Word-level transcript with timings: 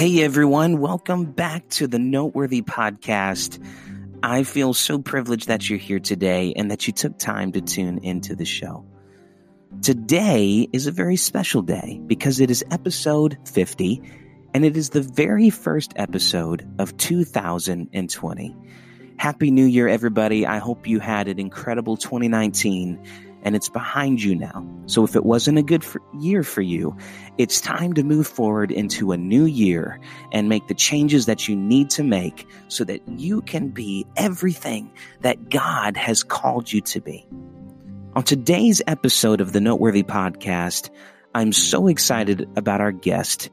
Hey 0.00 0.22
everyone, 0.22 0.80
welcome 0.80 1.26
back 1.26 1.68
to 1.72 1.86
the 1.86 1.98
Noteworthy 1.98 2.62
Podcast. 2.62 3.62
I 4.22 4.44
feel 4.44 4.72
so 4.72 4.98
privileged 4.98 5.48
that 5.48 5.68
you're 5.68 5.78
here 5.78 5.98
today 5.98 6.54
and 6.56 6.70
that 6.70 6.86
you 6.86 6.94
took 6.94 7.18
time 7.18 7.52
to 7.52 7.60
tune 7.60 7.98
into 7.98 8.34
the 8.34 8.46
show. 8.46 8.86
Today 9.82 10.66
is 10.72 10.86
a 10.86 10.90
very 10.90 11.16
special 11.16 11.60
day 11.60 12.00
because 12.06 12.40
it 12.40 12.50
is 12.50 12.64
episode 12.70 13.36
50 13.44 14.00
and 14.54 14.64
it 14.64 14.78
is 14.78 14.88
the 14.88 15.02
very 15.02 15.50
first 15.50 15.92
episode 15.96 16.66
of 16.78 16.96
2020. 16.96 18.56
Happy 19.18 19.50
New 19.50 19.66
Year, 19.66 19.86
everybody. 19.86 20.46
I 20.46 20.60
hope 20.60 20.86
you 20.86 20.98
had 20.98 21.28
an 21.28 21.38
incredible 21.38 21.98
2019 21.98 23.04
and 23.42 23.56
it's 23.56 23.68
behind 23.68 24.22
you 24.22 24.34
now. 24.34 24.66
So 24.86 25.04
if 25.04 25.16
it 25.16 25.24
wasn't 25.24 25.58
a 25.58 25.62
good 25.62 25.84
for, 25.84 26.00
year 26.18 26.42
for 26.42 26.62
you, 26.62 26.96
it's 27.38 27.60
time 27.60 27.94
to 27.94 28.02
move 28.02 28.26
forward 28.26 28.70
into 28.70 29.12
a 29.12 29.16
new 29.16 29.44
year 29.44 30.00
and 30.32 30.48
make 30.48 30.66
the 30.68 30.74
changes 30.74 31.26
that 31.26 31.48
you 31.48 31.56
need 31.56 31.90
to 31.90 32.02
make 32.02 32.46
so 32.68 32.84
that 32.84 33.00
you 33.08 33.42
can 33.42 33.68
be 33.68 34.06
everything 34.16 34.92
that 35.20 35.48
God 35.48 35.96
has 35.96 36.22
called 36.22 36.70
you 36.72 36.80
to 36.82 37.00
be. 37.00 37.26
On 38.14 38.22
today's 38.22 38.82
episode 38.86 39.40
of 39.40 39.52
the 39.52 39.60
Noteworthy 39.60 40.02
Podcast, 40.02 40.90
I'm 41.34 41.52
so 41.52 41.86
excited 41.86 42.48
about 42.56 42.80
our 42.80 42.92
guest, 42.92 43.50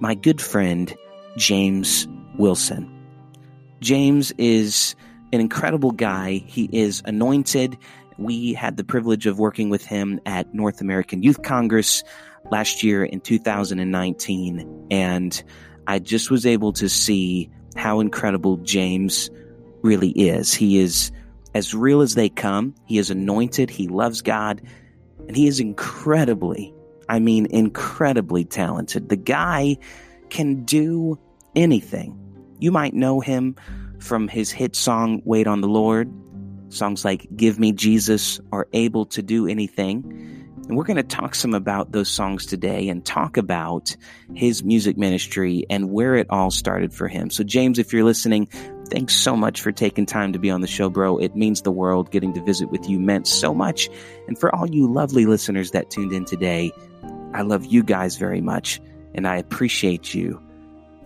my 0.00 0.14
good 0.14 0.40
friend, 0.40 0.92
James 1.36 2.08
Wilson. 2.36 2.96
James 3.80 4.32
is 4.32 4.96
an 5.32 5.40
incredible 5.40 5.92
guy. 5.92 6.42
He 6.46 6.68
is 6.72 7.02
anointed 7.04 7.78
we 8.20 8.52
had 8.52 8.76
the 8.76 8.84
privilege 8.84 9.26
of 9.26 9.38
working 9.38 9.70
with 9.70 9.84
him 9.84 10.20
at 10.26 10.54
North 10.54 10.80
American 10.80 11.22
Youth 11.22 11.42
Congress 11.42 12.04
last 12.50 12.82
year 12.82 13.02
in 13.02 13.20
2019. 13.20 14.86
And 14.90 15.42
I 15.86 15.98
just 15.98 16.30
was 16.30 16.44
able 16.44 16.72
to 16.74 16.88
see 16.88 17.50
how 17.76 18.00
incredible 18.00 18.58
James 18.58 19.30
really 19.82 20.10
is. 20.10 20.52
He 20.52 20.78
is 20.78 21.10
as 21.54 21.74
real 21.74 22.02
as 22.02 22.14
they 22.14 22.28
come. 22.28 22.74
He 22.84 22.98
is 22.98 23.10
anointed. 23.10 23.70
He 23.70 23.88
loves 23.88 24.20
God. 24.20 24.60
And 25.26 25.34
he 25.34 25.46
is 25.46 25.58
incredibly, 25.58 26.74
I 27.08 27.20
mean, 27.20 27.46
incredibly 27.46 28.44
talented. 28.44 29.08
The 29.08 29.16
guy 29.16 29.78
can 30.28 30.64
do 30.64 31.18
anything. 31.56 32.16
You 32.58 32.70
might 32.70 32.92
know 32.92 33.20
him 33.20 33.56
from 33.98 34.28
his 34.28 34.50
hit 34.50 34.76
song, 34.76 35.22
Wait 35.24 35.46
on 35.46 35.62
the 35.62 35.68
Lord. 35.68 36.12
Songs 36.70 37.04
like 37.04 37.26
Give 37.34 37.58
Me 37.58 37.72
Jesus 37.72 38.40
are 38.52 38.68
able 38.72 39.06
to 39.06 39.22
do 39.22 39.46
anything. 39.46 40.40
And 40.68 40.76
we're 40.76 40.84
going 40.84 40.98
to 40.98 41.02
talk 41.02 41.34
some 41.34 41.52
about 41.52 41.90
those 41.90 42.08
songs 42.08 42.46
today 42.46 42.88
and 42.88 43.04
talk 43.04 43.36
about 43.36 43.96
his 44.34 44.62
music 44.62 44.96
ministry 44.96 45.64
and 45.68 45.90
where 45.90 46.14
it 46.14 46.28
all 46.30 46.52
started 46.52 46.94
for 46.94 47.08
him. 47.08 47.28
So, 47.28 47.42
James, 47.42 47.80
if 47.80 47.92
you're 47.92 48.04
listening, 48.04 48.46
thanks 48.86 49.16
so 49.16 49.34
much 49.34 49.62
for 49.62 49.72
taking 49.72 50.06
time 50.06 50.32
to 50.32 50.38
be 50.38 50.48
on 50.48 50.60
the 50.60 50.68
show, 50.68 50.88
bro. 50.88 51.18
It 51.18 51.34
means 51.34 51.62
the 51.62 51.72
world. 51.72 52.12
Getting 52.12 52.34
to 52.34 52.44
visit 52.44 52.70
with 52.70 52.88
you 52.88 53.00
meant 53.00 53.26
so 53.26 53.52
much. 53.52 53.88
And 54.28 54.38
for 54.38 54.54
all 54.54 54.70
you 54.70 54.86
lovely 54.86 55.26
listeners 55.26 55.72
that 55.72 55.90
tuned 55.90 56.12
in 56.12 56.24
today, 56.24 56.70
I 57.34 57.42
love 57.42 57.66
you 57.66 57.82
guys 57.82 58.16
very 58.16 58.40
much. 58.40 58.80
And 59.12 59.26
I 59.26 59.38
appreciate 59.38 60.14
you 60.14 60.40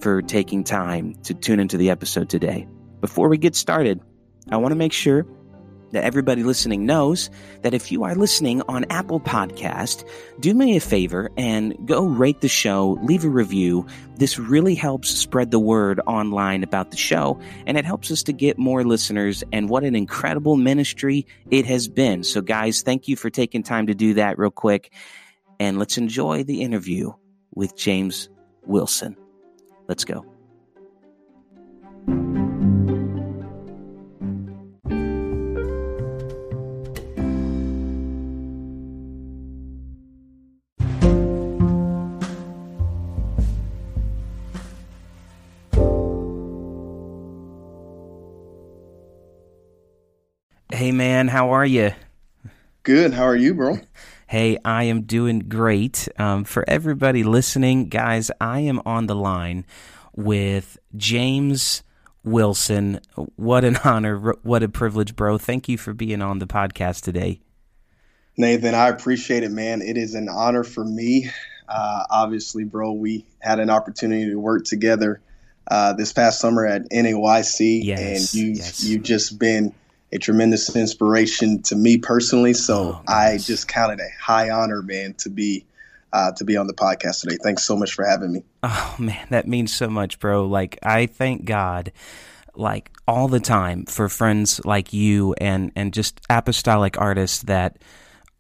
for 0.01 0.21
taking 0.21 0.63
time 0.63 1.15
to 1.23 1.33
tune 1.33 1.59
into 1.59 1.79
the 1.79 1.89
episode 1.89 2.29
today. 2.29 2.69
Before 3.01 3.31
we 3.31 3.39
get 3.39 3.57
started, 3.57 4.03
I 4.51 4.59
want 4.59 4.73
to 4.73 4.77
make 4.77 4.93
sure 4.93 5.27
that 5.95 6.05
everybody 6.05 6.43
listening 6.43 6.87
knows 6.87 7.31
that 7.63 7.73
if 7.73 7.91
you 7.91 8.05
are 8.05 8.15
listening 8.15 8.63
on 8.69 8.85
Apple 8.91 9.21
Podcast, 9.21 10.05
do 10.41 10.53
me 10.53 10.77
a 10.77 10.81
favor 10.81 11.31
and 11.37 11.75
go 11.87 12.05
rate 12.05 12.41
the 12.41 12.49
show, 12.49 12.99
leave 13.03 13.25
a 13.25 13.29
review. 13.29 13.87
This 14.17 14.39
really 14.39 14.75
helps 14.75 15.09
spread 15.09 15.51
the 15.51 15.59
word 15.59 16.01
online 16.07 16.63
about 16.63 16.91
the 16.91 16.97
show 16.97 17.41
and 17.67 17.79
it 17.79 17.85
helps 17.85 18.11
us 18.11 18.25
to 18.25 18.33
get 18.33 18.59
more 18.59 18.85
listeners 18.85 19.45
and 19.53 19.69
what 19.69 19.85
an 19.85 19.95
incredible 19.95 20.57
ministry 20.57 21.27
it 21.51 21.65
has 21.67 21.89
been. 21.89 22.25
So 22.25 22.41
guys, 22.41 22.83
thank 22.83 23.09
you 23.09 23.17
for 23.17 23.31
taking 23.31 23.63
time 23.63 23.87
to 23.87 23.95
do 23.95 24.15
that 24.15 24.39
real 24.39 24.51
quick 24.51 24.93
and 25.61 25.79
let's 25.79 25.97
enjoy 25.97 26.43
the 26.43 26.63
interview 26.63 27.13
with 27.55 27.77
James 27.77 28.29
Wilson. 28.67 29.17
Let's 29.87 30.05
go. 30.05 30.34
Hey 50.75 50.91
man, 50.91 51.29
how 51.29 51.51
are 51.51 51.65
you? 51.65 51.93
Good. 52.83 53.15
How 53.15 53.23
are 53.23 53.37
you, 53.37 53.55
bro? 53.55 53.79
Hey, 54.27 54.59
I 54.65 54.83
am 54.85 55.03
doing 55.03 55.39
great. 55.39 56.09
Um, 56.19 56.43
for 56.43 56.65
everybody 56.67 57.23
listening, 57.23 57.89
guys, 57.89 58.33
I 58.41 58.59
am 58.59 58.83
on 58.85 59.07
the 59.07 59.15
line 59.15 59.67
with 60.17 60.77
James 60.97 61.85
Wilson. 62.25 62.99
What 63.37 63.65
an 63.65 63.77
honor. 63.85 64.35
What 64.43 64.65
a 64.65 64.69
privilege, 64.69 65.15
bro. 65.15 65.39
Thank 65.39 65.69
you 65.69 65.79
for 65.79 65.95
being 65.95 66.21
on 66.21 66.41
the 66.41 66.47
podcast 66.49 67.03
today. 67.03 67.41
Nathan, 68.37 68.75
I 68.75 68.89
appreciate 68.89 69.45
it, 69.45 69.53
man. 69.53 69.81
It 69.81 69.97
is 69.97 70.17
an 70.17 70.29
honor 70.29 70.65
for 70.65 70.85
me. 70.85 71.31
Uh, 71.69 72.03
obviously, 72.11 72.65
bro, 72.65 72.91
we 72.91 73.25
had 73.39 73.61
an 73.61 73.71
opportunity 73.71 74.29
to 74.29 74.41
work 74.41 74.65
together 74.65 75.21
uh, 75.71 75.93
this 75.93 76.13
past 76.13 76.41
summer 76.41 76.67
at 76.67 76.91
NAYC, 76.91 77.85
yes, 77.85 78.01
and 78.01 78.35
you 78.35 78.47
yes. 78.55 78.83
you've 78.83 79.05
just 79.05 79.39
been 79.39 79.73
a 80.15 80.19
tremendous 80.19 80.75
inspiration 80.75 81.61
to 81.63 81.77
me 81.77 81.99
personally. 81.99 82.55
So 82.55 82.75
Oh, 82.75 83.03
I 83.09 83.39
just 83.39 83.69
count 83.69 83.93
it 83.93 84.01
a 84.01 84.09
high 84.23 84.51
honor, 84.51 84.81
man, 84.83 85.15
to 85.15 85.29
be 85.29 85.67
uh, 86.13 86.31
to 86.31 86.45
be 86.45 86.57
on 86.57 86.69
the 86.69 86.75
podcast 86.75 87.23
today. 87.23 87.37
Thanks 87.43 87.65
so 87.65 87.77
much 87.77 87.93
for 87.93 88.05
having 88.05 88.33
me. 88.33 88.45
Oh 88.63 88.95
man, 88.99 89.27
that 89.31 89.49
means 89.49 89.75
so 89.75 89.89
much, 89.89 90.21
bro. 90.21 90.47
Like 90.47 90.79
I 90.83 91.07
thank 91.07 91.45
God 91.45 91.93
like 92.55 92.93
all 93.09 93.27
the 93.27 93.41
time 93.41 93.85
for 93.87 94.09
friends 94.09 94.65
like 94.65 94.93
you 94.93 95.35
and 95.39 95.73
and 95.75 95.93
just 95.93 96.21
apostolic 96.31 97.01
artists 97.01 97.43
that 97.43 97.79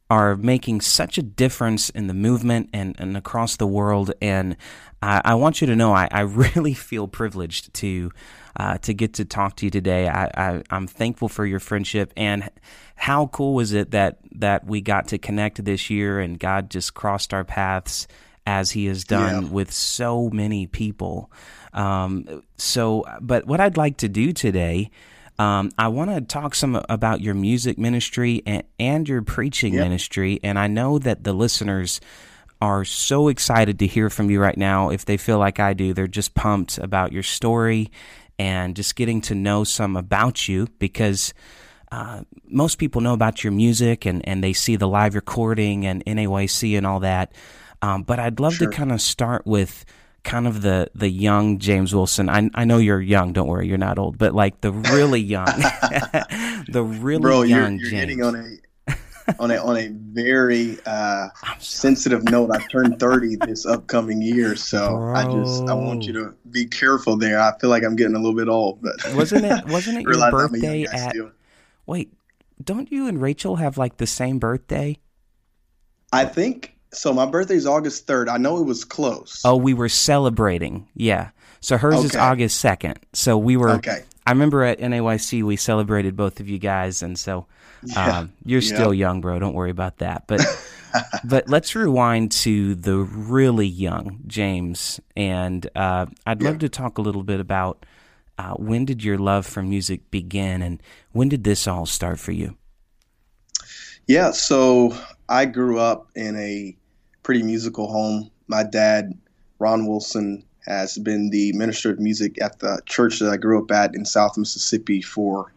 are 0.09 0.37
making 0.37 0.81
such 0.81 1.19
a 1.19 1.23
difference 1.23 1.91
in 1.91 2.07
the 2.07 2.15
movement 2.15 2.71
and, 2.73 2.95
and 2.99 3.17
across 3.17 3.57
the 3.57 3.67
world 3.67 4.13
and 4.23 4.57
I, 5.03 5.21
I 5.25 5.34
want 5.34 5.61
you 5.61 5.67
to 5.67 5.75
know 5.75 5.93
I, 5.93 6.09
I 6.13 6.21
really 6.55 6.75
feel 6.75 7.09
privileged 7.09 7.75
to 7.75 8.13
uh, 8.56 8.78
to 8.78 8.94
get 8.94 9.15
to 9.15 9.25
talk 9.25 9.56
to 9.56 9.66
you 9.66 9.70
today. 9.70 10.09
I, 10.09 10.25
I, 10.37 10.62
I'm 10.70 10.87
thankful 10.87 11.28
for 11.28 11.44
your 11.44 11.60
friendship 11.60 12.12
and 12.16 12.48
how 12.97 13.26
cool 13.26 13.54
was 13.54 13.72
it 13.72 13.91
that 13.91 14.19
that 14.37 14.66
we 14.66 14.81
got 14.81 15.09
to 15.09 15.19
connect 15.19 15.65
this 15.65 15.91
year 15.91 16.20
and 16.20 16.38
God 16.38 16.70
just 16.70 16.94
crossed 16.94 17.34
our 17.34 17.44
paths 17.44 18.06
as 18.47 18.70
He 18.72 18.87
has 18.87 19.04
done 19.04 19.44
Yeah. 19.44 19.48
with 19.50 19.72
so 19.72 20.31
many 20.31 20.66
people. 20.66 21.31
Um, 21.72 22.42
so, 22.56 23.04
but 23.20 23.47
what 23.47 23.60
I'd 23.60 23.76
like 23.76 23.97
to 23.98 24.09
do 24.09 24.32
today, 24.32 24.91
um, 25.38 25.71
I 25.76 25.88
want 25.88 26.10
to 26.15 26.21
talk 26.21 26.54
some 26.54 26.81
about 26.88 27.21
your 27.21 27.34
music 27.34 27.78
ministry 27.78 28.42
and, 28.47 28.62
and 28.78 29.09
your 29.09 29.22
preaching 29.22 29.75
Yep. 29.75 29.82
ministry. 29.82 30.38
And 30.44 30.59
I 30.59 30.69
know 30.69 30.98
that 31.00 31.25
the 31.25 31.32
listeners 31.32 32.00
are 32.60 32.84
so 32.84 33.26
excited 33.28 33.78
to 33.81 33.86
hear 33.86 34.09
from 34.09 34.31
you 34.31 34.41
right 34.41 34.56
now. 34.56 34.91
If 34.91 35.04
they 35.04 35.16
feel 35.16 35.38
like 35.38 35.59
I 35.59 35.72
do, 35.75 35.92
they're 35.92 36.06
just 36.06 36.34
pumped 36.34 36.78
about 36.78 37.12
your 37.12 37.25
story 37.25 37.91
and 38.39 38.75
just 38.77 38.97
getting 38.97 39.21
to 39.22 39.34
know 39.34 39.65
some 39.65 39.97
about 39.97 40.49
you 40.49 40.69
because 40.78 41.33
uh, 41.93 42.22
most 42.49 42.78
people 42.78 43.00
know 43.00 43.12
about 43.15 43.45
your 43.45 43.53
music 43.53 44.05
and, 44.06 44.27
and 44.27 44.43
they 44.43 44.53
see 44.53 44.77
the 44.77 44.89
live 44.89 45.15
recording 45.15 45.87
and 45.87 46.05
NAYC 46.05 46.77
and 46.77 46.87
all 46.87 47.00
that. 47.00 47.33
Um, 47.83 48.03
but 48.03 48.19
I'd 48.19 48.41
love 48.41 48.54
Sure. 48.54 48.71
to 48.71 48.77
kind 48.77 48.91
of 48.92 49.01
start 49.01 49.47
with 49.47 49.84
kind 50.25 50.47
of 50.47 50.63
the, 50.63 50.89
the 50.95 51.09
young 51.10 51.59
James 51.59 51.95
Wilson. 51.95 52.28
I, 52.31 52.48
I 52.54 52.65
know 52.65 52.78
you're 52.78 53.01
young, 53.01 53.33
don't 53.34 53.47
worry, 53.47 53.69
you're 53.69 53.77
not 53.78 53.98
old, 53.98 54.16
but 54.19 54.34
like 54.34 54.60
the 54.63 54.72
really 54.72 55.21
young, 55.21 55.45
the 56.69 56.83
really 56.83 57.21
Bro, 57.21 57.42
you're, 57.42 57.60
young 57.60 57.78
you're 57.78 57.91
James. 57.91 58.01
hitting 58.01 58.22
on 58.22 58.34
a 58.36 58.57
on 59.38 59.50
a 59.50 59.56
on 59.56 59.76
a 59.76 59.88
very 59.88 60.78
uh, 60.86 61.28
sensitive 61.59 62.24
note. 62.24 62.50
I 62.50 62.59
turned 62.68 62.98
30 63.00 63.36
this 63.47 63.65
upcoming 63.66 64.21
year, 64.22 64.56
so 64.56 64.98
I 65.15 65.24
just 65.24 65.65
I 65.65 65.74
want 65.74 66.06
you 66.06 66.12
to 66.15 66.34
be 66.50 66.66
careful 66.66 67.16
there. 67.16 67.41
I 67.41 67.56
feel 67.59 67.71
like 67.71 67.82
I'm 67.84 67.97
getting 67.97 68.15
a 68.16 68.18
little 68.18 68.36
bit 68.36 68.48
old, 68.48 68.80
but 68.82 68.92
Wasn't 69.15 69.44
it- 69.44 69.66
wasn't 69.66 69.98
it 69.98 70.03
your 70.04 70.10
realize 70.12 70.32
I'm 70.34 70.54
a 70.54 70.59
young 70.59 70.82
birthday 70.82 70.82
at- 70.84 71.10
still. 71.10 71.30
Wait, 71.86 72.12
don't 72.62 72.91
you 72.92 73.06
and 73.09 73.21
Rachel 73.21 73.56
have 73.56 73.76
like 73.78 73.97
the 73.98 74.06
same 74.06 74.38
birthday? 74.38 74.98
I 76.12 76.24
think 76.24 76.76
so. 76.92 77.12
My 77.12 77.26
birthday's 77.26 77.66
August 77.66 78.06
3rd. 78.06 78.28
I 78.28 78.36
know 78.38 78.59
it 78.59 78.65
was 78.65 78.84
close. 78.84 79.42
Oh, 79.44 79.56
we 79.56 79.74
were 79.74 79.88
celebrating. 79.88 80.88
Yeah. 80.94 81.30
So 81.60 81.76
hers 81.76 82.04
is 82.04 82.15
August 82.15 82.62
2nd. 82.62 82.98
So 83.15 83.36
we 83.38 83.56
were, 83.56 83.71
okay. 83.72 84.03
I 84.26 84.30
remember 84.30 84.62
at 84.65 84.78
NAYC, 84.80 85.42
we 85.42 85.56
celebrated 85.56 86.15
both 86.15 86.38
of 86.41 86.48
you 86.48 86.59
guys. 86.59 87.03
And 87.03 87.18
so 87.18 87.47
Yeah. 87.97 88.19
um, 88.19 88.33
you're 88.45 88.60
Yeah. 88.60 88.75
still 88.75 88.95
young, 88.95 89.21
bro. 89.21 89.39
Don't 89.39 89.54
worry 89.54 89.71
about 89.71 89.98
that. 89.98 90.27
But 90.27 90.41
but 91.25 91.48
let's 91.48 91.75
rewind 91.75 92.33
to 92.33 92.75
the 92.75 92.97
really 92.98 93.66
young 93.66 94.21
James, 94.27 95.01
and 95.16 95.69
uh, 95.75 96.07
I'd 96.27 96.42
love 96.42 96.59
to 96.60 96.69
talk 96.69 96.98
a 96.98 97.03
little 97.03 97.22
bit 97.25 97.41
about 97.41 97.84
uh, 98.39 98.54
when 98.54 98.84
did 98.84 99.04
your 99.04 99.19
love 99.19 99.47
for 99.47 99.63
music 99.63 100.10
begin, 100.10 100.63
and 100.63 100.83
when 101.13 101.28
did 101.28 101.45
this 101.45 101.66
all 101.69 101.86
start 101.86 102.19
for 102.19 102.33
you? 102.33 102.57
Yeah, 104.07 104.33
so 104.33 104.97
I 105.28 105.47
grew 105.47 105.78
up 105.78 106.09
in 106.15 106.36
a 106.36 106.77
pretty 107.22 107.42
musical 107.42 107.91
home. 107.91 108.31
My 108.48 108.63
dad, 108.63 109.16
Ron 109.59 109.86
Wilson, 109.86 110.45
has 110.66 110.98
been 110.98 111.31
the 111.31 111.53
minister 111.54 111.91
of 111.91 111.98
music 111.98 112.41
at 112.42 112.59
the 112.59 112.81
church 112.86 113.19
that 113.21 113.31
I 113.31 113.36
grew 113.36 113.63
up 113.63 113.71
at 113.71 113.95
in 113.95 114.04
South 114.04 114.36
Mississippi 114.36 115.01
for, 115.01 115.53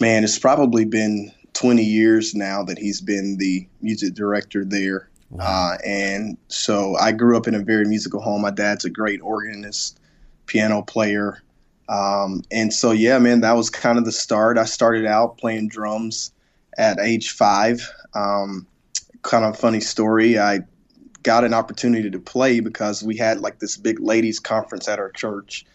man, 0.00 0.24
it's 0.24 0.38
probably 0.38 0.84
been 0.84 1.30
20 1.52 1.82
years 1.82 2.34
now 2.34 2.62
that 2.64 2.78
he's 2.78 3.00
been 3.00 3.36
the 3.36 3.68
music 3.82 4.14
director 4.14 4.64
there. 4.64 5.08
Wow. 5.30 5.44
Uh, 5.44 5.78
and 5.86 6.36
so 6.48 6.96
I 6.96 7.12
grew 7.12 7.36
up 7.36 7.46
in 7.46 7.54
a 7.54 7.60
very 7.60 7.84
musical 7.86 8.20
home. 8.20 8.42
My 8.42 8.50
dad's 8.50 8.84
a 8.84 8.90
great 8.90 9.20
organist, 9.20 10.00
piano 10.46 10.82
player. 10.82 11.42
Um, 11.88 12.42
and 12.50 12.72
so, 12.72 12.92
yeah, 12.92 13.18
man, 13.18 13.40
that 13.40 13.52
was 13.52 13.70
kind 13.70 13.98
of 13.98 14.04
the 14.04 14.12
start. 14.12 14.58
I 14.58 14.64
started 14.64 15.06
out 15.06 15.38
playing 15.38 15.68
drums 15.68 16.32
at 16.78 16.98
age 16.98 17.30
five. 17.30 17.88
Um, 18.14 18.66
kind 19.22 19.44
of 19.44 19.58
funny 19.58 19.80
story. 19.80 20.38
I 20.38 20.60
got 21.22 21.44
an 21.44 21.52
opportunity 21.52 22.10
to 22.10 22.18
play 22.18 22.60
because 22.60 23.02
we 23.02 23.16
had 23.16 23.40
like 23.40 23.58
this 23.58 23.76
big 23.76 24.00
ladies 24.00 24.40
conference 24.40 24.88
at 24.88 24.98
our 24.98 25.10
church 25.10 25.66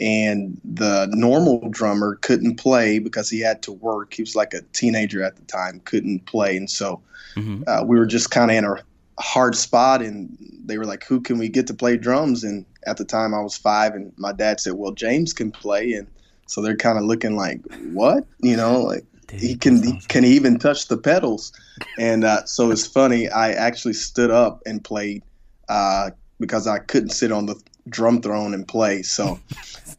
and 0.00 0.60
the 0.64 1.08
normal 1.12 1.68
drummer 1.70 2.16
couldn't 2.16 2.56
play 2.56 2.98
because 2.98 3.28
he 3.28 3.40
had 3.40 3.62
to 3.62 3.72
work 3.72 4.14
he 4.14 4.22
was 4.22 4.34
like 4.34 4.54
a 4.54 4.62
teenager 4.72 5.22
at 5.22 5.36
the 5.36 5.42
time 5.42 5.80
couldn't 5.84 6.24
play 6.26 6.56
and 6.56 6.70
so 6.70 7.00
mm-hmm. 7.34 7.62
uh, 7.66 7.82
we 7.84 7.98
were 7.98 8.06
just 8.06 8.30
kind 8.30 8.50
of 8.50 8.56
in 8.56 8.64
a 8.64 8.76
hard 9.18 9.54
spot 9.54 10.00
and 10.00 10.36
they 10.64 10.78
were 10.78 10.86
like 10.86 11.04
who 11.04 11.20
can 11.20 11.38
we 11.38 11.48
get 11.48 11.66
to 11.66 11.74
play 11.74 11.96
drums 11.96 12.42
and 12.42 12.64
at 12.86 12.96
the 12.96 13.04
time 13.04 13.34
i 13.34 13.40
was 13.40 13.56
five 13.56 13.94
and 13.94 14.12
my 14.16 14.32
dad 14.32 14.58
said 14.58 14.72
well 14.74 14.92
james 14.92 15.32
can 15.32 15.50
play 15.50 15.92
and 15.92 16.06
so 16.46 16.60
they're 16.60 16.76
kind 16.76 16.98
of 16.98 17.04
looking 17.04 17.36
like 17.36 17.60
what 17.92 18.26
you 18.40 18.56
know 18.56 18.80
like 18.80 19.04
he 19.32 19.56
can 19.56 19.82
he, 19.82 20.00
can 20.08 20.24
he 20.24 20.34
even 20.34 20.58
touch 20.58 20.88
the 20.88 20.96
pedals? 20.96 21.52
And 21.98 22.24
uh, 22.24 22.44
so 22.46 22.70
it's 22.70 22.86
funny. 22.86 23.28
I 23.28 23.52
actually 23.52 23.94
stood 23.94 24.30
up 24.30 24.62
and 24.66 24.82
played 24.82 25.22
uh, 25.68 26.10
because 26.38 26.66
I 26.66 26.78
couldn't 26.78 27.10
sit 27.10 27.32
on 27.32 27.46
the 27.46 27.60
drum 27.88 28.20
throne 28.22 28.54
and 28.54 28.66
play. 28.66 29.02
So 29.02 29.38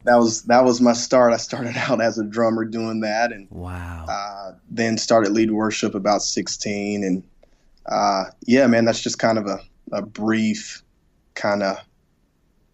that 0.04 0.16
was 0.16 0.42
that 0.44 0.64
was 0.64 0.80
my 0.80 0.92
start. 0.92 1.32
I 1.32 1.36
started 1.36 1.76
out 1.76 2.00
as 2.00 2.18
a 2.18 2.24
drummer 2.24 2.64
doing 2.64 3.00
that, 3.00 3.32
and 3.32 3.48
wow. 3.50 4.06
Uh, 4.08 4.52
then 4.70 4.98
started 4.98 5.32
lead 5.32 5.50
worship 5.50 5.94
about 5.94 6.22
sixteen, 6.22 7.04
and 7.04 7.22
uh, 7.86 8.24
yeah, 8.46 8.66
man, 8.66 8.84
that's 8.84 9.02
just 9.02 9.18
kind 9.18 9.38
of 9.38 9.46
a, 9.46 9.60
a 9.92 10.02
brief 10.02 10.82
kind 11.34 11.62
of 11.62 11.78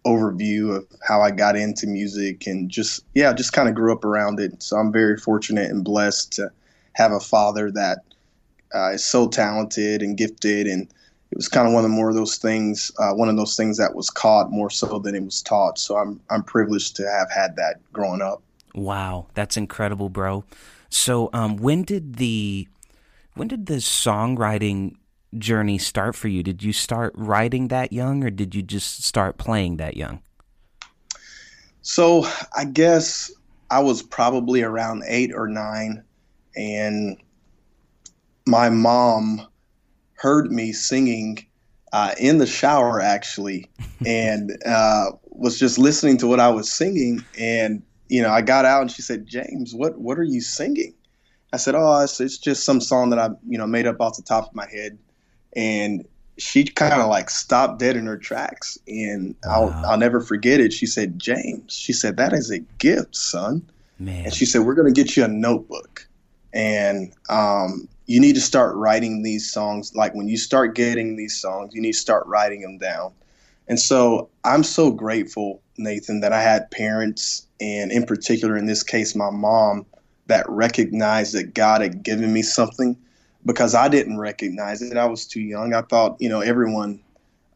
overview 0.06 0.74
of 0.74 0.86
how 1.06 1.20
I 1.20 1.30
got 1.30 1.56
into 1.56 1.86
music 1.86 2.46
and 2.46 2.70
just 2.70 3.04
yeah, 3.14 3.32
just 3.32 3.52
kind 3.52 3.68
of 3.68 3.74
grew 3.74 3.92
up 3.92 4.04
around 4.04 4.40
it. 4.40 4.62
So 4.62 4.76
I'm 4.76 4.92
very 4.92 5.16
fortunate 5.16 5.70
and 5.70 5.84
blessed 5.84 6.32
to 6.32 6.50
have 6.94 7.12
a 7.12 7.20
father 7.20 7.70
that 7.72 7.98
uh, 8.74 8.92
is 8.92 9.04
so 9.04 9.28
talented 9.28 10.02
and 10.02 10.16
gifted, 10.16 10.66
and 10.66 10.92
it 11.30 11.36
was 11.36 11.48
kind 11.48 11.66
of 11.66 11.74
one 11.74 11.84
of 11.84 11.90
the 11.90 11.94
more 11.94 12.08
of 12.08 12.14
those 12.14 12.38
things, 12.38 12.90
uh, 12.98 13.12
one 13.12 13.28
of 13.28 13.36
those 13.36 13.56
things 13.56 13.76
that 13.76 13.94
was 13.94 14.08
caught 14.08 14.50
more 14.50 14.70
so 14.70 14.98
than 14.98 15.14
it 15.14 15.22
was 15.22 15.42
taught. 15.42 15.78
So 15.78 15.96
I'm 15.96 16.20
I'm 16.30 16.42
privileged 16.42 16.96
to 16.96 17.08
have 17.08 17.30
had 17.30 17.56
that 17.56 17.80
growing 17.92 18.22
up. 18.22 18.42
Wow, 18.74 19.26
that's 19.34 19.56
incredible, 19.56 20.08
bro. 20.08 20.44
So 20.88 21.28
um, 21.32 21.56
when 21.56 21.82
did 21.82 22.16
the 22.16 22.66
when 23.34 23.48
did 23.48 23.66
the 23.66 23.74
songwriting 23.74 24.94
journey 25.36 25.76
start 25.76 26.16
for 26.16 26.28
you? 26.28 26.42
Did 26.42 26.62
you 26.62 26.72
start 26.72 27.12
writing 27.16 27.68
that 27.68 27.92
young, 27.92 28.24
or 28.24 28.30
did 28.30 28.54
you 28.54 28.62
just 28.62 29.04
start 29.04 29.36
playing 29.36 29.76
that 29.76 29.96
young? 29.96 30.22
So 31.82 32.26
I 32.56 32.64
guess 32.64 33.30
I 33.70 33.80
was 33.80 34.02
probably 34.02 34.62
around 34.62 35.04
eight 35.06 35.32
or 35.34 35.46
nine, 35.46 36.02
and 36.56 37.18
my 38.46 38.70
mom 38.70 39.46
heard 40.18 40.50
me 40.52 40.72
singing 40.72 41.46
uh, 41.92 42.14
in 42.18 42.38
the 42.38 42.46
shower 42.46 43.00
actually, 43.00 43.70
and 44.06 44.56
uh, 44.66 45.06
was 45.30 45.58
just 45.58 45.78
listening 45.78 46.18
to 46.18 46.26
what 46.26 46.40
I 46.40 46.48
was 46.48 46.70
singing. 46.70 47.24
And 47.38 47.82
you 48.08 48.22
know, 48.22 48.30
I 48.30 48.42
got 48.42 48.64
out 48.64 48.82
and 48.82 48.90
she 48.90 49.02
said, 49.02 49.26
"James, 49.26 49.74
what 49.74 49.98
what 49.98 50.18
are 50.18 50.24
you 50.24 50.40
singing?" 50.40 50.94
I 51.52 51.56
said, 51.56 51.74
"Oh, 51.74 52.00
it's, 52.00 52.20
it's 52.20 52.38
just 52.38 52.64
some 52.64 52.80
song 52.80 53.10
that 53.10 53.18
I 53.18 53.30
you 53.48 53.58
know 53.58 53.66
made 53.66 53.86
up 53.86 54.00
off 54.00 54.16
the 54.16 54.22
top 54.22 54.48
of 54.48 54.54
my 54.54 54.68
head." 54.68 54.98
and 55.56 56.06
she 56.38 56.64
kind 56.64 57.00
of 57.00 57.08
like 57.08 57.30
stopped 57.30 57.78
dead 57.80 57.96
in 57.96 58.06
her 58.06 58.16
tracks 58.16 58.78
and 58.86 59.34
wow. 59.44 59.72
I'll, 59.82 59.92
I'll 59.92 59.98
never 59.98 60.20
forget 60.20 60.60
it 60.60 60.72
she 60.72 60.86
said 60.86 61.18
james 61.18 61.74
she 61.74 61.92
said 61.92 62.16
that 62.16 62.32
is 62.32 62.50
a 62.50 62.60
gift 62.78 63.16
son 63.16 63.68
Man. 63.98 64.26
and 64.26 64.34
she 64.34 64.46
said 64.46 64.62
we're 64.62 64.74
going 64.74 64.92
to 64.92 65.02
get 65.02 65.16
you 65.16 65.24
a 65.24 65.28
notebook 65.28 66.06
and 66.52 67.12
um, 67.28 67.88
you 68.08 68.20
need 68.20 68.34
to 68.34 68.40
start 68.40 68.74
writing 68.74 69.22
these 69.22 69.50
songs 69.50 69.94
like 69.94 70.14
when 70.14 70.28
you 70.28 70.36
start 70.36 70.74
getting 70.74 71.16
these 71.16 71.40
songs 71.40 71.74
you 71.74 71.80
need 71.80 71.92
to 71.92 71.98
start 71.98 72.26
writing 72.26 72.60
them 72.62 72.78
down 72.78 73.12
and 73.68 73.78
so 73.78 74.28
i'm 74.44 74.64
so 74.64 74.90
grateful 74.90 75.62
nathan 75.76 76.20
that 76.20 76.32
i 76.32 76.42
had 76.42 76.70
parents 76.70 77.46
and 77.60 77.92
in 77.92 78.04
particular 78.04 78.56
in 78.56 78.66
this 78.66 78.82
case 78.82 79.14
my 79.14 79.30
mom 79.30 79.86
that 80.26 80.44
recognized 80.48 81.34
that 81.34 81.54
god 81.54 81.80
had 81.80 82.02
given 82.02 82.32
me 82.32 82.42
something 82.42 82.96
because 83.48 83.74
I 83.74 83.88
didn't 83.88 84.18
recognize 84.18 84.82
it. 84.82 84.96
I 84.96 85.06
was 85.06 85.26
too 85.26 85.40
young. 85.40 85.74
I 85.74 85.82
thought, 85.82 86.16
you 86.20 86.28
know, 86.28 86.40
everyone 86.40 87.00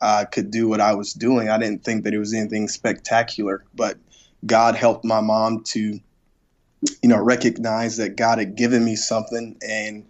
uh, 0.01 0.25
could 0.25 0.51
do 0.51 0.69
what 0.69 0.81
I 0.81 0.95
was 0.95 1.13
doing. 1.13 1.49
I 1.51 1.59
didn't 1.59 1.85
think 1.85 2.05
that 2.05 2.15
it 2.15 2.19
was 2.19 2.33
anything 2.35 2.69
spectacular, 2.69 3.65
but 3.75 3.99
God 4.47 4.75
helped 4.75 5.05
my 5.05 5.21
mom 5.21 5.63
to, 5.65 6.01
you 7.03 7.09
know, 7.09 7.23
recognize 7.23 7.99
that 7.99 8.17
God 8.17 8.39
had 8.39 8.57
given 8.57 8.85
me 8.85 8.97
something. 8.97 9.57
And 9.67 10.07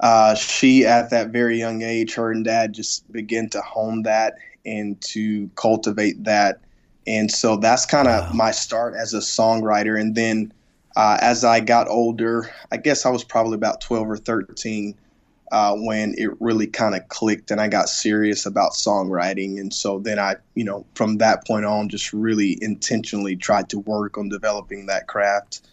uh, 0.00 0.34
she, 0.34 0.86
at 0.86 1.10
that 1.10 1.28
very 1.28 1.58
young 1.58 1.82
age, 1.82 2.14
her 2.14 2.30
and 2.30 2.44
dad 2.44 2.72
just 2.72 3.10
began 3.12 3.48
to 3.50 3.60
hone 3.60 4.02
that 4.02 4.34
and 4.64 5.00
to 5.00 5.48
cultivate 5.56 6.24
that. 6.24 6.60
And 7.06 7.30
so 7.30 7.56
that's 7.56 7.86
kind 7.86 8.06
of 8.06 8.28
wow. 8.28 8.32
my 8.34 8.50
start 8.50 8.94
as 8.94 9.14
a 9.14 9.18
songwriter. 9.18 9.98
And 9.98 10.14
then 10.14 10.52
uh, 10.96 11.18
as 11.20 11.44
I 11.44 11.60
got 11.60 11.88
older, 11.88 12.50
I 12.70 12.76
guess 12.76 13.06
I 13.06 13.10
was 13.10 13.24
probably 13.24 13.54
about 13.54 13.80
12 13.80 14.10
or 14.10 14.16
13 14.16 14.94
uh, 15.50 15.74
when 15.76 16.14
it 16.18 16.30
really 16.40 16.66
kind 16.66 16.94
of 16.94 17.08
clicked 17.08 17.50
and 17.50 17.60
I 17.60 17.68
got 17.68 17.88
serious 17.88 18.44
about 18.44 18.72
songwriting. 18.72 19.58
And 19.58 19.72
so 19.72 19.98
then 19.98 20.18
I, 20.18 20.36
you 20.54 20.64
know, 20.64 20.84
from 20.94 21.16
that 21.18 21.46
point 21.46 21.64
on, 21.64 21.88
just 21.88 22.12
really 22.12 22.58
intentionally 22.60 23.36
tried 23.36 23.70
to 23.70 23.78
work 23.78 24.18
on 24.18 24.28
developing 24.28 24.86
that 24.86 25.06
craft. 25.06 25.66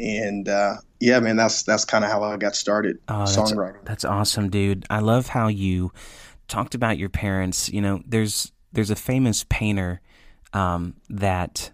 And 0.00 0.48
uh, 0.48 0.76
yeah, 0.98 1.20
man, 1.20 1.36
that's 1.36 1.62
that's 1.62 1.84
kind 1.84 2.04
of 2.04 2.10
how 2.10 2.22
I 2.22 2.36
got 2.36 2.56
started 2.56 2.98
oh, 3.08 3.24
songwriting. 3.24 3.84
That's, 3.84 4.02
that's 4.02 4.04
awesome, 4.04 4.48
dude. 4.48 4.86
I 4.88 5.00
love 5.00 5.28
how 5.28 5.48
you 5.48 5.92
talked 6.48 6.74
about 6.74 6.98
your 6.98 7.10
parents. 7.10 7.68
You 7.68 7.82
know, 7.82 8.02
there's 8.06 8.52
there's 8.72 8.90
a 8.90 8.96
famous 8.96 9.44
painter 9.48 10.00
um, 10.52 10.94
that 11.08 11.72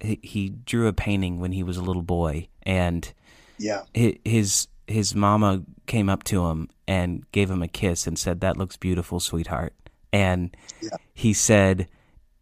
he, 0.00 0.50
drew 0.50 0.86
a 0.86 0.92
painting 0.92 1.40
when 1.40 1.52
he 1.52 1.62
was 1.62 1.76
a 1.76 1.82
little 1.82 2.02
boy, 2.02 2.48
and 2.62 3.12
yeah, 3.58 3.82
his 3.92 4.68
his 4.86 5.14
mama 5.14 5.62
came 5.86 6.08
up 6.08 6.24
to 6.24 6.46
him 6.46 6.68
and 6.86 7.30
gave 7.32 7.50
him 7.50 7.62
a 7.62 7.68
kiss 7.68 8.06
and 8.06 8.18
said, 8.18 8.40
"That 8.40 8.56
looks 8.56 8.76
beautiful, 8.76 9.20
sweetheart." 9.20 9.74
And 10.12 10.56
yeah. 10.80 10.90
he 11.12 11.32
said, 11.32 11.88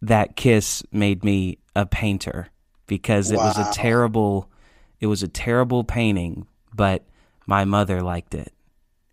"That 0.02 0.36
kiss 0.36 0.82
made 0.92 1.24
me 1.24 1.58
a 1.74 1.86
painter 1.86 2.48
because 2.86 3.30
it 3.30 3.38
wow. 3.38 3.46
was 3.46 3.58
a 3.58 3.72
terrible, 3.72 4.50
it 5.02 5.06
was 5.06 5.22
a 5.22 5.28
terrible 5.28 5.84
painting, 5.84 6.46
but 6.74 7.04
my 7.46 7.66
mother 7.66 8.00
liked 8.00 8.34
it." 8.34 8.52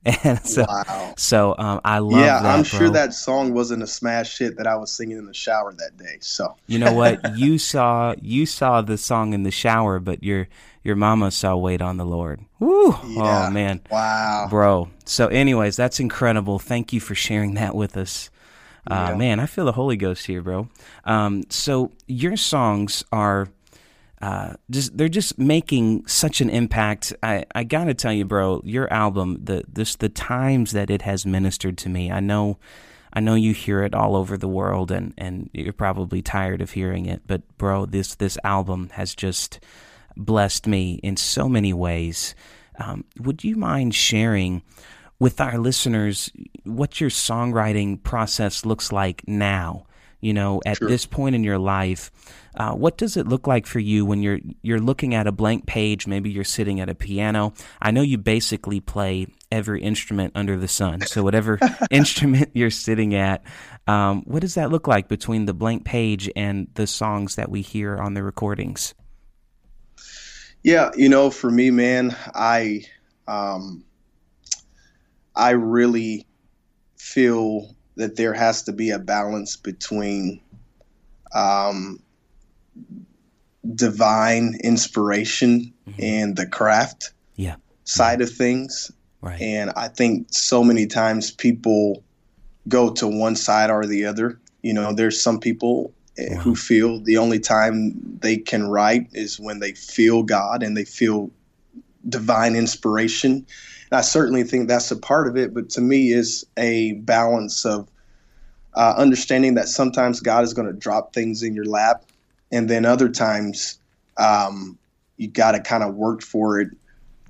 And 0.24 0.39
so, 0.46 0.65
wow. 0.67 1.13
so 1.17 1.55
um, 1.58 1.81
I 1.84 2.00
love. 2.00 2.22
It. 2.22 2.25
Yeah, 2.25 2.41
that, 2.41 2.55
I'm 2.55 2.62
bro. 2.62 2.63
sure 2.63 2.89
that 2.89 3.13
song 3.13 3.53
wasn't 3.53 3.84
a 3.84 3.88
smash 3.88 4.38
hit 4.38 4.55
that 4.58 4.65
I 4.65 4.77
was 4.77 4.91
singing 4.91 5.17
in 5.17 5.25
the 5.25 5.34
shower 5.34 5.74
that 5.74 5.98
day. 5.98 6.17
So 6.22 6.55
you 6.67 6.79
know 6.79 6.93
what 6.93 7.38
you 7.38 7.58
saw, 7.58 8.15
you 8.22 8.46
saw 8.46 8.81
the 8.81 8.98
song 8.98 9.34
in 9.34 9.43
the 9.43 9.51
shower, 9.51 10.00
but 10.00 10.24
your 10.24 10.48
your 10.84 10.96
mama 10.96 11.31
saw 11.31 11.58
"Wait 11.58 11.81
on 11.81 11.98
the 11.98 12.05
Lord." 12.05 12.39
Woo! 12.60 12.96
Yeah. 13.08 13.48
Oh 13.48 13.51
man, 13.51 13.81
wow, 13.91 14.48
bro. 14.50 14.89
So, 15.03 15.27
anyways, 15.27 15.75
that's 15.75 16.00
incredible. 16.00 16.60
Thank 16.60 16.93
you 16.93 17.01
for 17.01 17.13
sharing 17.13 17.55
that 17.55 17.75
with 17.75 17.98
us. 17.98 18.29
Uh, 18.89 19.10
yeah. 19.12 19.15
Man, 19.17 19.39
I 19.39 19.46
feel 19.48 19.65
the 19.65 19.74
Holy 19.74 19.98
Ghost 19.98 20.25
here, 20.25 20.41
bro. 20.41 20.69
Um, 21.03 21.43
so 21.50 21.91
your 22.08 22.38
songs 22.38 23.03
are 23.12 23.50
uh, 24.22 24.54
just 24.70 24.98
they're 24.98 25.08
just 25.10 25.38
making 25.38 26.06
such 26.08 26.42
an 26.42 26.50
impact. 26.50 27.14
I, 27.24 27.46
I 27.56 27.64
gotta 27.64 27.94
tell 27.94 28.14
you, 28.14 28.26
bro, 28.26 28.62
your 28.66 28.92
album, 28.92 29.40
the 29.44 29.64
this 29.68 29.96
the 29.96 30.10
times 30.10 30.72
that 30.72 30.90
it 30.90 31.04
has 31.04 31.26
ministered 31.26 31.78
to 31.80 31.90
me. 31.90 32.12
I 32.12 32.20
know, 32.20 32.58
I 33.14 33.22
know 33.22 33.36
you 33.36 33.54
hear 33.54 33.84
it 33.84 33.96
all 33.96 34.16
over 34.16 34.38
the 34.38 34.48
world, 34.48 34.92
and 34.92 35.14
and 35.18 35.50
you're 35.54 35.74
probably 35.74 36.22
tired 36.22 36.62
of 36.62 36.72
hearing 36.72 37.06
it. 37.06 37.22
But 37.26 37.42
bro, 37.58 37.86
this 37.86 38.16
this 38.16 38.38
album 38.44 38.90
has 38.94 39.16
just 39.16 39.60
blessed 40.18 40.68
me 40.68 41.00
in 41.04 41.16
so 41.16 41.48
many 41.48 41.74
ways. 41.74 42.36
Um, 42.78 43.06
would 43.20 43.44
you 43.44 43.56
mind 43.56 43.96
sharing 43.96 44.64
with 45.20 45.42
our 45.42 45.58
listeners 45.58 46.32
what 46.64 47.00
your 47.00 47.10
songwriting 47.10 48.02
process 48.02 48.66
looks 48.66 48.92
like 48.92 49.28
now. 49.28 49.86
You 50.22 50.34
know, 50.34 50.62
at 50.66 50.78
sure. 50.78 50.90
this 50.90 51.06
point 51.06 51.36
in 51.36 51.44
your 51.44 51.60
life, 51.60 52.12
uh, 52.60 52.74
what 52.74 52.98
does 52.98 53.16
it 53.16 53.25
look 53.25 53.48
like 53.48 53.66
for 53.66 53.80
you 53.80 54.06
when 54.06 54.22
you're 54.22 54.39
you're 54.62 54.82
looking 54.82 55.16
at 55.16 55.28
a 55.28 55.32
blank 55.32 55.66
page? 55.66 56.06
Maybe 56.06 56.30
you're 56.30 56.44
sitting 56.44 56.82
at 56.82 56.89
a 56.89 56.96
piano. 56.96 57.54
I 57.82 57.92
know 57.92 58.01
you 58.01 58.18
basically 58.18 58.82
play 58.82 59.28
every 59.50 59.82
instrument 59.82 60.34
under 60.36 60.58
the 60.58 60.68
sun. 60.68 61.00
So 61.01 61.24
whatever 61.24 61.58
instrument 61.89 62.50
you're 62.54 62.70
sitting 62.70 63.16
at, 63.16 63.44
um, 63.88 64.24
what 64.25 64.42
does 64.42 64.56
that 64.56 64.72
look 64.72 64.88
like 64.88 65.08
between 65.08 65.46
the 65.46 65.54
blank 65.54 65.86
page 65.86 66.30
and 66.36 66.68
the 66.74 66.86
songs 66.86 67.36
that 67.36 67.50
we 67.50 67.62
hear 67.62 67.98
on 67.98 68.13
the 68.13 68.24
recordings? 68.24 68.94
Yeah, 70.62 70.92
you 70.98 71.08
know, 71.08 71.32
for 71.32 71.50
me, 71.50 71.72
man, 71.72 72.13
I 72.36 72.84
um, 73.25 73.86
I 75.34 75.51
really 75.51 76.28
feel 76.98 77.74
that 77.96 78.18
there 78.18 78.34
has 78.34 78.63
to 78.63 78.74
be 78.74 78.89
a 78.89 79.00
balance 79.00 79.56
between 79.56 80.42
um, 81.34 82.01
divine 83.75 84.57
inspiration 84.63 85.74
mm-hmm. 85.88 86.01
and 86.01 86.36
the 86.36 86.48
craft 86.48 87.13
yeah. 87.36 87.55
side 87.83 88.21
of 88.21 88.29
things. 88.29 88.91
Right. 89.21 89.41
And 89.41 89.71
I 89.75 89.89
think 89.89 90.27
so 90.31 90.63
many 90.63 90.88
times 90.88 91.31
people 91.31 92.03
go 92.67 92.89
to 92.93 93.07
one 93.07 93.36
side 93.36 93.69
or 93.69 93.86
the 93.86 94.05
other. 94.05 94.39
You 94.62 94.74
know, 94.74 94.93
there's 94.93 95.21
some 95.21 95.39
people 95.39 95.93
wow. 96.17 96.38
who 96.38 96.55
feel 96.55 97.00
the 97.01 97.17
only 97.17 97.39
time 97.39 97.93
they 98.21 98.38
can 98.38 98.69
write 98.69 99.07
is 99.13 99.39
when 99.39 99.59
they 99.59 99.74
feel 99.74 100.24
God 100.24 100.63
and 100.63 100.77
they 100.77 100.86
feel 100.86 101.31
divine 102.07 102.55
inspiration. 102.55 103.45
And 103.91 103.98
I 103.98 104.01
certainly 104.01 104.43
think 104.43 104.67
that's 104.67 104.91
a 104.91 104.98
part 104.98 105.27
of 105.27 105.36
it, 105.36 105.53
but 105.53 105.69
to 105.71 105.81
me 105.81 106.12
is 106.12 106.45
a 106.57 106.93
balance 106.93 107.65
of 107.65 107.89
uh, 108.75 108.93
understanding 108.98 109.55
that 109.55 109.67
sometimes 109.67 110.19
God 110.19 110.43
is 110.43 110.53
going 110.53 110.67
to 110.67 110.74
drop 110.74 111.13
things 111.13 111.43
in 111.43 111.55
your 111.55 111.65
lap, 111.65 112.05
and 112.51 112.70
then 112.70 112.86
other 112.86 113.10
times 113.10 113.79
um, 114.18 114.77
you 115.18 115.27
got 115.27 115.51
to 115.51 115.60
kind 115.60 115.84
of 115.84 115.96
work 115.96 116.22
for 116.22 116.60
it. 116.60 116.70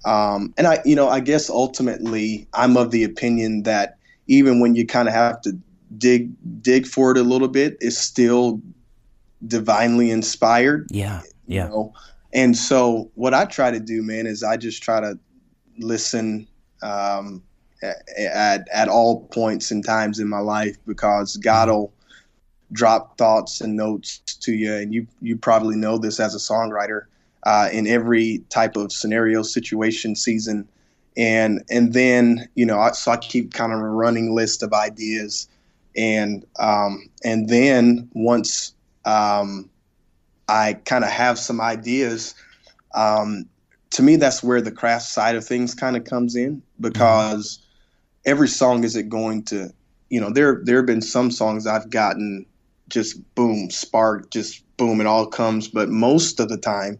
Um, 0.05 0.53
and 0.57 0.67
I, 0.67 0.79
you 0.85 0.95
know, 0.95 1.09
I 1.09 1.19
guess 1.19 1.49
ultimately 1.49 2.47
I'm 2.53 2.77
of 2.77 2.91
the 2.91 3.03
opinion 3.03 3.63
that 3.63 3.97
even 4.27 4.59
when 4.59 4.75
you 4.75 4.85
kind 4.85 5.07
of 5.07 5.13
have 5.13 5.41
to 5.41 5.57
dig 5.97 6.31
dig 6.61 6.85
for 6.85 7.11
it 7.11 7.17
a 7.17 7.23
little 7.23 7.47
bit, 7.47 7.77
it's 7.81 7.97
still 7.97 8.61
divinely 9.45 10.11
inspired. 10.11 10.87
Yeah, 10.91 11.21
yeah. 11.47 11.65
You 11.65 11.69
know? 11.69 11.93
And 12.31 12.55
so 12.55 13.09
what 13.15 13.33
I 13.33 13.45
try 13.45 13.71
to 13.71 13.79
do, 13.79 14.03
man, 14.03 14.27
is 14.27 14.43
I 14.43 14.55
just 14.55 14.83
try 14.83 14.99
to 15.01 15.17
listen 15.79 16.47
um, 16.81 17.43
at 18.17 18.67
at 18.71 18.87
all 18.87 19.25
points 19.27 19.71
and 19.71 19.83
times 19.83 20.19
in 20.19 20.27
my 20.27 20.39
life 20.39 20.77
because 20.85 21.37
God 21.37 21.69
will 21.69 21.93
drop 22.71 23.17
thoughts 23.17 23.61
and 23.61 23.75
notes 23.75 24.28
to 24.41 24.53
you, 24.53 24.73
and 24.73 24.93
you 24.93 25.07
you 25.21 25.37
probably 25.37 25.75
know 25.75 25.97
this 25.97 26.19
as 26.19 26.35
a 26.35 26.37
songwriter 26.37 27.03
uh, 27.43 27.69
in 27.71 27.87
every 27.87 28.43
type 28.49 28.75
of 28.75 28.91
scenario, 28.91 29.43
situation, 29.43 30.15
season, 30.15 30.67
and 31.17 31.63
and 31.69 31.93
then 31.93 32.47
you 32.55 32.65
know 32.65 32.79
I, 32.79 32.91
so 32.91 33.11
I 33.11 33.17
keep 33.17 33.53
kind 33.53 33.73
of 33.73 33.79
a 33.79 33.87
running 33.87 34.33
list 34.33 34.63
of 34.63 34.73
ideas, 34.73 35.47
and 35.95 36.45
um, 36.59 37.09
and 37.23 37.49
then 37.49 38.09
once 38.13 38.73
um, 39.05 39.69
I 40.47 40.73
kind 40.85 41.03
of 41.03 41.09
have 41.09 41.39
some 41.39 41.61
ideas. 41.61 42.35
Um, 42.95 43.45
to 43.91 44.03
me, 44.03 44.15
that's 44.15 44.43
where 44.43 44.61
the 44.61 44.71
craft 44.71 45.05
side 45.05 45.35
of 45.35 45.45
things 45.45 45.73
kind 45.73 45.95
of 45.95 46.03
comes 46.03 46.35
in 46.35 46.61
because 46.79 47.59
every 48.25 48.47
song 48.47 48.83
isn't 48.83 49.09
going 49.09 49.43
to, 49.43 49.71
you 50.09 50.19
know, 50.19 50.29
there 50.29 50.61
there 50.63 50.77
have 50.77 50.85
been 50.85 51.01
some 51.01 51.31
songs 51.31 51.65
I've 51.65 51.89
gotten 51.89 52.45
just 52.89 53.21
boom, 53.35 53.69
spark, 53.69 54.31
just 54.31 54.63
boom, 54.77 55.01
it 55.01 55.07
all 55.07 55.25
comes. 55.25 55.67
But 55.67 55.89
most 55.89 56.39
of 56.39 56.49
the 56.49 56.57
time, 56.57 56.99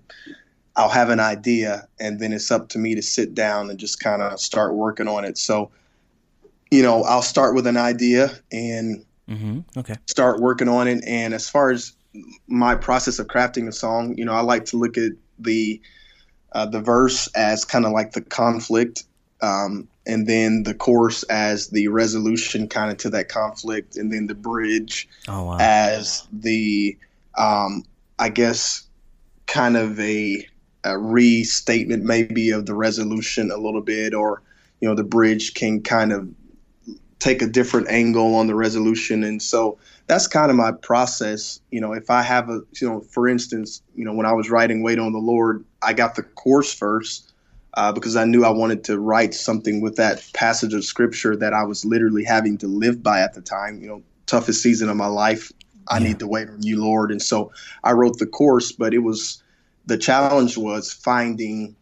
I'll 0.76 0.90
have 0.90 1.10
an 1.10 1.20
idea, 1.20 1.88
and 2.00 2.20
then 2.20 2.32
it's 2.32 2.52
up 2.52 2.70
to 2.70 2.80
me 2.80 2.96
to 2.96 3.02
sit 3.02 3.34
down 3.34 3.70
and 3.70 3.78
just 3.80 4.00
kind 4.00 4.22
of 4.22 4.40
start 4.40 4.76
working 4.76 5.08
on 5.08 5.26
it. 5.26 5.38
So, 5.38 5.72
you 6.72 6.82
know, 6.82 7.04
I'll 7.04 7.22
start 7.22 7.56
with 7.56 7.68
an 7.68 7.78
idea 7.78 8.32
and 8.52 9.06
mm-hmm. 9.30 9.60
okay. 9.78 9.96
start 10.06 10.40
working 10.40 10.70
on 10.70 10.88
it. 10.88 11.04
And 11.06 11.34
as 11.34 11.50
far 11.50 11.72
as 11.72 11.94
my 12.48 12.76
process 12.76 13.20
of 13.20 13.28
crafting 13.28 13.68
a 13.68 13.72
song, 13.72 14.18
you 14.18 14.26
know, 14.26 14.34
I 14.34 14.42
like 14.42 14.66
to 14.66 14.78
look 14.78 14.98
at 14.98 15.12
the 15.38 15.82
uh, 16.54 16.66
the 16.66 16.82
verse 16.82 17.28
as 17.36 17.64
kind 17.66 17.86
of 17.86 17.92
like 17.92 18.14
the 18.14 18.22
conflict, 18.22 19.04
um, 19.42 19.88
and 20.10 20.26
then 20.26 20.64
the 20.64 20.74
chorus 20.74 21.22
as 21.24 21.68
the 21.68 21.88
resolution 21.88 22.68
kind 22.68 22.92
of 22.92 22.98
to 22.98 23.10
that 23.12 23.30
conflict, 23.30 23.96
and 23.96 24.12
then 24.12 24.26
the 24.26 24.34
bridge 24.34 25.08
oh, 25.28 25.44
wow. 25.44 25.58
as 25.60 26.28
the, 26.34 26.98
um, 27.38 27.86
I 28.18 28.30
guess, 28.30 28.88
kind 29.46 29.78
of 29.78 30.00
a, 30.00 30.46
a 30.84 30.98
restatement 30.98 32.04
maybe 32.04 32.50
of 32.50 32.66
the 32.66 32.74
resolution 32.74 33.52
a 33.52 33.58
little 33.58 33.82
bit, 33.82 34.16
or 34.16 34.42
you 34.82 34.90
know, 34.90 34.96
the 34.96 35.04
bridge 35.04 35.54
can 35.54 35.82
kind 35.84 36.12
of 36.12 36.28
take 37.20 37.42
a 37.42 37.48
different 37.48 37.90
angle 37.90 38.34
on 38.34 38.48
the 38.48 38.56
resolution, 38.56 39.24
and 39.24 39.42
so 39.44 39.78
that's 40.08 40.26
kind 40.26 40.50
of 40.50 40.58
my 40.58 40.72
process. 40.72 41.62
You 41.70 41.82
know, 41.82 41.94
if 41.94 42.10
I 42.10 42.24
have 42.24 42.50
a, 42.50 42.62
you 42.82 42.90
know, 42.90 43.02
for 43.02 43.28
instance, 43.28 43.84
you 43.94 44.06
know, 44.06 44.14
when 44.14 44.26
I 44.26 44.34
was 44.34 44.50
writing 44.50 44.82
Wait 44.82 44.98
on 44.98 45.12
the 45.12 45.20
Lord, 45.20 45.64
I 45.84 45.94
got 45.94 46.16
the 46.16 46.24
chorus 46.24 46.74
first 46.74 47.29
uh, 47.76 47.92
because 47.92 48.16
I 48.16 48.26
knew 48.26 48.44
I 48.44 48.50
wanted 48.50 48.84
to 48.86 49.00
write 49.00 49.34
something 49.34 49.82
with 49.82 49.96
that 49.98 50.28
passage 50.34 50.74
of 50.74 50.84
scripture 50.84 51.36
that 51.36 51.54
I 51.54 51.64
was 51.64 51.86
literally 51.86 52.24
having 52.24 52.58
to 52.60 52.68
live 52.68 53.04
by 53.04 53.22
at 53.22 53.34
the 53.34 53.42
time. 53.42 53.82
You 53.82 53.88
know, 53.88 54.04
toughest 54.26 54.62
season 54.62 54.90
of 54.90 54.98
my 54.98 55.08
life. 55.08 55.52
I 55.90 55.98
yeah. 55.98 56.08
need 56.08 56.20
to 56.20 56.28
wait 56.28 56.50
on 56.50 56.62
you, 56.62 56.82
Lord. 56.82 57.12
And 57.12 57.22
so 57.22 57.52
I 57.84 57.92
wrote 57.92 58.20
the 58.20 58.28
chorus, 58.28 58.72
but 58.72 58.94
it 58.94 59.00
was 59.00 59.42
the 59.86 59.98
challenge 59.98 60.58
was 60.58 60.92
finding 60.94 61.76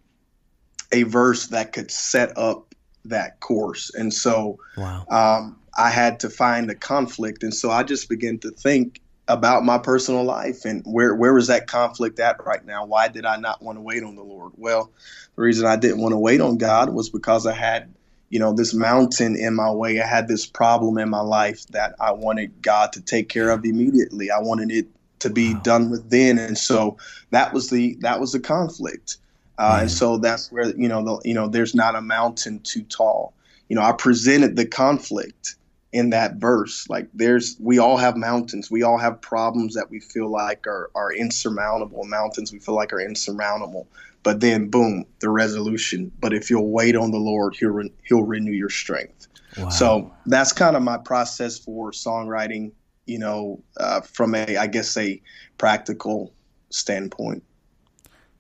a 0.92 1.04
verse 1.04 1.48
that 1.48 1.74
could 1.74 1.92
set 1.92 2.38
up 2.38 2.74
that 3.06 3.40
chorus. 3.42 3.92
And 3.94 4.14
so, 4.14 4.60
wow. 4.78 5.06
um, 5.10 5.60
I 5.78 5.90
had 5.90 6.20
to 6.22 6.30
find 6.30 6.72
a 6.72 6.76
conflict. 6.76 7.44
And 7.44 7.54
so 7.54 7.70
I 7.70 7.84
just 7.84 8.10
began 8.10 8.40
to 8.40 8.52
think 8.52 9.02
about 9.28 9.64
my 9.64 9.78
personal 9.78 10.24
life 10.24 10.64
and 10.66 10.84
where 10.86 11.14
where 11.14 11.34
was 11.34 11.48
that 11.48 11.68
conflict 11.68 12.20
at 12.20 12.44
right 12.46 12.66
now? 12.66 12.86
Why 12.86 13.08
did 13.08 13.26
I 13.26 13.38
not 13.38 13.62
want 13.62 13.78
to 13.78 13.82
wait 13.82 14.04
on 14.04 14.16
the 14.16 14.24
Lord? 14.24 14.54
Well, 14.56 14.92
the 15.36 15.42
reason 15.42 15.66
I 15.66 15.76
didn't 15.76 16.02
want 16.02 16.14
to 16.14 16.18
wait 16.18 16.42
on 16.42 16.58
God 16.58 16.94
was 16.94 17.10
because 17.10 17.46
I 17.46 17.54
had, 17.54 17.94
you 18.30 18.40
know, 18.40 18.54
this 18.54 18.74
mountain 18.74 19.36
in 19.36 19.54
my 19.54 19.70
way. 19.70 20.02
I 20.02 20.08
had 20.08 20.28
this 20.28 20.46
problem 20.46 20.98
in 20.98 21.10
my 21.10 21.22
life 21.22 21.68
that 21.68 21.96
I 22.00 22.12
wanted 22.12 22.62
God 22.62 22.94
to 22.94 23.02
take 23.02 23.30
care 23.30 23.50
of 23.50 23.66
immediately. 23.66 24.32
I 24.32 24.40
wanted 24.40 24.72
it 24.72 24.88
to 25.20 25.30
be 25.30 25.54
wow. 25.54 25.62
done 25.62 25.90
with 25.90 26.10
then, 26.10 26.40
and 26.40 26.58
so 26.58 26.98
that 27.32 27.54
was 27.54 27.70
the 27.70 27.98
that 28.02 28.20
was 28.20 28.32
the 28.32 28.40
conflict. 28.40 29.18
Uh, 29.58 29.80
and 29.82 29.92
so 29.92 30.18
that's 30.18 30.52
where 30.52 30.70
you 30.76 30.88
know 30.88 31.04
the, 31.04 31.28
you 31.28 31.34
know 31.34 31.48
there's 31.48 31.76
not 31.76 31.96
a 31.96 32.02
mountain 32.02 32.60
too 32.60 32.84
tall. 32.84 33.34
You 33.68 33.76
know, 33.76 33.82
I 33.82 33.92
presented 33.92 34.56
the 34.56 34.66
conflict 34.66 35.56
in 35.94 36.10
that 36.10 36.36
verse. 36.36 36.88
Like 36.90 37.08
there's 37.14 37.56
we 37.60 37.80
all 37.80 37.98
have 37.98 38.16
mountains. 38.18 38.70
We 38.70 38.84
all 38.84 38.98
have 38.98 39.22
problems 39.22 39.74
that 39.76 39.90
we 39.90 40.00
feel 40.00 40.30
like 40.30 40.68
are 40.68 40.90
are 40.96 41.14
insurmountable. 41.14 42.04
Mountains 42.06 42.52
we 42.52 42.60
feel 42.60 42.76
like 42.76 42.94
are 42.94 43.00
insurmountable. 43.00 43.88
But 44.24 44.42
then 44.42 44.70
boom, 44.70 45.06
the 45.20 45.30
resolution. 45.30 46.12
But 46.20 46.34
if 46.34 46.50
you'll 46.50 46.70
wait 46.70 46.96
on 46.96 47.12
the 47.12 47.18
Lord, 47.18 47.56
he'll 47.56 47.70
re- 47.70 47.94
he'll 48.04 48.24
renew 48.24 48.52
your 48.52 48.70
strength. 48.70 49.28
Wow. 49.58 49.70
So 49.70 50.14
that's 50.26 50.52
kind 50.54 50.76
of 50.76 50.84
my 50.84 50.98
process 50.98 51.58
for 51.58 51.92
songwriting, 51.92 52.72
you 53.06 53.20
know, 53.20 53.64
uh, 53.80 54.02
from 54.02 54.36
a 54.36 54.58
I 54.58 54.68
guess 54.68 54.98
a 54.98 55.22
practical 55.58 56.34
standpoint. 56.70 57.44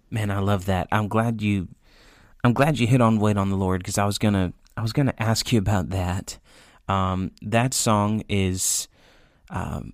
Man, 0.09 0.31
I 0.31 0.39
love 0.39 0.65
that. 0.65 0.87
I'm 0.91 1.07
glad 1.07 1.41
you 1.41 1.69
I'm 2.43 2.53
glad 2.53 2.79
you 2.79 2.87
hit 2.87 3.01
on 3.01 3.19
wait 3.19 3.37
on 3.37 3.49
the 3.49 3.57
Lord 3.57 3.81
because 3.81 3.97
I 3.97 4.05
was 4.05 4.17
going 4.17 4.33
to 4.33 4.53
I 4.75 4.81
was 4.81 4.93
going 4.93 5.07
to 5.07 5.23
ask 5.23 5.51
you 5.51 5.59
about 5.59 5.89
that. 5.89 6.37
Um, 6.87 7.31
that 7.41 7.73
song 7.73 8.23
is, 8.29 8.87
um, 9.49 9.93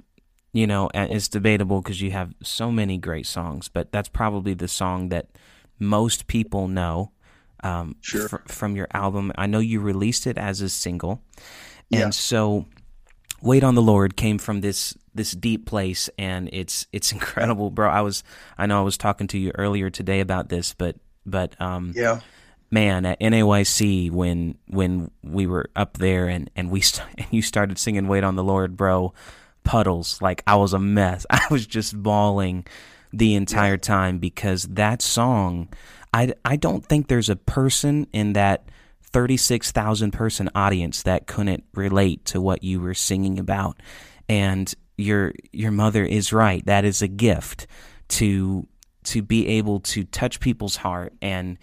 you 0.51 0.67
know, 0.67 0.89
it's 0.93 1.27
debatable 1.27 1.81
because 1.81 2.01
you 2.01 2.11
have 2.11 2.33
so 2.41 2.71
many 2.71 2.97
great 2.97 3.25
songs, 3.25 3.67
but 3.67 3.91
that's 3.91 4.09
probably 4.09 4.53
the 4.53 4.67
song 4.67 5.09
that 5.09 5.27
most 5.79 6.27
people 6.27 6.67
know 6.67 7.11
um, 7.63 7.95
sure. 8.01 8.29
fr- 8.29 8.37
from 8.47 8.75
your 8.75 8.87
album. 8.93 9.31
I 9.35 9.47
know 9.47 9.59
you 9.59 9.79
released 9.79 10.27
it 10.27 10.37
as 10.37 10.61
a 10.61 10.69
single, 10.69 11.21
and 11.91 11.99
yeah. 11.99 12.09
so 12.09 12.65
"Wait 13.41 13.63
on 13.63 13.75
the 13.75 13.81
Lord" 13.81 14.15
came 14.15 14.37
from 14.37 14.61
this 14.61 14.95
this 15.15 15.31
deep 15.31 15.65
place, 15.65 16.09
and 16.17 16.49
it's 16.51 16.85
it's 16.91 17.11
incredible, 17.13 17.71
bro. 17.71 17.89
I 17.89 18.01
was 18.01 18.23
I 18.57 18.65
know 18.65 18.79
I 18.79 18.83
was 18.83 18.97
talking 18.97 19.27
to 19.27 19.39
you 19.39 19.51
earlier 19.55 19.89
today 19.89 20.19
about 20.19 20.49
this, 20.49 20.73
but 20.73 20.97
but 21.25 21.59
um, 21.59 21.93
yeah 21.95 22.19
man 22.71 23.05
at 23.05 23.19
NAYC 23.19 24.11
when 24.11 24.57
when 24.67 25.11
we 25.23 25.45
were 25.45 25.69
up 25.75 25.97
there 25.97 26.27
and 26.27 26.49
and 26.55 26.69
we 26.69 26.81
st- 26.81 27.07
and 27.17 27.27
you 27.31 27.41
started 27.41 27.77
singing 27.77 28.07
"Wait 28.07 28.23
on 28.23 28.35
the 28.35 28.43
Lord," 28.43 28.77
bro. 28.77 29.13
Puddles, 29.63 30.21
like 30.21 30.43
I 30.45 30.57
was 30.57 30.73
a 30.73 30.79
mess. 30.79 31.25
I 31.29 31.45
was 31.49 31.65
just 31.65 32.01
bawling 32.01 32.65
the 33.13 33.35
entire 33.35 33.77
time 33.77 34.19
because 34.19 34.63
that 34.63 35.01
song. 35.01 35.69
I 36.13 36.33
I 36.45 36.57
don't 36.57 36.85
think 36.85 37.07
there's 37.07 37.29
a 37.29 37.35
person 37.35 38.07
in 38.13 38.33
that 38.33 38.65
36,000 39.13 40.11
person 40.11 40.49
audience 40.55 41.03
that 41.03 41.27
couldn't 41.27 41.63
relate 41.73 42.25
to 42.25 42.41
what 42.41 42.63
you 42.63 42.81
were 42.81 42.95
singing 42.95 43.39
about. 43.39 43.77
And 44.27 44.73
your 44.97 45.33
your 45.51 45.71
mother 45.71 46.03
is 46.03 46.33
right. 46.33 46.65
That 46.65 46.85
is 46.85 47.01
a 47.01 47.07
gift 47.07 47.67
to 48.09 48.67
to 49.05 49.21
be 49.21 49.47
able 49.47 49.79
to 49.81 50.03
touch 50.05 50.39
people's 50.39 50.77
heart 50.77 51.13
and 51.21 51.57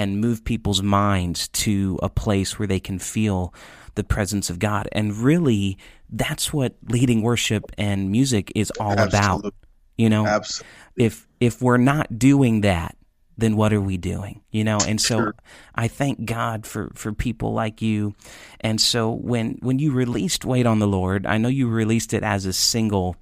and 0.00 0.18
move 0.18 0.42
people's 0.42 0.82
minds 0.82 1.48
to 1.48 1.98
a 2.02 2.08
place 2.08 2.58
where 2.58 2.66
they 2.66 2.80
can 2.80 2.98
feel 2.98 3.52
the 3.96 4.02
presence 4.02 4.48
of 4.48 4.58
God. 4.58 4.88
And 4.92 5.14
really 5.14 5.76
that's 6.08 6.54
what 6.54 6.74
leading 6.88 7.20
worship 7.20 7.70
and 7.76 8.10
music 8.10 8.50
is 8.54 8.72
all 8.80 8.98
Absolutely. 8.98 9.48
about. 9.48 9.54
You 9.98 10.08
know, 10.08 10.26
Absolutely. 10.26 10.70
if 10.96 11.28
if 11.38 11.60
we're 11.60 11.76
not 11.76 12.18
doing 12.18 12.62
that, 12.62 12.96
then 13.36 13.56
what 13.56 13.74
are 13.74 13.80
we 13.80 13.98
doing? 13.98 14.40
You 14.50 14.64
know, 14.64 14.78
and 14.88 14.98
so 14.98 15.18
sure. 15.18 15.34
I 15.74 15.88
thank 15.88 16.24
God 16.24 16.64
for 16.64 16.90
for 16.94 17.12
people 17.12 17.52
like 17.52 17.82
you. 17.82 18.14
And 18.62 18.80
so 18.80 19.10
when 19.10 19.58
when 19.60 19.78
you 19.78 19.92
released 19.92 20.46
Wait 20.46 20.64
on 20.64 20.78
the 20.78 20.88
Lord, 20.88 21.26
I 21.26 21.36
know 21.36 21.48
you 21.48 21.68
released 21.68 22.14
it 22.14 22.22
as 22.22 22.46
a 22.46 22.54
single, 22.54 23.16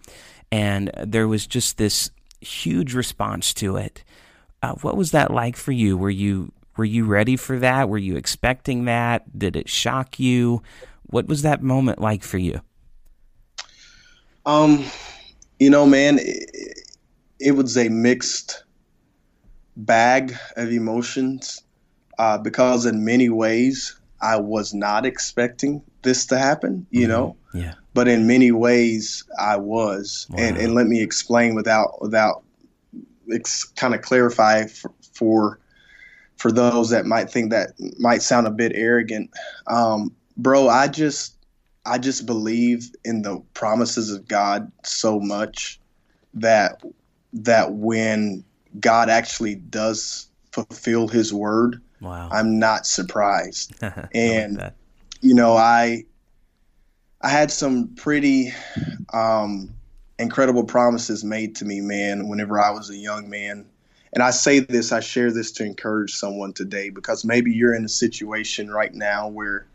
and 0.52 0.92
there 1.04 1.26
was 1.26 1.44
just 1.44 1.76
this 1.76 2.12
huge 2.40 2.94
response 2.94 3.52
to 3.54 3.74
it. 3.76 4.04
Uh, 4.62 4.74
what 4.74 4.96
was 4.96 5.10
that 5.10 5.32
like 5.32 5.56
for 5.56 5.72
you? 5.72 5.96
Were 5.96 6.10
you 6.10 6.52
were 6.78 6.84
you 6.84 7.04
ready 7.04 7.36
for 7.36 7.58
that? 7.58 7.88
Were 7.88 7.98
you 7.98 8.16
expecting 8.16 8.84
that? 8.84 9.36
Did 9.36 9.56
it 9.56 9.68
shock 9.68 10.18
you? 10.18 10.62
What 11.06 11.26
was 11.26 11.42
that 11.42 11.62
moment 11.62 12.00
like 12.00 12.22
for 12.22 12.38
you? 12.38 12.60
Um, 14.46 14.84
you 15.58 15.68
know, 15.68 15.84
man, 15.84 16.18
it, 16.20 16.78
it 17.40 17.52
was 17.52 17.76
a 17.76 17.88
mixed 17.88 18.62
bag 19.76 20.36
of 20.56 20.70
emotions 20.70 21.62
uh, 22.18 22.38
because 22.38 22.86
in 22.86 23.04
many 23.04 23.28
ways 23.28 23.98
I 24.20 24.36
was 24.36 24.72
not 24.72 25.04
expecting 25.04 25.82
this 26.02 26.26
to 26.26 26.38
happen, 26.38 26.86
you 26.90 27.02
mm-hmm. 27.02 27.10
know. 27.10 27.36
Yeah. 27.54 27.74
But 27.94 28.06
in 28.06 28.26
many 28.28 28.52
ways 28.52 29.24
I 29.40 29.56
was, 29.56 30.28
wow. 30.30 30.38
and 30.38 30.56
and 30.56 30.74
let 30.74 30.86
me 30.86 31.02
explain 31.02 31.56
without 31.56 32.00
without 32.00 32.44
ex- 33.32 33.64
kind 33.64 33.94
of 33.94 34.02
clarify 34.02 34.66
for, 34.66 34.92
for, 35.12 35.58
for 36.38 36.50
those 36.50 36.90
that 36.90 37.04
might 37.04 37.30
think 37.30 37.50
that 37.50 37.70
might 37.98 38.22
sound 38.22 38.46
a 38.46 38.50
bit 38.50 38.72
arrogant, 38.74 39.30
um, 39.66 40.14
bro. 40.36 40.68
I 40.68 40.88
just 40.88 41.36
I 41.84 41.98
just 41.98 42.26
believe 42.26 42.90
in 43.04 43.22
the 43.22 43.42
promises 43.54 44.10
of 44.10 44.26
God 44.26 44.70
so 44.84 45.20
much 45.20 45.80
that 46.34 46.82
that 47.32 47.72
when 47.74 48.44
God 48.80 49.10
actually 49.10 49.56
does 49.56 50.28
fulfill 50.52 51.08
his 51.08 51.32
word, 51.32 51.82
wow. 52.00 52.28
I'm 52.32 52.58
not 52.58 52.86
surprised. 52.86 53.74
and 54.14 54.56
like 54.58 54.74
you 55.20 55.34
know, 55.34 55.56
I 55.56 56.04
I 57.20 57.28
had 57.28 57.50
some 57.50 57.94
pretty 57.96 58.52
um, 59.12 59.74
incredible 60.18 60.64
promises 60.64 61.24
made 61.24 61.56
to 61.56 61.64
me, 61.64 61.80
man, 61.80 62.28
whenever 62.28 62.60
I 62.60 62.70
was 62.70 62.90
a 62.90 62.96
young 62.96 63.28
man. 63.28 63.66
And 64.12 64.22
I 64.22 64.30
say 64.30 64.60
this, 64.60 64.92
I 64.92 65.00
share 65.00 65.32
this 65.32 65.52
to 65.52 65.64
encourage 65.64 66.14
someone 66.14 66.52
today 66.52 66.90
because 66.90 67.24
maybe 67.24 67.52
you're 67.52 67.74
in 67.74 67.84
a 67.84 67.88
situation 67.88 68.70
right 68.70 68.94
now 68.94 69.28
where 69.28 69.66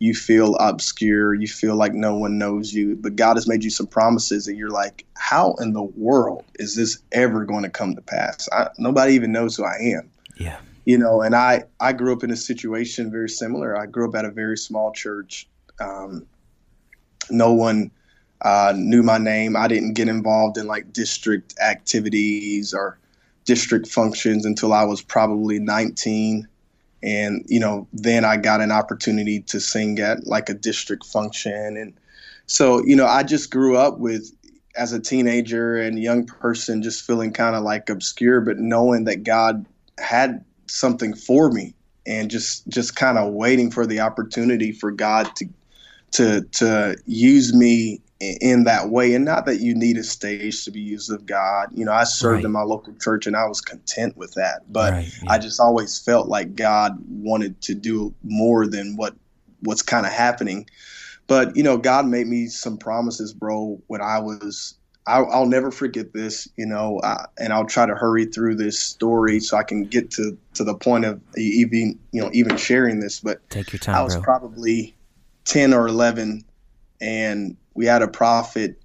you 0.00 0.14
feel 0.14 0.54
obscure, 0.56 1.34
you 1.34 1.48
feel 1.48 1.76
like 1.76 1.92
no 1.92 2.16
one 2.16 2.38
knows 2.38 2.72
you, 2.72 2.96
but 2.96 3.16
God 3.16 3.36
has 3.36 3.48
made 3.48 3.64
you 3.64 3.70
some 3.70 3.86
promises 3.86 4.46
and 4.46 4.56
you're 4.56 4.70
like, 4.70 5.04
how 5.14 5.54
in 5.54 5.72
the 5.72 5.82
world 5.82 6.44
is 6.56 6.76
this 6.76 6.98
ever 7.12 7.44
going 7.44 7.64
to 7.64 7.70
come 7.70 7.94
to 7.96 8.02
pass? 8.02 8.48
I, 8.52 8.68
nobody 8.78 9.14
even 9.14 9.32
knows 9.32 9.56
who 9.56 9.64
I 9.64 9.76
am. 9.96 10.10
Yeah. 10.36 10.58
You 10.84 10.98
know, 10.98 11.20
and 11.20 11.34
I, 11.34 11.64
I 11.80 11.92
grew 11.92 12.12
up 12.12 12.22
in 12.22 12.30
a 12.30 12.36
situation 12.36 13.10
very 13.10 13.28
similar. 13.28 13.76
I 13.76 13.86
grew 13.86 14.08
up 14.08 14.14
at 14.14 14.24
a 14.24 14.30
very 14.30 14.56
small 14.56 14.92
church. 14.92 15.48
Um, 15.80 16.26
no 17.30 17.52
one 17.52 17.90
uh, 18.42 18.72
knew 18.76 19.02
my 19.02 19.18
name. 19.18 19.56
I 19.56 19.68
didn't 19.68 19.94
get 19.94 20.08
involved 20.08 20.56
in 20.58 20.66
like 20.66 20.92
district 20.92 21.58
activities 21.60 22.72
or 22.72 22.98
district 23.48 23.88
functions 23.88 24.44
until 24.44 24.74
I 24.74 24.84
was 24.84 25.00
probably 25.00 25.58
19 25.58 26.46
and 27.02 27.44
you 27.46 27.58
know 27.58 27.86
then 27.92 28.24
i 28.24 28.36
got 28.36 28.60
an 28.60 28.72
opportunity 28.72 29.40
to 29.40 29.58
sing 29.58 29.98
at 30.00 30.26
like 30.26 30.50
a 30.50 30.54
district 30.54 31.06
function. 31.06 31.76
And 31.78 31.94
so 32.44 32.84
you 32.84 32.94
know 32.94 33.06
i 33.06 33.22
just 33.22 33.50
grew 33.50 33.76
up 33.76 33.98
with 33.98 34.30
as 34.76 34.92
a 34.92 35.00
teenager 35.00 35.76
and 35.76 35.98
young 35.98 36.26
person 36.26 36.82
just 36.82 37.06
feeling 37.06 37.32
kind 37.32 37.56
of 37.56 37.62
like 37.62 37.88
obscure 37.88 38.40
but 38.42 38.58
knowing 38.58 39.04
that 39.04 39.22
god 39.22 39.64
had 39.98 40.44
something 40.66 41.14
for 41.14 41.50
me 41.50 41.72
and 42.06 42.30
just 42.30 42.68
just 42.68 42.96
kind 42.96 43.16
of 43.16 43.32
waiting 43.32 43.70
for 43.70 43.86
the 43.86 44.00
opportunity 44.00 44.72
for 44.72 44.90
god 44.90 45.30
to 45.36 45.48
to 46.10 46.42
to 46.52 46.96
use 47.06 47.54
me 47.54 48.00
in 48.20 48.64
that 48.64 48.88
way 48.90 49.14
and 49.14 49.24
not 49.24 49.46
that 49.46 49.60
you 49.60 49.74
need 49.74 49.96
a 49.96 50.02
stage 50.02 50.64
to 50.64 50.72
be 50.72 50.80
used 50.80 51.10
of 51.10 51.24
god 51.24 51.68
you 51.72 51.84
know 51.84 51.92
i 51.92 52.02
served 52.02 52.36
right. 52.36 52.44
in 52.44 52.50
my 52.50 52.62
local 52.62 52.92
church 52.94 53.26
and 53.26 53.36
i 53.36 53.46
was 53.46 53.60
content 53.60 54.16
with 54.16 54.34
that 54.34 54.62
but 54.72 54.92
right, 54.92 55.12
yeah. 55.22 55.32
i 55.32 55.38
just 55.38 55.60
always 55.60 56.00
felt 56.00 56.26
like 56.26 56.56
god 56.56 56.98
wanted 57.08 57.60
to 57.60 57.74
do 57.74 58.12
more 58.24 58.66
than 58.66 58.96
what 58.96 59.14
what's 59.60 59.82
kind 59.82 60.04
of 60.04 60.12
happening 60.12 60.68
but 61.28 61.54
you 61.56 61.62
know 61.62 61.76
god 61.76 62.06
made 62.06 62.26
me 62.26 62.46
some 62.46 62.76
promises 62.76 63.32
bro 63.32 63.80
when 63.86 64.00
i 64.00 64.18
was 64.18 64.74
I'll, 65.08 65.26
I'll 65.32 65.46
never 65.46 65.70
forget 65.70 66.12
this, 66.12 66.46
you 66.56 66.66
know, 66.66 66.98
uh, 66.98 67.24
and 67.38 67.50
I'll 67.50 67.64
try 67.64 67.86
to 67.86 67.94
hurry 67.94 68.26
through 68.26 68.56
this 68.56 68.78
story 68.78 69.40
so 69.40 69.56
I 69.56 69.62
can 69.62 69.84
get 69.84 70.10
to, 70.12 70.36
to 70.52 70.64
the 70.64 70.74
point 70.74 71.06
of 71.06 71.18
even, 71.34 71.98
you 72.12 72.20
know, 72.20 72.28
even 72.34 72.58
sharing 72.58 73.00
this. 73.00 73.20
But 73.20 73.48
take 73.48 73.72
your 73.72 73.80
time. 73.80 73.94
I 73.94 74.02
was 74.02 74.16
bro. 74.16 74.22
probably 74.22 74.94
ten 75.46 75.72
or 75.72 75.88
eleven, 75.88 76.44
and 77.00 77.56
we 77.74 77.86
had 77.86 78.02
a 78.02 78.08
prophet 78.08 78.80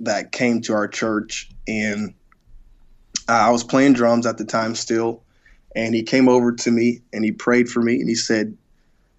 that 0.00 0.32
came 0.32 0.60
to 0.62 0.72
our 0.72 0.88
church 0.88 1.50
and 1.68 2.14
uh, 3.28 3.32
I 3.32 3.50
was 3.50 3.64
playing 3.64 3.92
drums 3.92 4.26
at 4.26 4.38
the 4.38 4.44
time 4.44 4.74
still 4.74 5.22
and 5.76 5.94
he 5.94 6.02
came 6.02 6.28
over 6.28 6.52
to 6.52 6.70
me 6.70 7.00
and 7.12 7.24
he 7.24 7.32
prayed 7.32 7.68
for 7.68 7.82
me 7.82 8.00
and 8.00 8.08
he 8.08 8.14
said 8.14 8.56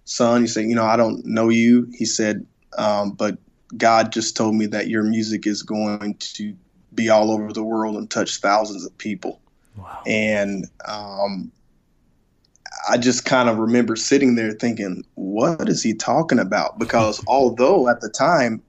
son 0.04 0.42
he 0.42 0.46
said 0.46 0.64
you 0.64 0.74
know 0.74 0.84
I 0.84 0.96
don't 0.96 1.24
know 1.24 1.48
you 1.48 1.88
he 1.92 2.04
said 2.04 2.46
um, 2.78 3.12
but 3.12 3.38
God 3.76 4.12
just 4.12 4.36
told 4.36 4.54
me 4.54 4.66
that 4.66 4.88
your 4.88 5.02
music 5.02 5.46
is 5.46 5.62
going 5.62 6.16
to 6.18 6.54
be 6.94 7.08
all 7.08 7.30
over 7.30 7.52
the 7.52 7.64
world 7.64 7.96
and 7.96 8.10
touch 8.10 8.36
thousands 8.38 8.84
of 8.84 8.96
people 8.98 9.40
wow. 9.76 10.02
and 10.06 10.66
um, 10.86 11.50
I 12.88 12.98
just 12.98 13.24
kind 13.24 13.48
of 13.48 13.58
remember 13.58 13.96
sitting 13.96 14.34
there 14.34 14.52
thinking, 14.52 15.04
what 15.14 15.68
is 15.68 15.82
he 15.82 15.94
talking 15.94 16.38
about? 16.38 16.78
Because 16.78 17.22
although 17.26 17.88
at 17.88 18.00
the 18.00 18.08
time 18.08 18.62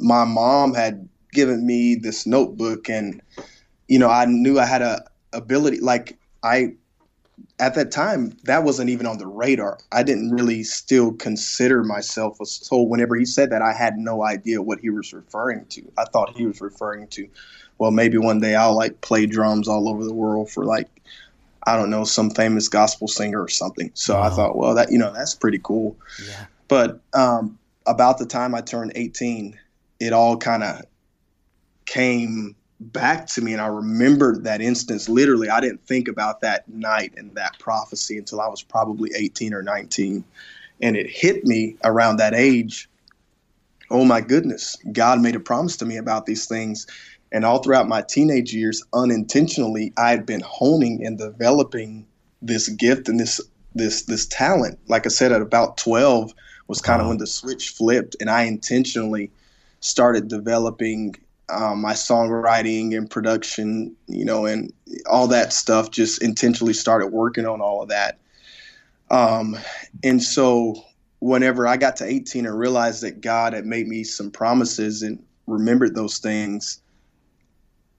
my 0.00 0.24
mom 0.24 0.74
had 0.74 1.08
given 1.32 1.66
me 1.66 1.94
this 1.94 2.26
notebook 2.26 2.88
and 2.88 3.20
you 3.88 3.98
know 3.98 4.08
i 4.08 4.24
knew 4.26 4.58
i 4.58 4.66
had 4.66 4.82
a 4.82 5.02
ability 5.32 5.80
like 5.80 6.18
i 6.42 6.72
at 7.58 7.74
that 7.74 7.90
time 7.90 8.36
that 8.44 8.64
wasn't 8.64 8.88
even 8.88 9.06
on 9.06 9.18
the 9.18 9.26
radar. 9.26 9.78
I 9.90 10.02
didn't 10.02 10.30
really 10.30 10.62
still 10.62 11.12
consider 11.12 11.82
myself 11.82 12.40
a 12.40 12.46
soul. 12.46 12.88
Whenever 12.88 13.16
he 13.16 13.24
said 13.24 13.50
that 13.50 13.62
i 13.62 13.72
had 13.72 13.96
no 13.96 14.22
idea 14.22 14.62
what 14.62 14.80
he 14.80 14.90
was 14.90 15.12
referring 15.12 15.64
to. 15.66 15.82
I 15.96 16.04
thought 16.04 16.36
he 16.36 16.46
was 16.46 16.60
referring 16.60 17.08
to 17.08 17.28
well 17.78 17.90
maybe 17.90 18.18
one 18.18 18.40
day 18.40 18.54
i'll 18.54 18.76
like 18.76 19.00
play 19.00 19.26
drums 19.26 19.66
all 19.66 19.88
over 19.88 20.04
the 20.04 20.14
world 20.14 20.50
for 20.50 20.64
like 20.64 20.88
i 21.66 21.76
don't 21.76 21.90
know 21.90 22.04
some 22.04 22.30
famous 22.30 22.68
gospel 22.68 23.08
singer 23.08 23.40
or 23.40 23.48
something 23.48 23.90
so 23.94 24.14
wow. 24.14 24.22
i 24.22 24.30
thought 24.30 24.56
well 24.56 24.74
that 24.74 24.90
you 24.90 24.98
know 24.98 25.12
that's 25.12 25.34
pretty 25.34 25.60
cool 25.62 25.96
yeah. 26.26 26.46
but 26.68 27.00
um, 27.14 27.58
about 27.86 28.18
the 28.18 28.26
time 28.26 28.54
i 28.54 28.60
turned 28.60 28.92
18 28.94 29.58
it 30.00 30.12
all 30.12 30.36
kind 30.36 30.62
of 30.62 30.82
came 31.86 32.56
back 32.80 33.26
to 33.28 33.40
me 33.40 33.52
and 33.52 33.60
I 33.60 33.66
remembered 33.66 34.44
that 34.44 34.60
instance 34.60 35.08
literally 35.08 35.48
I 35.48 35.60
didn't 35.60 35.86
think 35.86 36.08
about 36.08 36.40
that 36.40 36.68
night 36.68 37.12
and 37.16 37.32
that 37.34 37.58
prophecy 37.58 38.18
until 38.18 38.40
I 38.40 38.48
was 38.48 38.62
probably 38.62 39.10
18 39.14 39.54
or 39.54 39.62
19 39.62 40.24
and 40.80 40.96
it 40.96 41.08
hit 41.08 41.44
me 41.44 41.76
around 41.84 42.16
that 42.16 42.34
age 42.34 42.88
oh 43.90 44.04
my 44.04 44.20
goodness 44.20 44.76
God 44.90 45.20
made 45.20 45.36
a 45.36 45.40
promise 45.40 45.76
to 45.78 45.84
me 45.84 45.96
about 45.96 46.26
these 46.26 46.46
things 46.46 46.86
and 47.32 47.44
all 47.44 47.62
throughout 47.62 47.88
my 47.88 48.02
teenage 48.02 48.54
years 48.54 48.82
unintentionally 48.94 49.92
I 49.96 50.10
had 50.10 50.26
been 50.26 50.42
honing 50.42 51.04
and 51.04 51.18
developing 51.18 52.06
this 52.40 52.68
gift 52.68 53.08
and 53.08 53.18
this 53.18 53.40
this 53.74 54.02
this 54.02 54.26
talent 54.26 54.78
like 54.88 55.06
I 55.06 55.08
said 55.08 55.32
at 55.32 55.42
about 55.42 55.76
12 55.78 56.32
was 56.68 56.80
kind 56.80 57.00
of 57.00 57.06
wow. 57.06 57.10
when 57.10 57.18
the 57.18 57.26
switch 57.26 57.70
flipped 57.70 58.16
and 58.20 58.30
I 58.30 58.42
intentionally 58.42 59.30
started 59.80 60.28
developing 60.28 61.14
um, 61.52 61.80
my 61.80 61.92
songwriting 61.92 62.96
and 62.96 63.10
production, 63.10 63.94
you 64.06 64.24
know, 64.24 64.46
and 64.46 64.72
all 65.10 65.28
that 65.28 65.52
stuff. 65.52 65.90
Just 65.90 66.22
intentionally 66.22 66.72
started 66.72 67.08
working 67.08 67.46
on 67.46 67.60
all 67.60 67.82
of 67.82 67.88
that. 67.88 68.18
Um, 69.10 69.58
and 70.02 70.22
so, 70.22 70.74
whenever 71.20 71.66
I 71.66 71.76
got 71.76 71.96
to 71.96 72.04
18 72.04 72.46
and 72.46 72.58
realized 72.58 73.02
that 73.02 73.20
God 73.20 73.52
had 73.52 73.66
made 73.66 73.86
me 73.86 74.04
some 74.04 74.30
promises 74.30 75.02
and 75.02 75.22
remembered 75.46 75.94
those 75.94 76.18
things, 76.18 76.80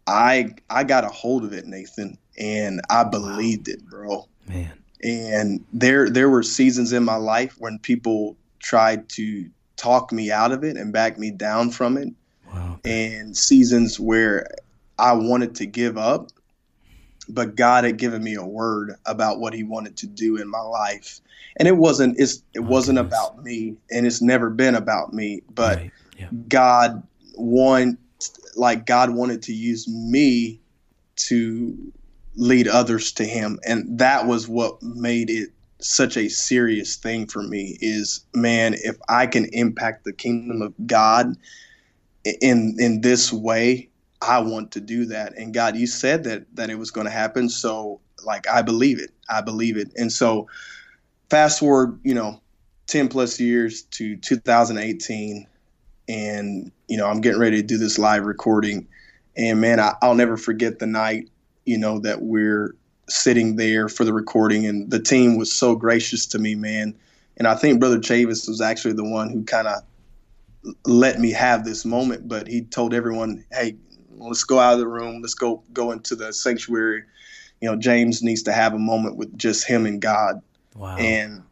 I 0.07 0.55
I 0.69 0.83
got 0.83 1.03
a 1.03 1.09
hold 1.09 1.43
of 1.43 1.53
it, 1.53 1.65
Nathan, 1.65 2.17
and 2.37 2.81
I 2.89 3.03
believed 3.03 3.67
wow. 3.67 3.73
it, 3.73 3.89
bro. 3.89 4.27
Man. 4.47 4.71
And 5.03 5.65
there 5.73 6.09
there 6.09 6.29
were 6.29 6.43
seasons 6.43 6.93
in 6.93 7.03
my 7.03 7.15
life 7.15 7.55
when 7.59 7.79
people 7.79 8.37
tried 8.59 9.09
to 9.09 9.49
talk 9.75 10.11
me 10.11 10.31
out 10.31 10.51
of 10.51 10.63
it 10.63 10.77
and 10.77 10.93
back 10.93 11.17
me 11.17 11.31
down 11.31 11.69
from 11.71 11.97
it. 11.97 12.09
Wow. 12.53 12.79
And 12.85 13.35
seasons 13.35 13.99
where 13.99 14.47
I 14.97 15.13
wanted 15.13 15.55
to 15.55 15.65
give 15.65 15.97
up, 15.97 16.31
but 17.27 17.55
God 17.55 17.83
had 17.83 17.97
given 17.97 18.23
me 18.23 18.35
a 18.35 18.45
word 18.45 18.95
about 19.05 19.39
what 19.39 19.53
he 19.53 19.63
wanted 19.63 19.97
to 19.97 20.07
do 20.07 20.37
in 20.37 20.47
my 20.47 20.61
life. 20.61 21.19
And 21.57 21.67
it 21.67 21.77
wasn't 21.77 22.19
it's 22.19 22.43
it 22.53 22.59
oh, 22.59 22.63
wasn't 22.63 22.97
goodness. 22.97 23.19
about 23.19 23.43
me 23.43 23.75
and 23.91 24.07
it's 24.07 24.21
never 24.21 24.49
been 24.49 24.75
about 24.75 25.13
me, 25.13 25.41
but 25.53 25.77
right. 25.77 25.91
yeah. 26.17 26.29
God 26.47 27.03
want 27.35 27.99
like 28.55 28.85
God 28.85 29.11
wanted 29.11 29.41
to 29.43 29.53
use 29.53 29.87
me 29.87 30.59
to 31.15 31.93
lead 32.35 32.67
others 32.67 33.11
to 33.13 33.25
him. 33.25 33.59
And 33.65 33.99
that 33.99 34.25
was 34.25 34.47
what 34.47 34.81
made 34.81 35.29
it 35.29 35.49
such 35.79 36.17
a 36.17 36.29
serious 36.29 36.95
thing 36.95 37.27
for 37.27 37.43
me 37.43 37.77
is 37.81 38.25
man 38.33 38.73
if 38.73 38.95
i 39.09 39.27
can 39.27 39.45
impact 39.51 40.05
the 40.05 40.13
kingdom 40.13 40.61
of 40.61 40.73
god 40.87 41.35
in 42.41 42.75
in 42.79 43.01
this 43.01 43.33
way 43.33 43.89
i 44.21 44.39
want 44.39 44.71
to 44.71 44.79
do 44.79 45.05
that. 45.05 45.37
And 45.37 45.53
god 45.53 45.75
you 45.75 45.87
said 45.87 46.23
that 46.23 46.45
that 46.55 46.69
it 46.69 46.79
was 46.79 46.91
going 46.91 47.05
to 47.05 47.11
happen. 47.11 47.49
So 47.49 47.99
like 48.25 48.47
i 48.47 48.61
believe 48.61 48.99
it. 48.99 49.11
I 49.29 49.41
believe 49.41 49.77
it. 49.77 49.91
And 49.97 50.11
so 50.11 50.47
fast 51.29 51.59
forward 51.59 51.99
you 52.03 52.13
know 52.13 52.41
10 52.87 53.09
plus 53.09 53.39
years 53.39 53.83
to 53.83 54.15
2018 54.17 55.47
and 56.07 56.71
you 56.87 56.97
know 56.97 57.07
i'm 57.07 57.21
getting 57.21 57.39
ready 57.39 57.57
to 57.57 57.67
do 57.67 57.77
this 57.77 57.97
live 57.97 58.25
recording 58.25 58.87
and 59.35 59.61
man 59.61 59.79
I, 59.79 59.93
i'll 60.01 60.15
never 60.15 60.37
forget 60.37 60.79
the 60.79 60.87
night 60.87 61.29
you 61.65 61.77
know, 61.77 61.99
that 61.99 62.21
we're 62.21 62.75
sitting 63.09 63.55
there 63.55 63.89
for 63.89 64.03
the 64.03 64.13
recording. 64.13 64.65
And 64.65 64.89
the 64.89 64.99
team 64.99 65.37
was 65.37 65.51
so 65.51 65.75
gracious 65.75 66.25
to 66.27 66.39
me, 66.39 66.55
man. 66.55 66.95
And 67.37 67.47
I 67.47 67.55
think 67.55 67.79
Brother 67.79 67.99
Chavis 67.99 68.47
was 68.47 68.61
actually 68.61 68.93
the 68.93 69.03
one 69.03 69.29
who 69.29 69.43
kind 69.43 69.67
of 69.67 69.81
let 70.85 71.19
me 71.19 71.31
have 71.31 71.65
this 71.65 71.83
moment, 71.83 72.27
but 72.27 72.47
he 72.47 72.61
told 72.61 72.93
everyone, 72.93 73.43
hey, 73.51 73.75
let's 74.15 74.43
go 74.43 74.59
out 74.59 74.73
of 74.73 74.79
the 74.79 74.87
room. 74.87 75.21
Let's 75.21 75.33
go 75.33 75.63
go 75.73 75.91
into 75.91 76.15
the 76.15 76.31
sanctuary. 76.31 77.03
You 77.59 77.69
know, 77.69 77.75
James 77.75 78.21
needs 78.21 78.43
to 78.43 78.53
have 78.53 78.73
a 78.73 78.79
moment 78.79 79.17
with 79.17 79.37
just 79.37 79.65
him 79.65 79.85
and 79.85 80.01
God. 80.01 80.41
Wow. 80.75 80.95
And 80.97 81.43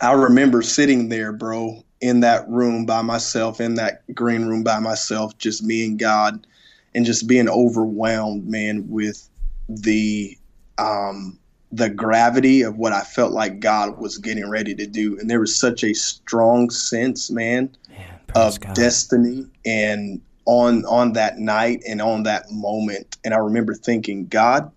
I 0.00 0.12
remember 0.12 0.62
sitting 0.62 1.08
there, 1.08 1.32
bro, 1.32 1.84
in 2.00 2.20
that 2.20 2.48
room 2.48 2.86
by 2.86 3.02
myself, 3.02 3.60
in 3.60 3.74
that 3.74 4.02
green 4.14 4.46
room 4.46 4.62
by 4.62 4.78
myself, 4.78 5.36
just 5.38 5.62
me 5.62 5.84
and 5.84 5.98
God 5.98 6.46
and 6.94 7.04
just 7.04 7.26
being 7.26 7.48
overwhelmed, 7.48 8.46
man, 8.46 8.88
with 8.88 9.28
the 9.68 10.36
um, 10.78 11.38
the 11.70 11.90
gravity 11.90 12.62
of 12.62 12.76
what 12.76 12.92
I 12.92 13.02
felt 13.02 13.32
like 13.32 13.60
God 13.60 13.98
was 13.98 14.18
getting 14.18 14.48
ready 14.48 14.74
to 14.74 14.86
do, 14.86 15.18
and 15.18 15.28
there 15.28 15.40
was 15.40 15.54
such 15.54 15.84
a 15.84 15.94
strong 15.94 16.70
sense, 16.70 17.30
man, 17.30 17.76
man 17.88 18.20
of 18.34 18.60
God. 18.60 18.74
destiny 18.74 19.46
and 19.64 20.20
on 20.46 20.84
on 20.86 21.12
that 21.12 21.38
night 21.38 21.82
and 21.86 22.00
on 22.00 22.22
that 22.24 22.50
moment. 22.50 23.18
And 23.24 23.34
I 23.34 23.38
remember 23.38 23.74
thinking, 23.74 24.26
God, 24.26 24.70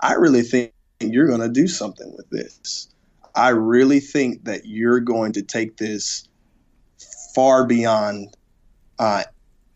I 0.00 0.14
really 0.14 0.42
think 0.42 0.72
you're 1.00 1.28
going 1.28 1.40
to 1.40 1.48
do 1.48 1.66
something 1.66 2.12
with 2.16 2.28
this. 2.30 2.88
I 3.34 3.48
really 3.48 4.00
think 4.00 4.44
that 4.44 4.66
you're 4.66 5.00
going 5.00 5.32
to 5.32 5.42
take 5.42 5.76
this 5.76 6.28
far 7.34 7.66
beyond 7.66 8.36
uh, 8.98 9.24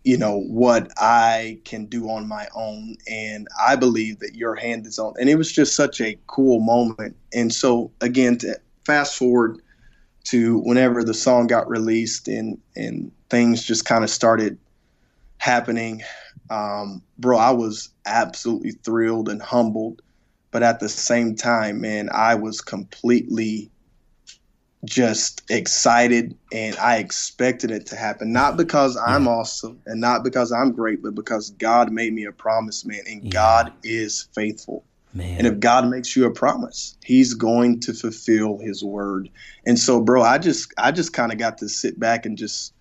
you 0.04 0.16
know 0.16 0.38
what 0.38 0.90
I 0.96 1.60
can 1.64 1.84
do 1.84 2.08
on 2.08 2.26
my 2.26 2.48
own. 2.54 2.96
And 3.10 3.46
I 3.60 3.76
believe 3.76 4.20
that 4.20 4.34
your 4.34 4.54
hand 4.54 4.86
is 4.86 4.98
on 4.98 5.12
and 5.20 5.28
it 5.28 5.36
was 5.36 5.52
just 5.52 5.76
such 5.76 6.00
a 6.00 6.16
cool 6.26 6.60
moment. 6.60 7.16
And 7.34 7.52
so 7.52 7.90
again 8.00 8.38
to 8.38 8.58
fast 8.86 9.16
forward 9.16 9.60
to 10.24 10.60
whenever 10.60 11.04
the 11.04 11.14
song 11.14 11.46
got 11.46 11.68
released 11.68 12.28
and 12.28 12.58
and 12.76 13.12
things 13.28 13.62
just 13.62 13.84
kind 13.84 14.02
of 14.02 14.08
started 14.08 14.56
happening 15.38 16.02
um, 16.50 17.02
bro 17.18 17.36
I 17.36 17.50
was 17.50 17.90
absolutely 18.06 18.72
thrilled 18.72 19.28
and 19.28 19.42
humbled. 19.42 20.00
But 20.50 20.62
at 20.62 20.80
the 20.80 20.88
same 20.88 21.36
time 21.36 21.82
man 21.82 22.08
I 22.12 22.34
was 22.34 22.62
completely 22.62 23.70
just 24.84 25.42
excited 25.50 26.36
and 26.52 26.76
I 26.76 26.98
expected 26.98 27.70
it 27.70 27.86
to 27.86 27.96
happen. 27.96 28.32
Not 28.32 28.56
because 28.56 28.96
I'm 28.96 29.24
yeah. 29.24 29.30
awesome 29.30 29.80
and 29.86 30.00
not 30.00 30.22
because 30.22 30.52
I'm 30.52 30.72
great, 30.72 31.02
but 31.02 31.14
because 31.14 31.50
God 31.50 31.92
made 31.92 32.12
me 32.12 32.24
a 32.24 32.32
promise, 32.32 32.84
man. 32.84 33.00
And 33.06 33.24
yeah. 33.24 33.30
God 33.30 33.72
is 33.82 34.28
faithful. 34.34 34.84
Man. 35.14 35.38
And 35.38 35.46
if 35.46 35.58
God 35.58 35.88
makes 35.88 36.14
you 36.14 36.26
a 36.26 36.30
promise, 36.30 36.96
He's 37.02 37.34
going 37.34 37.80
to 37.80 37.94
fulfill 37.94 38.58
His 38.58 38.84
word. 38.84 39.30
And 39.66 39.78
so, 39.78 40.00
bro, 40.00 40.22
I 40.22 40.38
just 40.38 40.72
I 40.78 40.92
just 40.92 41.12
kind 41.12 41.32
of 41.32 41.38
got 41.38 41.58
to 41.58 41.68
sit 41.68 41.98
back 41.98 42.26
and 42.26 42.36
just 42.36 42.74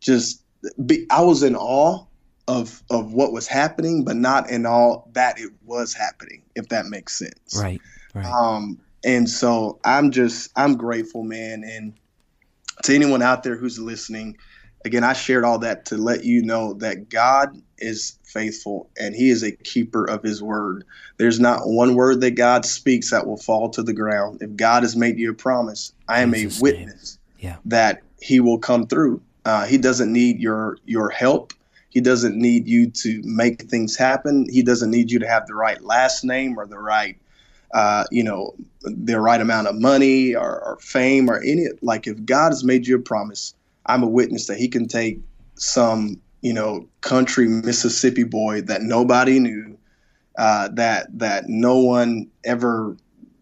just 0.00 0.42
be. 0.84 1.06
I 1.10 1.22
was 1.22 1.42
in 1.42 1.54
awe 1.54 2.04
of 2.48 2.82
of 2.90 3.12
what 3.12 3.32
was 3.32 3.46
happening, 3.46 4.04
but 4.04 4.16
not 4.16 4.50
in 4.50 4.66
awe 4.66 5.02
that 5.12 5.38
it 5.38 5.52
was 5.64 5.94
happening. 5.94 6.42
If 6.56 6.68
that 6.70 6.86
makes 6.86 7.16
sense, 7.16 7.56
right? 7.56 7.80
Right. 8.14 8.26
Um, 8.26 8.80
and 9.04 9.28
so 9.28 9.78
I'm 9.84 10.10
just 10.10 10.50
I'm 10.56 10.76
grateful, 10.76 11.22
man. 11.22 11.64
And 11.64 11.94
to 12.84 12.94
anyone 12.94 13.22
out 13.22 13.42
there 13.42 13.56
who's 13.56 13.78
listening, 13.78 14.36
again, 14.84 15.04
I 15.04 15.12
shared 15.12 15.44
all 15.44 15.58
that 15.60 15.86
to 15.86 15.96
let 15.96 16.24
you 16.24 16.42
know 16.42 16.74
that 16.74 17.08
God 17.08 17.60
is 17.78 18.18
faithful 18.24 18.90
and 18.98 19.14
he 19.14 19.30
is 19.30 19.42
a 19.42 19.52
keeper 19.52 20.04
of 20.04 20.22
his 20.22 20.42
word. 20.42 20.84
There's 21.16 21.40
not 21.40 21.66
one 21.66 21.94
word 21.94 22.20
that 22.20 22.32
God 22.32 22.64
speaks 22.64 23.10
that 23.10 23.26
will 23.26 23.36
fall 23.36 23.70
to 23.70 23.82
the 23.82 23.92
ground. 23.92 24.42
If 24.42 24.56
God 24.56 24.82
has 24.82 24.96
made 24.96 25.18
you 25.18 25.30
a 25.30 25.34
promise, 25.34 25.92
I 26.08 26.20
am 26.20 26.32
Jesus 26.32 26.58
a 26.58 26.62
witness 26.62 27.18
yeah. 27.38 27.56
that 27.66 28.02
he 28.20 28.40
will 28.40 28.58
come 28.58 28.86
through. 28.86 29.22
Uh, 29.44 29.64
he 29.64 29.78
doesn't 29.78 30.12
need 30.12 30.38
your 30.40 30.78
your 30.84 31.08
help. 31.08 31.54
He 31.88 32.00
doesn't 32.00 32.36
need 32.36 32.68
you 32.68 32.90
to 32.90 33.20
make 33.24 33.62
things 33.62 33.96
happen. 33.96 34.46
He 34.48 34.62
doesn't 34.62 34.90
need 34.90 35.10
you 35.10 35.18
to 35.18 35.26
have 35.26 35.46
the 35.46 35.54
right 35.54 35.82
last 35.82 36.22
name 36.22 36.56
or 36.56 36.66
the 36.66 36.78
right 36.78 37.18
uh, 37.72 38.04
you 38.10 38.22
know, 38.22 38.54
the 38.82 39.20
right 39.20 39.40
amount 39.40 39.68
of 39.68 39.76
money 39.76 40.34
or, 40.34 40.60
or 40.64 40.78
fame 40.80 41.30
or 41.30 41.40
any 41.42 41.66
like 41.82 42.06
if 42.06 42.24
God 42.24 42.50
has 42.50 42.64
made 42.64 42.86
you 42.86 42.96
a 42.96 43.00
promise, 43.00 43.54
I'm 43.86 44.02
a 44.02 44.08
witness 44.08 44.46
that 44.46 44.58
He 44.58 44.68
can 44.68 44.88
take 44.88 45.20
some 45.56 46.20
you 46.40 46.52
know 46.52 46.88
country 47.00 47.46
Mississippi 47.48 48.24
boy 48.24 48.62
that 48.62 48.82
nobody 48.82 49.38
knew, 49.38 49.78
uh, 50.38 50.68
that 50.74 51.06
that 51.18 51.48
no 51.48 51.78
one 51.78 52.28
ever 52.44 52.96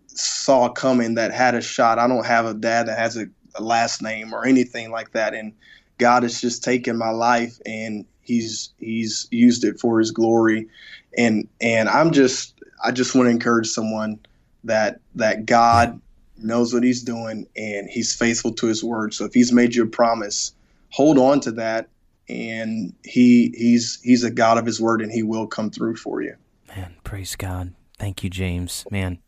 saw 0.08 0.68
coming, 0.68 1.14
that 1.14 1.32
had 1.32 1.54
a 1.54 1.60
shot. 1.60 1.98
I 1.98 2.06
don't 2.06 2.26
have 2.26 2.46
a 2.46 2.54
dad 2.54 2.88
that 2.88 2.98
has 2.98 3.16
a, 3.16 3.26
a 3.54 3.62
last 3.62 4.02
name 4.02 4.34
or 4.34 4.44
anything 4.44 4.90
like 4.90 5.12
that, 5.12 5.32
and 5.32 5.52
God 5.98 6.22
has 6.22 6.40
just 6.40 6.62
taken 6.62 6.96
my 6.96 7.10
life 7.10 7.58
and 7.64 8.04
He's 8.20 8.70
He's 8.78 9.26
used 9.30 9.64
it 9.64 9.80
for 9.80 9.98
His 9.98 10.10
glory, 10.10 10.68
and 11.16 11.48
and 11.62 11.88
I'm 11.88 12.10
just 12.10 12.57
I 12.82 12.92
just 12.92 13.14
want 13.14 13.26
to 13.26 13.30
encourage 13.30 13.68
someone 13.68 14.18
that 14.64 15.00
that 15.14 15.46
God 15.46 16.00
knows 16.36 16.72
what 16.72 16.82
He's 16.82 17.02
doing 17.02 17.46
and 17.56 17.88
He's 17.88 18.14
faithful 18.14 18.52
to 18.54 18.66
His 18.66 18.82
word. 18.82 19.14
So 19.14 19.24
if 19.24 19.34
He's 19.34 19.52
made 19.52 19.74
you 19.74 19.84
a 19.84 19.86
promise, 19.86 20.52
hold 20.90 21.18
on 21.18 21.40
to 21.40 21.52
that, 21.52 21.88
and 22.28 22.92
He 23.04 23.54
He's 23.56 24.00
He's 24.02 24.24
a 24.24 24.30
God 24.30 24.58
of 24.58 24.66
His 24.66 24.80
word, 24.80 25.02
and 25.02 25.12
He 25.12 25.22
will 25.22 25.46
come 25.46 25.70
through 25.70 25.96
for 25.96 26.22
you. 26.22 26.36
Man, 26.68 26.94
praise 27.04 27.36
God. 27.36 27.74
Thank 27.98 28.22
you, 28.22 28.30
James. 28.30 28.84
Man, 28.90 29.18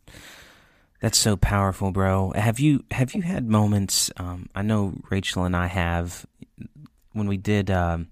that's 1.01 1.19
so 1.19 1.37
powerful, 1.37 1.91
bro. 1.91 2.33
Have 2.37 2.61
you 2.61 2.85
have 2.91 3.15
you 3.15 3.23
had 3.23 3.49
moments? 3.49 4.11
Um, 4.17 4.49
I 4.55 4.63
know 4.63 4.95
Rachel 5.11 5.45
and 5.45 5.57
I 5.57 5.67
have 5.67 6.27
when 7.13 7.27
we 7.27 7.37
did. 7.37 7.71
Um, 7.71 8.09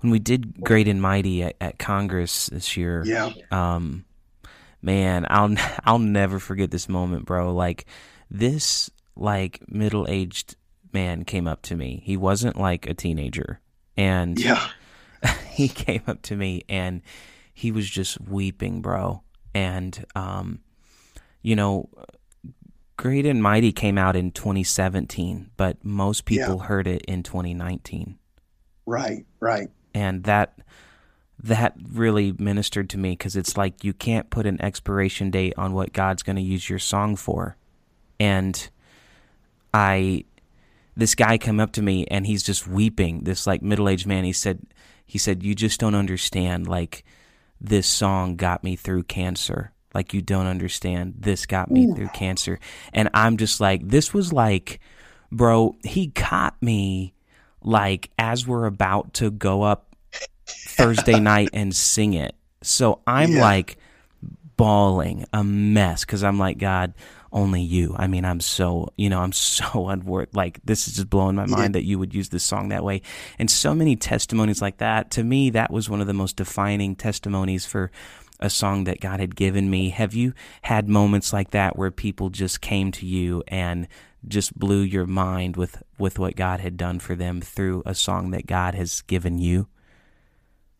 when 0.00 0.10
we 0.10 0.18
did 0.18 0.62
great 0.62 0.86
and 0.86 1.00
mighty 1.00 1.44
at, 1.44 1.56
at 1.62 1.78
Congress 1.78 2.48
this 2.48 2.76
year, 2.76 3.02
yeah. 3.06 3.32
Um, 3.50 4.04
man, 4.84 5.26
I'll 5.28 5.54
I'll 5.84 5.98
never 5.98 6.38
forget 6.38 6.70
this 6.70 6.88
moment, 6.88 7.24
bro. 7.24 7.52
Like 7.52 7.86
this 8.30 8.90
like 9.16 9.60
middle-aged 9.68 10.56
man 10.92 11.24
came 11.24 11.48
up 11.48 11.62
to 11.62 11.76
me. 11.76 12.02
He 12.04 12.16
wasn't 12.16 12.58
like 12.58 12.86
a 12.86 12.94
teenager. 12.94 13.60
And 13.96 14.38
yeah. 14.38 14.68
he 15.50 15.68
came 15.68 16.02
up 16.06 16.22
to 16.22 16.36
me 16.36 16.62
and 16.68 17.02
he 17.52 17.72
was 17.72 17.88
just 17.88 18.20
weeping, 18.20 18.82
bro. 18.82 19.22
And 19.54 20.04
um 20.14 20.60
you 21.42 21.56
know, 21.56 21.88
Great 22.96 23.26
and 23.26 23.42
Mighty 23.42 23.72
came 23.72 23.98
out 23.98 24.16
in 24.16 24.30
2017, 24.30 25.50
but 25.56 25.84
most 25.84 26.24
people 26.24 26.56
yeah. 26.56 26.64
heard 26.64 26.86
it 26.86 27.02
in 27.02 27.22
2019. 27.22 28.18
Right, 28.86 29.26
right. 29.40 29.68
And 29.94 30.24
that 30.24 30.58
that 31.44 31.74
really 31.92 32.34
ministered 32.38 32.88
to 32.90 32.98
me 32.98 33.10
because 33.10 33.36
it's 33.36 33.56
like 33.56 33.84
you 33.84 33.92
can't 33.92 34.30
put 34.30 34.46
an 34.46 34.60
expiration 34.62 35.30
date 35.30 35.52
on 35.58 35.74
what 35.74 35.92
God's 35.92 36.22
going 36.22 36.36
to 36.36 36.42
use 36.42 36.70
your 36.70 36.78
song 36.78 37.16
for. 37.16 37.56
And 38.18 38.70
I, 39.72 40.24
this 40.96 41.14
guy 41.14 41.36
come 41.36 41.60
up 41.60 41.72
to 41.72 41.82
me 41.82 42.06
and 42.06 42.26
he's 42.26 42.42
just 42.42 42.66
weeping. 42.66 43.24
This 43.24 43.46
like 43.46 43.60
middle 43.60 43.90
aged 43.90 44.06
man. 44.06 44.24
He 44.24 44.32
said, 44.32 44.60
he 45.04 45.18
said, 45.18 45.42
you 45.42 45.54
just 45.54 45.80
don't 45.80 45.94
understand. 45.94 46.66
Like 46.66 47.04
this 47.60 47.86
song 47.86 48.36
got 48.36 48.64
me 48.64 48.74
through 48.74 49.02
cancer. 49.02 49.72
Like 49.92 50.14
you 50.14 50.22
don't 50.22 50.46
understand. 50.46 51.16
This 51.18 51.44
got 51.44 51.70
me 51.70 51.92
through 51.92 52.08
cancer. 52.08 52.58
And 52.94 53.10
I'm 53.12 53.36
just 53.36 53.60
like, 53.60 53.86
this 53.86 54.14
was 54.14 54.32
like, 54.32 54.80
bro, 55.30 55.76
he 55.84 56.08
caught 56.08 56.56
me 56.62 57.12
like 57.62 58.10
as 58.18 58.46
we're 58.46 58.64
about 58.64 59.12
to 59.14 59.30
go 59.30 59.62
up 59.62 59.93
Thursday 60.76 61.20
night 61.20 61.50
and 61.52 61.74
sing 61.74 62.14
it. 62.14 62.34
So 62.62 63.00
I'm 63.06 63.32
yeah. 63.32 63.42
like 63.42 63.76
bawling 64.56 65.26
a 65.32 65.44
mess 65.44 66.04
because 66.04 66.24
I'm 66.24 66.38
like, 66.38 66.58
God, 66.58 66.94
only 67.32 67.62
you. 67.62 67.94
I 67.98 68.06
mean, 68.06 68.24
I'm 68.24 68.40
so, 68.40 68.92
you 68.96 69.10
know, 69.10 69.20
I'm 69.20 69.32
so 69.32 69.88
unworth. 69.88 70.34
Like, 70.34 70.60
this 70.64 70.88
is 70.88 70.94
just 70.94 71.10
blowing 71.10 71.36
my 71.36 71.46
mind 71.46 71.74
yeah. 71.74 71.80
that 71.80 71.84
you 71.84 71.98
would 71.98 72.14
use 72.14 72.28
this 72.30 72.44
song 72.44 72.68
that 72.68 72.84
way. 72.84 73.02
And 73.38 73.50
so 73.50 73.74
many 73.74 73.96
testimonies 73.96 74.62
like 74.62 74.78
that. 74.78 75.10
To 75.12 75.24
me, 75.24 75.50
that 75.50 75.70
was 75.70 75.90
one 75.90 76.00
of 76.00 76.06
the 76.06 76.14
most 76.14 76.36
defining 76.36 76.94
testimonies 76.96 77.66
for 77.66 77.90
a 78.40 78.48
song 78.50 78.84
that 78.84 79.00
God 79.00 79.20
had 79.20 79.36
given 79.36 79.68
me. 79.68 79.90
Have 79.90 80.14
you 80.14 80.32
had 80.62 80.88
moments 80.88 81.32
like 81.32 81.50
that 81.50 81.76
where 81.76 81.90
people 81.90 82.30
just 82.30 82.60
came 82.60 82.92
to 82.92 83.06
you 83.06 83.42
and 83.48 83.88
just 84.26 84.58
blew 84.58 84.80
your 84.80 85.06
mind 85.06 85.56
with, 85.56 85.82
with 85.98 86.18
what 86.18 86.36
God 86.36 86.60
had 86.60 86.76
done 86.76 86.98
for 86.98 87.14
them 87.14 87.40
through 87.40 87.82
a 87.84 87.94
song 87.94 88.30
that 88.30 88.46
God 88.46 88.74
has 88.74 89.02
given 89.02 89.38
you? 89.38 89.68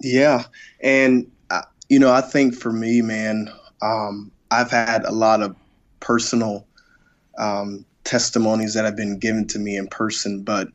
Yeah. 0.00 0.44
And, 0.80 1.30
uh, 1.50 1.62
you 1.88 1.98
know, 1.98 2.12
I 2.12 2.20
think 2.20 2.54
for 2.54 2.72
me, 2.72 3.02
man, 3.02 3.50
um, 3.82 4.30
I've 4.50 4.70
had 4.70 5.04
a 5.04 5.12
lot 5.12 5.42
of 5.42 5.56
personal 6.00 6.66
um, 7.38 7.84
testimonies 8.04 8.74
that 8.74 8.84
have 8.84 8.96
been 8.96 9.18
given 9.18 9.46
to 9.48 9.58
me 9.58 9.76
in 9.76 9.88
person, 9.88 10.42
but 10.42 10.68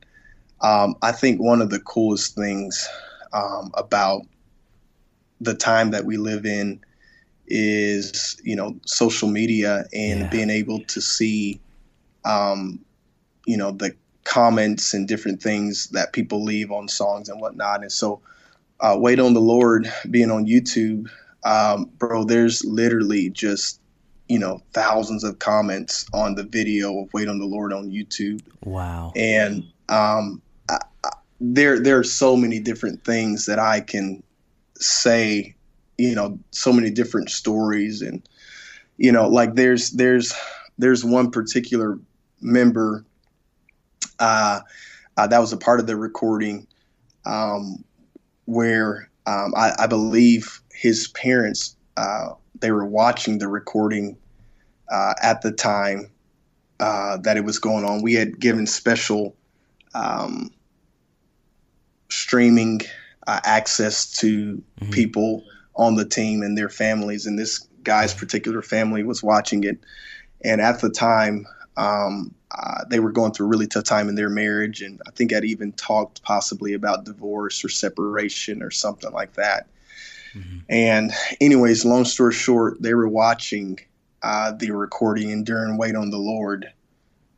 um, 0.61 0.95
I 1.01 1.11
think 1.11 1.39
one 1.39 1.61
of 1.61 1.69
the 1.69 1.79
coolest 1.79 2.35
things 2.35 2.87
um, 3.33 3.71
about 3.75 4.21
the 5.39 5.53
time 5.53 5.91
that 5.91 6.05
we 6.05 6.17
live 6.17 6.45
in 6.45 6.83
is, 7.47 8.39
you 8.43 8.55
know, 8.55 8.77
social 8.85 9.29
media 9.29 9.85
and 9.93 10.21
yeah. 10.21 10.29
being 10.29 10.49
able 10.49 10.79
to 10.81 11.01
see, 11.01 11.59
um, 12.25 12.79
you 13.45 13.57
know, 13.57 13.71
the 13.71 13.95
comments 14.25 14.93
and 14.93 15.07
different 15.07 15.41
things 15.41 15.87
that 15.87 16.13
people 16.13 16.43
leave 16.43 16.71
on 16.71 16.87
songs 16.87 17.29
and 17.29 17.39
whatnot. 17.41 17.81
And 17.81 17.91
so, 17.91 18.21
uh, 18.81 18.95
Wait 18.97 19.19
on 19.19 19.33
the 19.33 19.41
Lord 19.41 19.91
being 20.09 20.31
on 20.31 20.45
YouTube, 20.45 21.09
um, 21.43 21.89
bro, 21.97 22.23
there's 22.23 22.63
literally 22.65 23.29
just 23.29 23.81
you 24.27 24.39
know 24.39 24.61
thousands 24.73 25.23
of 25.23 25.39
comments 25.39 26.05
on 26.13 26.35
the 26.35 26.43
video 26.43 26.99
of 26.99 27.13
Wait 27.13 27.27
on 27.27 27.39
the 27.39 27.45
Lord 27.45 27.73
on 27.73 27.89
YouTube. 27.89 28.41
Wow. 28.63 29.11
And 29.15 29.63
um, 29.89 30.41
I, 30.69 30.77
I, 31.03 31.09
there 31.41 31.79
there 31.79 31.97
are 31.97 32.03
so 32.03 32.35
many 32.35 32.59
different 32.59 33.03
things 33.03 33.45
that 33.45 33.59
I 33.59 33.81
can 33.81 34.23
say. 34.75 35.55
You 35.97 36.15
know, 36.15 36.39
so 36.51 36.71
many 36.71 36.91
different 36.91 37.29
stories, 37.29 38.01
and 38.01 38.25
you 38.95 39.11
know, 39.11 39.27
like 39.27 39.55
there's 39.55 39.91
there's 39.91 40.33
there's 40.77 41.03
one 41.03 41.29
particular 41.29 41.99
member 42.39 43.03
uh, 44.19 44.61
uh, 45.17 45.27
that 45.27 45.39
was 45.39 45.51
a 45.51 45.57
part 45.57 45.81
of 45.81 45.87
the 45.87 45.97
recording 45.97 46.67
um, 47.25 47.83
where 48.49 49.09
um, 49.27 49.53
I, 49.55 49.73
I, 49.77 49.85
believe 49.85 50.59
his 50.73 51.07
parents 51.09 51.75
uh, 51.97 52.29
they 52.59 52.71
were 52.71 52.85
watching 52.85 53.37
the 53.37 53.47
recording 53.47 54.17
uh, 54.91 55.13
at 55.21 55.43
the 55.43 55.51
time 55.51 56.09
uh, 56.79 57.17
that 57.17 57.37
it 57.37 57.43
was 57.43 57.59
going 57.59 57.85
on. 57.85 58.01
We 58.01 58.15
had 58.15 58.39
given 58.39 58.65
special 58.65 59.35
um, 59.93 60.49
streaming 62.09 62.81
uh, 63.27 63.39
access 63.43 64.11
to 64.17 64.63
mm-hmm. 64.81 64.91
people 64.91 65.43
on 65.75 65.95
the 65.95 66.05
team 66.05 66.41
and 66.41 66.57
their 66.57 66.69
families, 66.69 67.27
and 67.27 67.37
this 67.37 67.59
guy's 67.83 68.15
particular 68.15 68.63
family 68.63 69.03
was 69.03 69.21
watching 69.21 69.63
it. 69.63 69.77
And 70.43 70.59
at 70.59 70.81
the 70.81 70.89
time, 70.89 71.45
um, 71.77 72.33
uh, 72.51 72.83
they 72.89 72.99
were 72.99 73.11
going 73.11 73.31
through 73.31 73.45
a 73.45 73.49
really 73.49 73.67
tough 73.67 73.83
time 73.83 74.09
in 74.09 74.15
their 74.15 74.29
marriage, 74.29 74.81
and 74.81 75.01
I 75.07 75.11
think 75.11 75.33
I'd 75.33 75.45
even 75.45 75.71
talked 75.73 76.23
possibly 76.23 76.73
about 76.73 77.05
divorce 77.05 77.63
or 77.63 77.69
separation 77.69 78.63
or 78.63 78.71
something 78.71 79.11
like 79.11 79.33
that. 79.33 79.67
Mm-hmm. 80.33 80.57
And, 80.69 81.11
anyways, 81.41 81.85
long 81.85 82.05
story 82.05 82.33
short, 82.33 82.81
they 82.81 82.93
were 82.93 83.07
watching 83.07 83.79
uh, 84.21 84.51
the 84.51 84.71
recording, 84.71 85.31
and 85.31 85.45
during 85.45 85.77
Wait 85.77 85.95
on 85.95 86.09
the 86.09 86.17
Lord, 86.17 86.71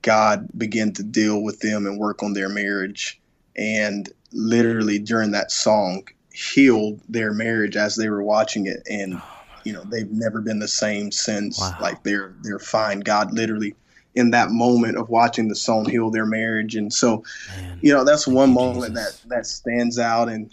God 0.01 0.47
began 0.57 0.93
to 0.93 1.03
deal 1.03 1.43
with 1.43 1.59
them 1.59 1.85
and 1.85 1.99
work 1.99 2.23
on 2.23 2.33
their 2.33 2.49
marriage. 2.49 3.19
And 3.55 4.09
literally 4.31 4.97
during 4.97 5.31
that 5.31 5.51
song, 5.51 6.07
healed 6.33 7.01
their 7.09 7.33
marriage 7.33 7.75
as 7.75 7.95
they 7.95 8.09
were 8.09 8.23
watching 8.23 8.65
it. 8.65 8.81
And, 8.89 9.15
oh 9.15 9.23
you 9.63 9.73
know, 9.73 9.83
they've 9.83 10.09
never 10.11 10.41
been 10.41 10.59
the 10.59 10.67
same 10.67 11.11
since. 11.11 11.59
Wow. 11.59 11.77
Like 11.79 12.03
they're 12.03 12.33
they're 12.41 12.59
fine. 12.59 13.01
God 13.01 13.33
literally 13.33 13.75
in 14.15 14.31
that 14.31 14.51
moment 14.51 14.97
of 14.97 15.09
watching 15.09 15.47
the 15.47 15.55
song 15.55 15.89
heal 15.89 16.09
their 16.09 16.25
marriage. 16.25 16.75
And 16.75 16.91
so, 16.91 17.23
Man, 17.57 17.79
you 17.81 17.93
know, 17.93 18.03
that's 18.03 18.27
one 18.27 18.53
moment 18.53 18.95
Jesus. 18.95 19.19
that 19.21 19.29
that 19.29 19.45
stands 19.45 19.99
out 19.99 20.29
and 20.29 20.51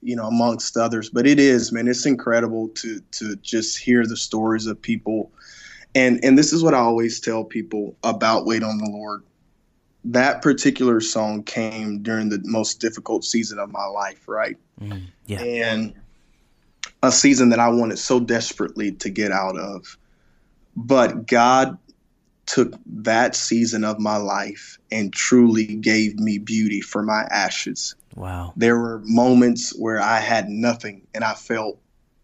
you 0.00 0.14
know 0.14 0.28
amongst 0.28 0.76
others 0.76 1.10
but 1.10 1.26
it 1.26 1.40
is 1.40 1.72
man 1.72 1.88
it's 1.88 2.06
incredible 2.06 2.68
to 2.68 3.00
to 3.10 3.34
just 3.42 3.76
hear 3.76 4.06
the 4.06 4.16
stories 4.16 4.64
of 4.66 4.80
people 4.80 5.32
and 5.94 6.22
and 6.22 6.38
this 6.38 6.52
is 6.52 6.62
what 6.62 6.74
I 6.74 6.78
always 6.78 7.20
tell 7.20 7.44
people 7.44 7.96
about 8.02 8.46
Wait 8.46 8.62
on 8.62 8.78
the 8.78 8.88
Lord. 8.90 9.22
That 10.04 10.42
particular 10.42 11.00
song 11.00 11.42
came 11.42 12.02
during 12.02 12.28
the 12.28 12.40
most 12.44 12.80
difficult 12.80 13.24
season 13.24 13.58
of 13.58 13.72
my 13.72 13.84
life, 13.86 14.28
right? 14.28 14.56
Mm, 14.80 15.02
yeah. 15.26 15.40
And 15.40 15.94
a 17.02 17.10
season 17.10 17.48
that 17.50 17.58
I 17.58 17.68
wanted 17.68 17.98
so 17.98 18.20
desperately 18.20 18.92
to 18.92 19.10
get 19.10 19.32
out 19.32 19.58
of. 19.58 19.98
But 20.76 21.26
God 21.26 21.76
took 22.48 22.74
that 22.86 23.36
season 23.36 23.84
of 23.84 24.00
my 24.00 24.16
life 24.16 24.78
and 24.90 25.12
truly 25.12 25.66
gave 25.66 26.18
me 26.18 26.38
beauty 26.38 26.80
for 26.80 27.02
my 27.02 27.22
ashes. 27.30 27.94
Wow. 28.16 28.54
There 28.56 28.78
were 28.78 29.02
moments 29.04 29.78
where 29.78 30.00
I 30.00 30.18
had 30.18 30.48
nothing 30.48 31.06
and 31.14 31.24
I 31.24 31.34
felt 31.34 31.78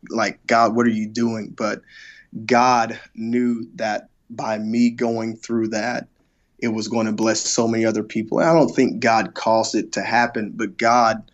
like, 0.09 0.45
God, 0.47 0.75
what 0.75 0.87
are 0.87 0.91
you 0.91 1.07
doing? 1.07 1.51
But 1.55 1.83
God 2.47 2.99
knew 3.15 3.69
that 3.75 4.09
by 4.31 4.59
me 4.59 4.91
going 4.91 5.37
through 5.37 5.69
that, 5.69 6.09
it 6.59 6.69
was 6.69 6.89
going 6.89 7.07
to 7.07 7.13
bless 7.13 7.41
so 7.41 7.69
many 7.69 7.85
other 7.85 8.03
people. 8.03 8.39
And 8.39 8.49
I 8.49 8.55
don't 8.55 8.75
think 8.75 9.01
God 9.01 9.35
caused 9.35 9.75
it 9.75 9.93
to 9.93 10.03
happen, 10.03 10.53
but 10.57 10.79
God, 10.79 11.31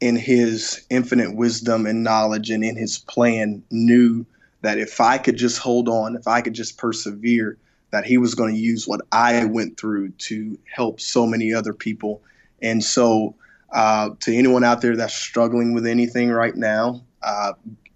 in 0.00 0.16
his 0.16 0.84
infinite 0.90 1.36
wisdom 1.36 1.86
and 1.86 2.02
knowledge 2.02 2.50
and 2.50 2.64
in 2.64 2.76
his 2.76 2.98
plan, 2.98 3.62
knew 3.70 4.26
that 4.62 4.78
if 4.78 5.00
I 5.00 5.18
could 5.18 5.36
just 5.36 5.58
hold 5.58 5.88
on, 5.88 6.16
if 6.16 6.26
I 6.26 6.40
could 6.40 6.54
just 6.54 6.78
persevere, 6.78 7.58
that 7.90 8.04
he 8.04 8.18
was 8.18 8.34
going 8.34 8.54
to 8.54 8.60
use 8.60 8.86
what 8.86 9.00
I 9.12 9.44
went 9.44 9.78
through 9.78 10.10
to 10.10 10.58
help 10.74 11.00
so 11.00 11.26
many 11.26 11.54
other 11.54 11.72
people. 11.72 12.22
And 12.60 12.82
so, 12.82 13.34
uh, 13.72 14.10
to 14.20 14.34
anyone 14.34 14.64
out 14.64 14.80
there 14.80 14.96
that's 14.96 15.14
struggling 15.14 15.74
with 15.74 15.86
anything 15.86 16.30
right 16.30 16.54
now, 16.54 17.02
uh, 17.22 17.52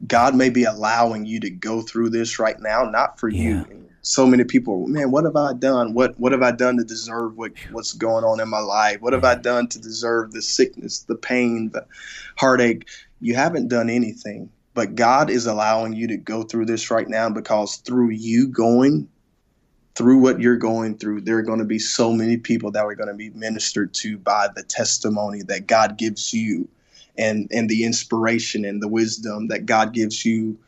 God 0.06 0.34
may 0.34 0.50
be 0.50 0.64
allowing 0.64 1.26
you 1.26 1.40
to 1.40 1.50
go 1.50 1.80
through 1.80 2.10
this 2.10 2.38
right 2.38 2.58
now, 2.60 2.84
not 2.84 3.18
for 3.18 3.28
yeah. 3.28 3.64
you. 3.68 3.88
So 4.04 4.26
many 4.26 4.42
people, 4.42 4.88
man, 4.88 5.12
what 5.12 5.24
have 5.24 5.36
I 5.36 5.52
done? 5.52 5.94
What 5.94 6.18
what 6.18 6.32
have 6.32 6.42
I 6.42 6.50
done 6.50 6.76
to 6.78 6.84
deserve 6.84 7.36
what 7.36 7.52
what's 7.70 7.92
going 7.92 8.24
on 8.24 8.40
in 8.40 8.48
my 8.48 8.58
life? 8.58 9.00
What 9.00 9.12
have 9.12 9.22
I 9.22 9.36
done 9.36 9.68
to 9.68 9.78
deserve 9.78 10.32
the 10.32 10.42
sickness, 10.42 11.04
the 11.04 11.14
pain, 11.14 11.70
the 11.72 11.86
heartache? 12.36 12.88
You 13.20 13.36
haven't 13.36 13.68
done 13.68 13.88
anything, 13.88 14.50
but 14.74 14.96
God 14.96 15.30
is 15.30 15.46
allowing 15.46 15.92
you 15.92 16.08
to 16.08 16.16
go 16.16 16.42
through 16.42 16.66
this 16.66 16.90
right 16.90 17.08
now 17.08 17.30
because 17.30 17.76
through 17.76 18.10
you 18.10 18.48
going 18.48 19.08
through 19.94 20.18
what 20.18 20.40
you're 20.40 20.56
going 20.56 20.96
through, 20.96 21.20
there 21.20 21.38
are 21.38 21.42
going 21.42 21.58
to 21.58 21.64
be 21.64 21.78
so 21.78 22.12
many 22.12 22.36
people 22.36 22.70
that 22.70 22.84
are 22.84 22.94
going 22.94 23.08
to 23.08 23.14
be 23.14 23.30
ministered 23.30 23.92
to 23.94 24.16
by 24.18 24.48
the 24.54 24.62
testimony 24.62 25.42
that 25.42 25.66
God 25.66 25.98
gives 25.98 26.32
you 26.32 26.68
and 27.18 27.46
and 27.52 27.68
the 27.68 27.84
inspiration 27.84 28.64
and 28.64 28.82
the 28.82 28.88
wisdom 28.88 29.48
that 29.48 29.66
God 29.66 29.92
gives 29.92 30.24
you 30.24 30.58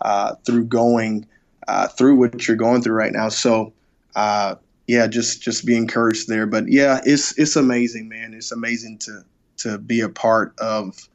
uh, 0.00 0.34
through 0.44 0.64
going 0.64 1.26
uh, 1.68 1.86
through 1.88 2.16
what 2.16 2.48
you're 2.48 2.56
going 2.56 2.82
through 2.82 2.94
right 2.94 3.12
now. 3.12 3.28
So 3.28 3.72
uh, 4.16 4.56
yeah, 4.88 5.06
just 5.06 5.42
just 5.42 5.64
be 5.64 5.76
encouraged 5.76 6.28
there. 6.28 6.46
But 6.46 6.68
yeah, 6.68 7.00
it's 7.04 7.38
it's 7.38 7.56
amazing, 7.56 8.08
man. 8.08 8.34
It's 8.34 8.50
amazing 8.50 8.98
to 8.98 9.24
to 9.58 9.78
be 9.78 10.00
a 10.00 10.08
part 10.08 10.58
of 10.58 11.08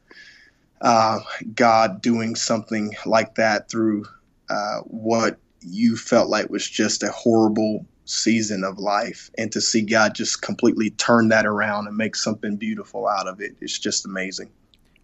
uh, 0.80 1.20
God 1.54 2.00
doing 2.00 2.34
something 2.34 2.94
like 3.04 3.34
that 3.34 3.70
through 3.70 4.06
uh, 4.48 4.78
what 4.84 5.38
you 5.60 5.96
felt 5.96 6.28
like 6.28 6.50
was 6.50 6.68
just 6.68 7.02
a 7.02 7.10
horrible 7.10 7.84
season 8.04 8.64
of 8.64 8.78
life 8.78 9.30
and 9.36 9.52
to 9.52 9.60
see 9.60 9.82
God 9.82 10.14
just 10.14 10.40
completely 10.40 10.90
turn 10.90 11.28
that 11.28 11.46
around 11.46 11.86
and 11.86 11.96
make 11.96 12.16
something 12.16 12.56
beautiful 12.56 13.06
out 13.06 13.28
of 13.28 13.40
it. 13.40 13.54
It's 13.60 13.78
just 13.78 14.06
amazing. 14.06 14.50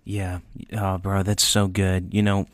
Yeah, 0.05 0.41
oh, 0.73 0.99
bro, 0.99 1.23
that's 1.23 1.45
so 1.45 1.67
good. 1.67 2.13
You 2.13 2.23
know, 2.23 2.47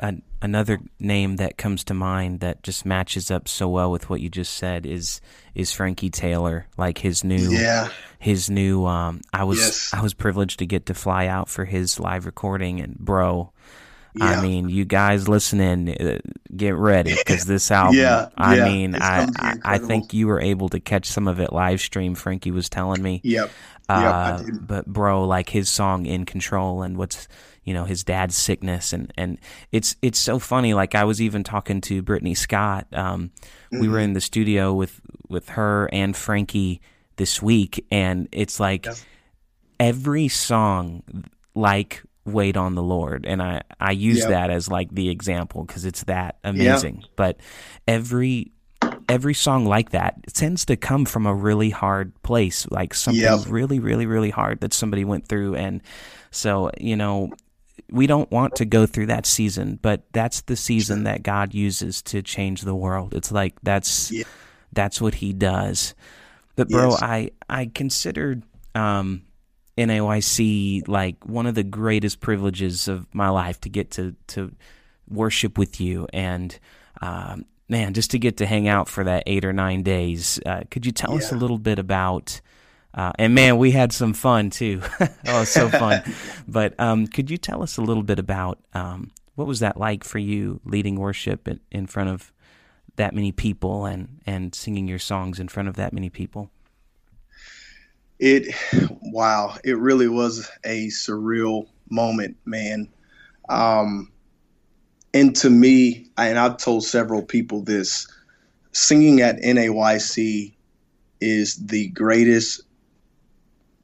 an, 0.00 0.22
another 0.42 0.80
name 0.98 1.36
that 1.36 1.56
comes 1.56 1.84
to 1.84 1.94
mind 1.94 2.40
that 2.40 2.62
just 2.62 2.84
matches 2.84 3.30
up 3.30 3.46
so 3.46 3.68
well 3.68 3.90
with 3.90 4.10
what 4.10 4.20
you 4.20 4.28
just 4.28 4.54
said 4.54 4.86
is 4.86 5.20
is 5.54 5.72
Frankie 5.72 6.10
Taylor. 6.10 6.66
Like 6.76 6.98
his 6.98 7.22
new, 7.22 7.50
yeah, 7.50 7.88
his 8.18 8.50
new. 8.50 8.86
Um, 8.86 9.20
I 9.32 9.44
was 9.44 9.58
yes. 9.58 9.90
I 9.92 10.02
was 10.02 10.14
privileged 10.14 10.58
to 10.60 10.66
get 10.66 10.86
to 10.86 10.94
fly 10.94 11.26
out 11.26 11.48
for 11.48 11.64
his 11.64 12.00
live 12.00 12.26
recording, 12.26 12.80
and 12.80 12.98
bro, 12.98 13.52
Yeah. 14.14 14.24
I 14.24 14.42
mean, 14.42 14.68
you 14.68 14.84
guys 14.84 15.28
listening, 15.28 15.88
uh, 15.90 16.18
get 16.54 16.74
ready 16.74 17.14
because 17.14 17.44
this 17.44 17.70
album. 17.70 17.96
yeah, 17.96 18.28
I 18.36 18.56
yeah, 18.56 18.64
mean, 18.64 18.96
I, 18.96 19.28
I, 19.36 19.56
I 19.64 19.78
think 19.78 20.12
you 20.12 20.26
were 20.26 20.40
able 20.40 20.68
to 20.70 20.80
catch 20.80 21.06
some 21.06 21.28
of 21.28 21.38
it 21.40 21.52
live 21.52 21.80
stream. 21.80 22.14
Frankie 22.14 22.50
was 22.50 22.68
telling 22.68 23.02
me. 23.02 23.20
Yep. 23.22 23.50
Uh, 23.88 24.42
yep 24.44 24.54
but 24.60 24.86
bro, 24.86 25.24
like 25.24 25.48
his 25.48 25.68
song 25.68 26.06
"In 26.06 26.24
Control" 26.24 26.82
and 26.82 26.96
what's 26.96 27.28
you 27.64 27.74
know 27.74 27.84
his 27.84 28.04
dad's 28.04 28.36
sickness 28.36 28.92
and 28.92 29.12
and 29.16 29.38
it's 29.72 29.96
it's 30.02 30.18
so 30.18 30.38
funny. 30.38 30.74
Like 30.74 30.94
I 30.94 31.04
was 31.04 31.20
even 31.20 31.44
talking 31.44 31.80
to 31.82 32.02
Brittany 32.02 32.34
Scott. 32.34 32.86
Um, 32.92 33.30
mm-hmm. 33.72 33.80
We 33.80 33.88
were 33.88 33.96
mm-hmm. 33.96 34.04
in 34.04 34.12
the 34.14 34.20
studio 34.20 34.72
with 34.72 35.00
with 35.28 35.50
her 35.50 35.88
and 35.92 36.16
Frankie 36.16 36.80
this 37.16 37.42
week, 37.42 37.84
and 37.90 38.28
it's 38.32 38.58
like 38.58 38.86
yes. 38.86 39.04
every 39.78 40.28
song 40.28 41.02
like 41.54 42.02
wait 42.32 42.56
on 42.56 42.74
the 42.74 42.82
Lord. 42.82 43.26
And 43.26 43.42
I, 43.42 43.62
I 43.78 43.92
use 43.92 44.18
yep. 44.18 44.28
that 44.28 44.50
as 44.50 44.68
like 44.68 44.94
the 44.94 45.10
example 45.10 45.64
because 45.64 45.84
it's 45.84 46.04
that 46.04 46.38
amazing. 46.44 47.00
Yep. 47.02 47.10
But 47.16 47.40
every 47.86 48.52
every 49.08 49.34
song 49.34 49.66
like 49.66 49.90
that 49.90 50.22
tends 50.32 50.64
to 50.66 50.76
come 50.76 51.04
from 51.04 51.26
a 51.26 51.34
really 51.34 51.70
hard 51.70 52.12
place, 52.22 52.66
like 52.70 52.94
something 52.94 53.20
yep. 53.20 53.40
really, 53.48 53.80
really, 53.80 54.06
really 54.06 54.30
hard 54.30 54.60
that 54.60 54.72
somebody 54.72 55.04
went 55.04 55.26
through. 55.26 55.56
And 55.56 55.82
so, 56.30 56.70
you 56.78 56.96
know, 56.96 57.30
we 57.90 58.06
don't 58.06 58.30
want 58.30 58.56
to 58.56 58.64
go 58.64 58.86
through 58.86 59.06
that 59.06 59.26
season, 59.26 59.78
but 59.82 60.04
that's 60.12 60.42
the 60.42 60.56
season 60.56 61.04
that 61.04 61.22
God 61.22 61.54
uses 61.54 62.02
to 62.02 62.22
change 62.22 62.62
the 62.62 62.74
world. 62.74 63.14
It's 63.14 63.32
like 63.32 63.54
that's 63.62 64.12
yeah. 64.12 64.24
that's 64.72 65.00
what 65.00 65.14
he 65.14 65.32
does. 65.32 65.94
But 66.56 66.68
bro, 66.68 66.90
yes. 66.90 67.02
I 67.02 67.30
I 67.48 67.66
considered 67.66 68.44
um 68.74 69.22
NAYC 69.78 70.88
like 70.88 71.24
one 71.26 71.46
of 71.46 71.54
the 71.54 71.62
greatest 71.62 72.20
privileges 72.20 72.88
of 72.88 73.06
my 73.14 73.28
life 73.28 73.60
to 73.62 73.68
get 73.68 73.92
to 73.92 74.14
to 74.28 74.52
worship 75.08 75.58
with 75.58 75.80
you 75.80 76.06
and 76.12 76.58
um, 77.00 77.44
man, 77.70 77.94
just 77.94 78.10
to 78.10 78.18
get 78.18 78.38
to 78.38 78.46
hang 78.46 78.68
out 78.68 78.88
for 78.88 79.04
that 79.04 79.22
eight 79.26 79.44
or 79.44 79.52
nine 79.52 79.82
days. 79.82 80.40
Uh, 80.44 80.62
could 80.70 80.84
you 80.84 80.92
tell 80.92 81.12
yeah. 81.12 81.18
us 81.18 81.32
a 81.32 81.36
little 81.36 81.58
bit 81.58 81.78
about? 81.78 82.40
Uh, 82.92 83.12
and 83.18 83.34
man, 83.34 83.56
we 83.56 83.70
had 83.70 83.92
some 83.92 84.12
fun 84.12 84.50
too. 84.50 84.82
oh, 85.28 85.44
so 85.44 85.68
fun! 85.68 86.02
but 86.48 86.78
um, 86.78 87.06
could 87.06 87.30
you 87.30 87.38
tell 87.38 87.62
us 87.62 87.76
a 87.76 87.82
little 87.82 88.02
bit 88.02 88.18
about 88.18 88.58
um, 88.74 89.12
what 89.36 89.46
was 89.46 89.60
that 89.60 89.76
like 89.76 90.02
for 90.02 90.18
you 90.18 90.60
leading 90.64 90.96
worship 90.96 91.46
in, 91.46 91.60
in 91.70 91.86
front 91.86 92.10
of 92.10 92.32
that 92.96 93.14
many 93.14 93.30
people 93.30 93.86
and 93.86 94.20
and 94.26 94.54
singing 94.54 94.88
your 94.88 94.98
songs 94.98 95.38
in 95.38 95.46
front 95.46 95.68
of 95.68 95.76
that 95.76 95.92
many 95.92 96.10
people? 96.10 96.50
It 98.20 98.54
wow 99.02 99.56
it 99.64 99.78
really 99.78 100.08
was 100.08 100.48
a 100.64 100.88
surreal 100.88 101.68
moment 101.88 102.36
man. 102.44 102.88
Um 103.48 104.12
and 105.12 105.34
to 105.36 105.50
me 105.50 106.06
and 106.18 106.38
i've 106.38 106.58
told 106.58 106.84
several 106.84 107.22
people 107.22 107.62
this 107.62 108.06
singing 108.72 109.20
at 109.22 109.40
NAYC 109.40 110.54
is 111.20 111.56
the 111.56 111.88
greatest 111.88 112.62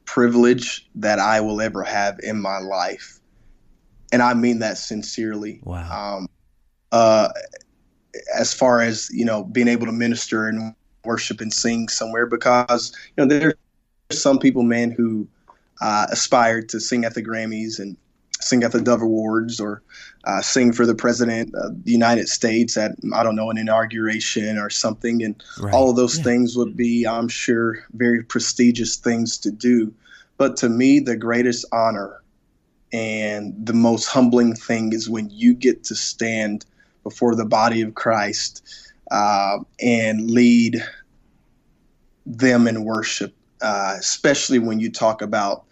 privilege 0.05 0.88
that 0.94 1.18
i 1.18 1.40
will 1.40 1.61
ever 1.61 1.83
have 1.83 2.20
in 2.22 2.40
my 2.40 2.59
life. 2.59 3.18
And 4.12 4.22
i 4.22 4.35
mean 4.35 4.59
that 4.59 4.77
sincerely. 4.77 5.61
Wow. 5.64 6.18
Um 6.18 6.29
uh 6.92 7.31
as 8.38 8.53
far 8.53 8.83
as 8.83 9.09
you 9.12 9.25
know 9.25 9.44
being 9.44 9.68
able 9.68 9.87
to 9.87 9.92
minister 9.92 10.46
and 10.46 10.75
worship 11.05 11.40
and 11.40 11.53
sing 11.53 11.88
somewhere 11.88 12.27
because 12.27 12.92
you 13.16 13.25
know 13.25 13.29
there's 13.29 13.55
some 14.11 14.38
people, 14.38 14.62
man, 14.62 14.90
who 14.90 15.27
uh, 15.81 16.07
aspired 16.11 16.69
to 16.71 16.81
sing 16.81 17.05
at 17.05 17.14
the 17.14 17.23
Grammys 17.23 17.79
and 17.79 17.97
sing 18.40 18.62
at 18.62 18.73
the 18.73 18.81
Dove 18.81 19.03
Awards 19.03 19.61
or 19.61 19.83
uh, 20.25 20.40
sing 20.42 20.73
for 20.73 20.87
the 20.87 20.95
president 20.95 21.55
of 21.55 21.85
the 21.85 21.90
United 21.90 22.29
States 22.29 22.77
at 22.77 22.92
I 23.14 23.23
don't 23.23 23.37
know 23.37 23.51
an 23.51 23.59
inauguration 23.59 24.59
or 24.59 24.71
something, 24.71 25.23
and 25.23 25.42
right. 25.61 25.75
all 25.75 25.90
of 25.90 25.97
those 25.97 26.19
yeah. 26.19 26.25
things 26.25 26.57
would 26.57 26.77
be, 26.77 27.07
I'm 27.07 27.29
sure, 27.29 27.85
very 27.92 28.23
prestigious 28.23 28.97
things 28.97 29.38
to 29.38 29.51
do. 29.51 29.92
But 30.37 30.57
to 30.59 30.69
me, 30.69 31.01
the 31.01 31.16
greatest 31.16 31.64
honor 31.73 32.23
and 32.92 33.55
the 33.66 33.73
most 33.73 34.07
humbling 34.07 34.55
thing 34.55 34.92
is 34.92 35.09
when 35.09 35.31
you 35.31 35.55
get 35.55 35.85
to 35.85 35.95
stand 35.95 36.64
before 37.03 37.35
the 37.35 37.45
body 37.45 37.81
of 37.83 37.95
Christ 37.95 38.66
uh, 39.11 39.59
and 39.81 40.31
lead 40.31 40.83
them 42.27 42.66
in 42.69 42.85
worship 42.85 43.33
uh, 43.62 43.97
especially 43.99 44.59
when 44.59 44.81
you 44.81 44.90
talk 44.90 45.23
about 45.23 45.66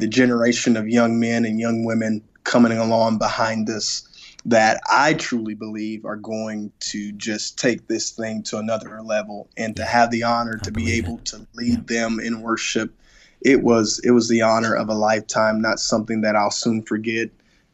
the 0.00 0.08
generation 0.08 0.76
of 0.76 0.88
young 0.88 1.20
men 1.20 1.44
and 1.44 1.60
young 1.60 1.84
women 1.84 2.22
coming 2.44 2.78
along 2.78 3.18
behind 3.18 3.68
us 3.68 4.06
that 4.46 4.80
I 4.90 5.14
truly 5.14 5.54
believe 5.54 6.06
are 6.06 6.16
going 6.16 6.72
to 6.80 7.12
just 7.12 7.58
take 7.58 7.86
this 7.86 8.10
thing 8.10 8.42
to 8.44 8.56
another 8.56 9.02
level 9.02 9.50
and 9.58 9.76
to 9.76 9.84
have 9.84 10.10
the 10.10 10.22
honor 10.22 10.56
to 10.58 10.72
be 10.72 10.92
able 10.94 11.18
it. 11.18 11.26
to 11.26 11.46
lead 11.54 11.90
yeah. 11.90 12.00
them 12.00 12.18
in 12.20 12.40
worship. 12.40 12.94
It 13.42 13.62
was 13.62 14.00
it 14.02 14.12
was 14.12 14.28
the 14.28 14.42
honor 14.42 14.74
of 14.74 14.88
a 14.88 14.94
lifetime, 14.94 15.60
not 15.60 15.78
something 15.78 16.22
that 16.22 16.36
I'll 16.36 16.50
soon 16.50 16.82
forget. 16.82 17.28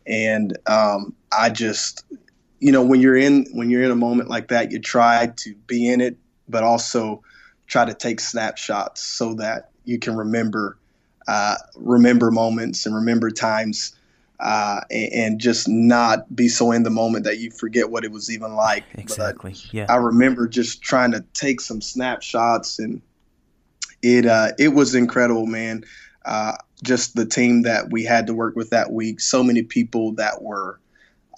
And 0.09 0.57
um, 0.67 1.15
I 1.33 1.51
just, 1.51 2.05
you 2.59 2.73
know, 2.73 2.85
when 2.85 3.01
you're 3.01 3.17
in 3.17 3.47
when 3.53 3.71
you're 3.71 3.85
in 3.85 3.93
a 3.93 3.97
moment 3.97 4.29
like 4.29 4.49
that, 4.49 4.73
you 4.73 4.81
try 4.81 5.33
to 5.37 5.55
be 5.69 5.89
in 5.89 6.01
it, 6.01 6.17
but 6.49 6.65
also 6.65 7.23
try 7.67 7.85
to 7.85 7.95
take 7.95 8.21
snapshots 8.21 9.03
so 9.03 9.35
that 9.35 9.71
you 9.85 9.99
can 9.99 10.17
remember 10.17 10.79
uh, 11.29 11.57
remember 11.77 12.31
moments 12.31 12.87
and 12.87 12.95
remember 12.95 13.31
times 13.31 13.97
uh, 14.39 14.81
and, 14.91 15.13
and, 15.13 15.41
just 15.41 15.67
not 15.67 16.35
be 16.37 16.47
so 16.47 16.71
in 16.71 16.83
the 16.83 16.91
moment 16.91 17.25
that 17.25 17.39
you 17.39 17.51
forget 17.51 17.91
what 17.91 18.05
it 18.05 18.13
was 18.13 18.31
even 18.31 18.55
like. 18.55 18.85
Exactly. 18.95 19.53
But 19.53 19.75
yeah. 19.75 19.87
I 19.89 19.97
remember 19.97 20.47
just 20.47 20.83
trying 20.83 21.13
to 21.13 21.25
take 21.33 21.61
some 21.61 21.81
snapshots, 21.81 22.79
and 22.79 23.01
it 24.03 24.27
uh, 24.27 24.53
it 24.59 24.69
was 24.69 24.95
incredible, 24.95 25.47
man. 25.47 25.85
Uh, 26.25 26.53
just 26.85 27.17
the 27.17 27.25
team 27.25 27.63
that 27.63 27.91
we 27.91 28.05
had 28.05 28.27
to 28.27 28.35
work 28.35 28.57
with 28.57 28.71
that 28.71 28.93
week. 28.93 29.21
So 29.21 29.43
many 29.43 29.63
people 29.63 30.13
that 30.13 30.43
were 30.43 30.79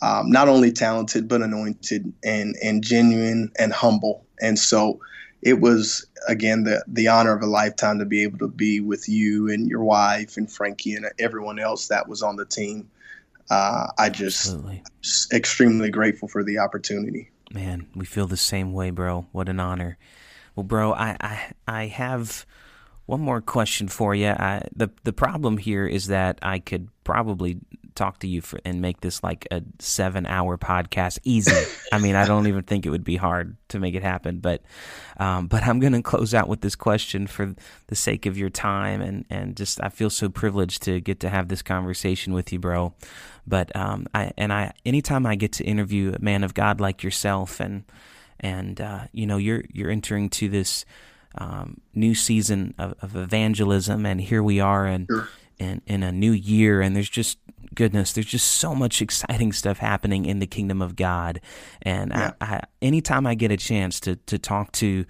um, 0.03 0.31
not 0.31 0.49
only 0.49 0.73
talented 0.73 1.29
but 1.29 1.41
anointed 1.41 2.12
and 2.25 2.57
and 2.62 2.83
genuine 2.83 3.53
and 3.59 3.73
humble. 3.73 4.27
And 4.41 4.59
so 4.59 5.01
it 5.42 5.61
was 5.61 6.07
again 6.27 6.64
the 6.64 6.85
the 6.88 7.09
honor 7.09 7.35
of 7.35 7.42
a 7.42 7.46
lifetime 7.46 7.98
to 7.98 8.05
be 8.05 8.22
able 8.22 8.38
to 8.38 8.48
be 8.48 8.81
with 8.81 9.09
you 9.09 9.51
and 9.51 9.68
your 9.68 9.85
wife 9.85 10.37
and 10.37 10.51
Frankie 10.51 10.94
and 10.94 11.07
everyone 11.18 11.59
else 11.59 11.88
that 11.88 12.09
was 12.09 12.22
on 12.22 12.37
the 12.37 12.44
team. 12.44 12.90
Uh, 13.51 13.87
I 13.96 14.11
just 14.11 14.57
extremely 15.33 15.90
grateful 15.90 16.29
for 16.29 16.44
the 16.44 16.59
opportunity. 16.59 17.31
Man, 17.53 17.87
we 17.94 18.05
feel 18.05 18.27
the 18.27 18.37
same 18.37 18.72
way, 18.74 18.90
bro. 18.90 19.27
What 19.33 19.48
an 19.48 19.59
honor. 19.59 19.96
Well, 20.55 20.64
bro, 20.64 20.92
I 20.92 21.16
I, 21.20 21.53
I 21.66 21.87
have 21.87 22.44
one 23.07 23.20
more 23.20 23.40
question 23.40 23.88
for 23.88 24.14
you. 24.14 24.29
I, 24.29 24.68
the 24.74 24.90
the 25.05 25.14
problem 25.14 25.57
here 25.57 25.87
is 25.87 26.09
that 26.09 26.38
I 26.42 26.59
could 26.59 26.88
probably 27.05 27.59
talk 27.99 28.21
to 28.21 28.29
you 28.29 28.41
for, 28.41 28.61
and 28.65 28.81
make 28.81 29.01
this 29.01 29.23
like 29.23 29.47
a 29.51 29.63
seven 29.79 30.25
hour 30.27 30.57
podcast 30.57 31.19
easy. 31.25 31.71
I 31.93 31.99
mean, 31.99 32.15
I 32.15 32.25
don't 32.25 32.47
even 32.47 32.63
think 32.63 32.87
it 32.87 32.91
would 32.91 33.05
be 33.05 33.17
hard 33.17 33.57
to 33.69 33.79
make 33.79 33.95
it 33.95 34.03
happen. 34.03 34.39
But, 34.39 34.63
um, 35.19 35.49
but 35.49 35.65
I'm 35.65 35.81
going 35.81 35.93
to 35.93 36.03
close 36.03 36.33
out 36.33 36.49
with 36.49 36.61
this 36.61 36.77
question 36.77 37.27
for 37.27 37.55
the 37.89 37.97
sake 37.97 38.27
of 38.27 38.39
your 38.39 38.51
time 38.51 39.01
and 39.01 39.25
and 39.29 39.57
just 39.57 39.83
I 39.83 39.89
feel 39.89 40.11
so 40.11 40.29
privileged 40.29 40.83
to 40.85 41.01
get 41.01 41.21
to 41.21 41.29
have 41.29 41.49
this 41.49 41.63
conversation 41.63 42.33
with 42.33 42.53
you, 42.53 42.59
bro. 42.59 42.95
But 43.47 43.75
um, 43.75 44.07
I 44.15 44.33
and 44.39 44.53
I 44.53 44.73
anytime 44.87 45.27
I 45.27 45.35
get 45.35 45.53
to 45.55 45.65
interview 45.65 46.15
a 46.15 46.23
man 46.23 46.45
of 46.45 46.55
God 46.55 46.81
like 46.81 47.03
yourself 47.03 47.61
and 47.61 47.85
and 48.41 48.81
uh, 48.81 49.05
you 49.13 49.27
know 49.27 49.37
you're 49.37 49.65
you're 49.73 49.91
entering 49.91 50.31
to 50.31 50.49
this 50.49 50.85
um, 51.37 51.81
new 51.95 52.15
season 52.15 52.75
of, 52.79 52.95
of, 53.03 53.15
evangelism, 53.15 54.07
and 54.07 54.21
here 54.21 54.43
we 54.43 54.61
are, 54.61 54.87
and 54.87 55.07
sure 55.11 55.29
in, 55.59 55.83
in 55.87 56.03
a 56.03 56.13
new 56.13 56.33
year 56.33 56.81
and 56.81 56.95
there's 56.95 57.09
just 57.09 57.39
goodness 57.79 58.12
there's 58.12 58.27
just 58.27 58.49
so 58.49 58.75
much 58.75 59.01
exciting 59.01 59.53
stuff 59.53 59.79
happening 59.79 60.25
in 60.25 60.41
the 60.41 60.49
kingdom 60.49 60.83
of 60.83 60.97
god 60.97 61.41
and 61.83 62.11
yeah. 62.11 62.33
I, 62.41 62.47
I, 62.57 62.61
anytime 62.83 63.25
i 63.25 63.37
get 63.37 63.53
a 63.53 63.57
chance 63.57 64.01
to 64.01 64.17
to 64.17 64.37
talk 64.37 64.73
to 64.73 65.05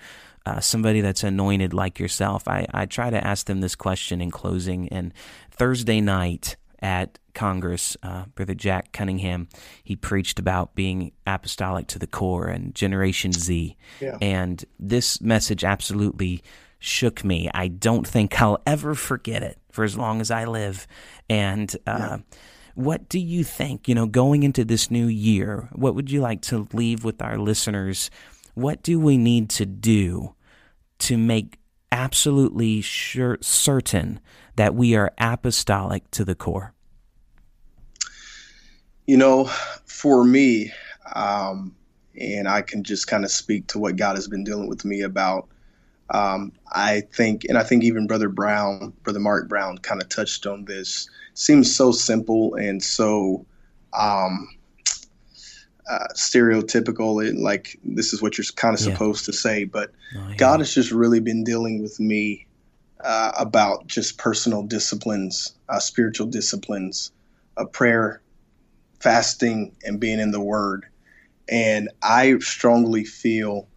uh, 0.45 0.61
somebody 0.61 1.01
that's 1.01 1.25
anointed 1.25 1.73
like 1.73 1.99
yourself 1.99 2.47
I, 2.47 2.67
I 2.73 2.85
try 2.85 3.09
to 3.09 3.27
ask 3.27 3.47
them 3.47 3.63
this 3.63 3.75
question 3.75 4.21
in 4.21 4.31
closing 4.31 4.87
and 4.91 5.15
thursday 5.51 6.01
night 6.03 6.57
at 6.81 7.19
Congress, 7.35 7.97
uh, 8.03 8.25
Brother 8.35 8.55
Jack 8.55 8.93
Cunningham, 8.93 9.49
he 9.83 9.97
preached 9.97 10.39
about 10.39 10.75
being 10.75 11.13
apostolic 11.27 11.87
to 11.89 11.99
the 11.99 12.07
core 12.07 12.47
and 12.47 12.75
Generation 12.75 13.33
Z. 13.33 13.77
Yeah. 14.01 14.17
And 14.21 14.65
this 14.79 15.21
message 15.21 15.65
absolutely 15.65 16.43
shook 16.79 17.25
me. 17.25 17.51
I 17.53 17.69
don't 17.69 18.07
think 18.07 18.41
I'll 18.41 18.63
ever 18.67 18.95
forget 18.95 19.43
it 19.43 19.59
for 19.71 19.85
as 19.85 19.97
long 19.97 20.21
as 20.21 20.31
I 20.31 20.45
live. 20.45 20.87
And 21.29 21.75
uh, 21.87 21.97
yeah. 21.99 22.39
What 22.79 23.09
do 23.09 23.19
you 23.19 23.43
think, 23.43 23.89
you 23.89 23.95
know, 23.97 24.07
going 24.07 24.45
into 24.45 24.65
this 24.65 24.89
new 24.89 25.09
year, 25.09 25.69
what 25.73 25.97
would 25.97 26.13
you 26.13 26.21
like 26.21 26.41
to 26.41 26.69
leave 26.73 27.03
with 27.03 27.21
our 27.21 27.37
listeners? 27.37 28.09
What 28.55 28.85
do 28.85 29.01
we 29.01 29.19
need 29.19 29.51
to 29.51 29.67
do 29.67 30.37
to 31.01 31.19
make 31.19 31.59
absolutely 31.91 32.81
sure, 32.81 33.37
certain 33.41 34.21
that 34.55 34.77
we 34.77 34.95
are 34.95 35.13
apostolic 35.19 36.09
to 36.13 36.25
the 36.25 36.37
core? 36.37 36.73
You 39.09 39.17
know, 39.17 39.47
for 39.85 40.23
me, 40.23 40.73
um, 41.17 41.75
and 42.15 42.47
I 42.47 42.63
can 42.63 42.85
just 42.85 43.09
kind 43.09 43.25
of 43.25 43.33
speak 43.33 43.67
to 43.69 43.81
what 43.81 43.97
God 43.97 44.15
has 44.15 44.29
been 44.29 44.45
dealing 44.45 44.69
with 44.69 44.85
me 44.85 45.01
about. 45.01 45.49
Um, 46.11 46.53
I 46.71 47.01
think, 47.13 47.45
and 47.49 47.59
I 47.59 47.65
think 47.65 47.83
even 47.83 48.07
Brother 48.07 48.29
Brown, 48.29 48.93
Brother 49.03 49.19
Mark 49.19 49.49
Brown, 49.49 49.79
kind 49.79 50.01
of 50.01 50.09
touched 50.09 50.47
on 50.47 50.65
this. 50.65 51.11
Seems 51.39 51.73
so 51.73 51.93
simple 51.93 52.57
and 52.57 52.83
so 52.83 53.47
um, 53.93 54.49
uh, 55.89 56.09
stereotypical. 56.15 57.25
And 57.25 57.39
like 57.39 57.79
this 57.85 58.13
is 58.13 58.21
what 58.21 58.37
you're 58.37 58.45
kind 58.57 58.75
of 58.75 58.85
yeah. 58.85 58.93
supposed 58.93 59.25
to 59.27 59.33
say, 59.33 59.63
but 59.63 59.93
oh, 60.17 60.27
yeah. 60.31 60.35
God 60.35 60.59
has 60.59 60.75
just 60.75 60.91
really 60.91 61.21
been 61.21 61.45
dealing 61.45 61.81
with 61.81 62.01
me 62.01 62.45
uh, 63.05 63.31
about 63.39 63.87
just 63.87 64.19
personal 64.19 64.65
disciplines, 64.65 65.55
uh, 65.69 65.79
spiritual 65.79 66.27
disciplines, 66.27 67.13
of 67.57 67.71
prayer, 67.71 68.21
fasting, 68.99 69.77
and 69.85 70.01
being 70.01 70.19
in 70.19 70.33
the 70.33 70.41
Word. 70.41 70.87
And 71.49 71.89
I 72.03 72.37
strongly 72.41 73.05
feel 73.05 73.69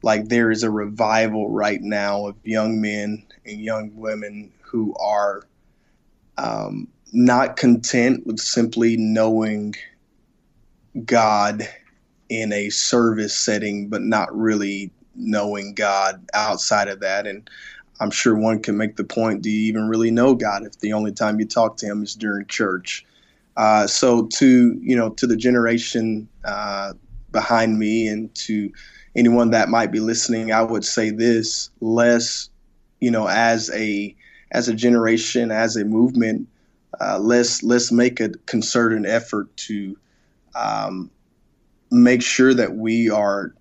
like 0.00 0.28
there 0.28 0.50
is 0.50 0.62
a 0.62 0.70
revival 0.70 1.50
right 1.50 1.82
now 1.82 2.28
of 2.28 2.36
young 2.44 2.80
men 2.80 3.26
and 3.44 3.60
young 3.60 3.94
women 3.94 4.50
who 4.62 4.94
are 4.96 5.42
um, 6.38 6.88
not 7.14 7.56
content 7.56 8.26
with 8.26 8.40
simply 8.40 8.96
knowing 8.96 9.74
God 11.04 11.68
in 12.28 12.52
a 12.52 12.70
service 12.70 13.36
setting, 13.36 13.88
but 13.88 14.02
not 14.02 14.36
really 14.36 14.90
knowing 15.14 15.74
God 15.74 16.26
outside 16.34 16.88
of 16.88 17.00
that. 17.00 17.26
And 17.26 17.48
I'm 18.00 18.10
sure 18.10 18.34
one 18.34 18.60
can 18.60 18.76
make 18.76 18.96
the 18.96 19.04
point 19.04 19.42
do 19.42 19.50
you 19.50 19.68
even 19.68 19.88
really 19.88 20.10
know 20.10 20.34
God 20.34 20.66
if 20.66 20.80
the 20.80 20.92
only 20.92 21.12
time 21.12 21.38
you 21.38 21.46
talk 21.46 21.76
to 21.78 21.86
Him 21.86 22.02
is 22.02 22.14
during 22.14 22.46
church? 22.46 23.06
Uh, 23.56 23.86
so, 23.86 24.26
to 24.26 24.76
you 24.82 24.96
know, 24.96 25.10
to 25.10 25.28
the 25.28 25.36
generation 25.36 26.28
uh, 26.44 26.92
behind 27.30 27.78
me 27.78 28.08
and 28.08 28.34
to 28.34 28.72
anyone 29.14 29.50
that 29.50 29.68
might 29.68 29.92
be 29.92 30.00
listening, 30.00 30.50
I 30.50 30.62
would 30.62 30.84
say 30.84 31.10
this: 31.10 31.70
less, 31.80 32.50
you 32.98 33.12
know, 33.12 33.28
as 33.28 33.70
a 33.70 34.16
as 34.50 34.68
a 34.68 34.74
generation, 34.74 35.52
as 35.52 35.76
a 35.76 35.84
movement, 35.84 36.48
uh, 37.00 37.18
let's 37.18 37.62
let's 37.62 37.92
make 37.92 38.20
a 38.20 38.30
concerted 38.46 39.06
effort 39.06 39.54
to 39.56 39.96
um, 40.54 41.10
make 41.90 42.22
sure 42.22 42.54
that 42.54 42.74
we 42.74 43.10
are 43.10 43.54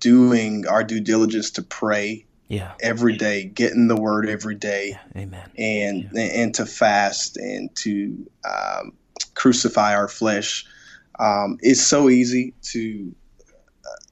doing 0.00 0.66
our 0.66 0.84
due 0.84 1.00
diligence 1.00 1.50
to 1.52 1.62
pray 1.62 2.24
yeah. 2.48 2.72
every 2.80 3.16
day, 3.16 3.44
getting 3.44 3.88
the 3.88 3.96
word 3.96 4.28
every 4.28 4.54
day, 4.54 4.90
yeah. 4.90 5.20
amen, 5.22 5.50
and 5.58 6.10
yeah. 6.12 6.22
and 6.22 6.54
to 6.54 6.66
fast 6.66 7.36
and 7.36 7.74
to 7.76 8.28
um, 8.48 8.92
crucify 9.34 9.94
our 9.94 10.08
flesh. 10.08 10.66
Um, 11.18 11.58
it's 11.60 11.80
so 11.80 12.08
easy 12.08 12.54
to, 12.62 13.14
uh, 13.84 14.04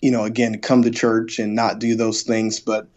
you 0.00 0.10
know, 0.10 0.24
again, 0.24 0.60
come 0.60 0.82
to 0.82 0.90
church 0.90 1.38
and 1.38 1.54
not 1.54 1.78
do 1.78 1.94
those 1.94 2.22
things, 2.22 2.58
but 2.58 2.88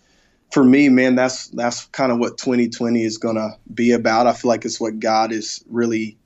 for 0.51 0.63
me, 0.63 0.89
man, 0.89 1.15
that's 1.15 1.47
that's 1.47 1.85
kind 1.87 2.11
of 2.11 2.19
what 2.19 2.37
2020 2.37 3.03
is 3.03 3.17
gonna 3.17 3.57
be 3.73 3.91
about. 3.91 4.27
I 4.27 4.33
feel 4.33 4.49
like 4.49 4.65
it's 4.65 4.79
what 4.79 4.99
God 4.99 5.31
is 5.31 5.63
really 5.69 6.17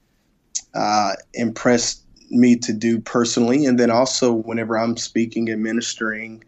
uh, 0.74 1.14
impressed 1.34 2.04
me 2.30 2.56
to 2.58 2.74
do 2.74 3.00
personally, 3.00 3.66
and 3.66 3.80
then 3.80 3.92
also 3.92 4.34
whenever 4.34 4.78
I'm 4.78 4.98
speaking 4.98 5.50
and 5.50 5.62
ministering 5.62 6.44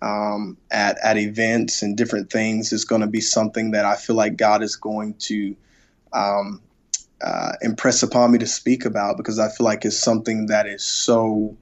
um, 0.00 0.56
at 0.70 0.96
at 1.02 1.18
events 1.18 1.82
and 1.82 1.96
different 1.96 2.30
things, 2.30 2.72
is 2.72 2.84
going 2.84 3.02
to 3.02 3.06
be 3.06 3.20
something 3.20 3.72
that 3.72 3.84
I 3.84 3.96
feel 3.96 4.16
like 4.16 4.36
God 4.36 4.62
is 4.62 4.74
going 4.74 5.14
to 5.14 5.54
um, 6.14 6.62
uh, 7.22 7.52
impress 7.60 8.02
upon 8.02 8.32
me 8.32 8.38
to 8.38 8.46
speak 8.46 8.84
about 8.84 9.16
because 9.18 9.38
I 9.38 9.48
feel 9.50 9.64
like 9.64 9.84
it's 9.84 9.98
something 9.98 10.46
that 10.46 10.66
is 10.66 10.82
so 10.82 11.56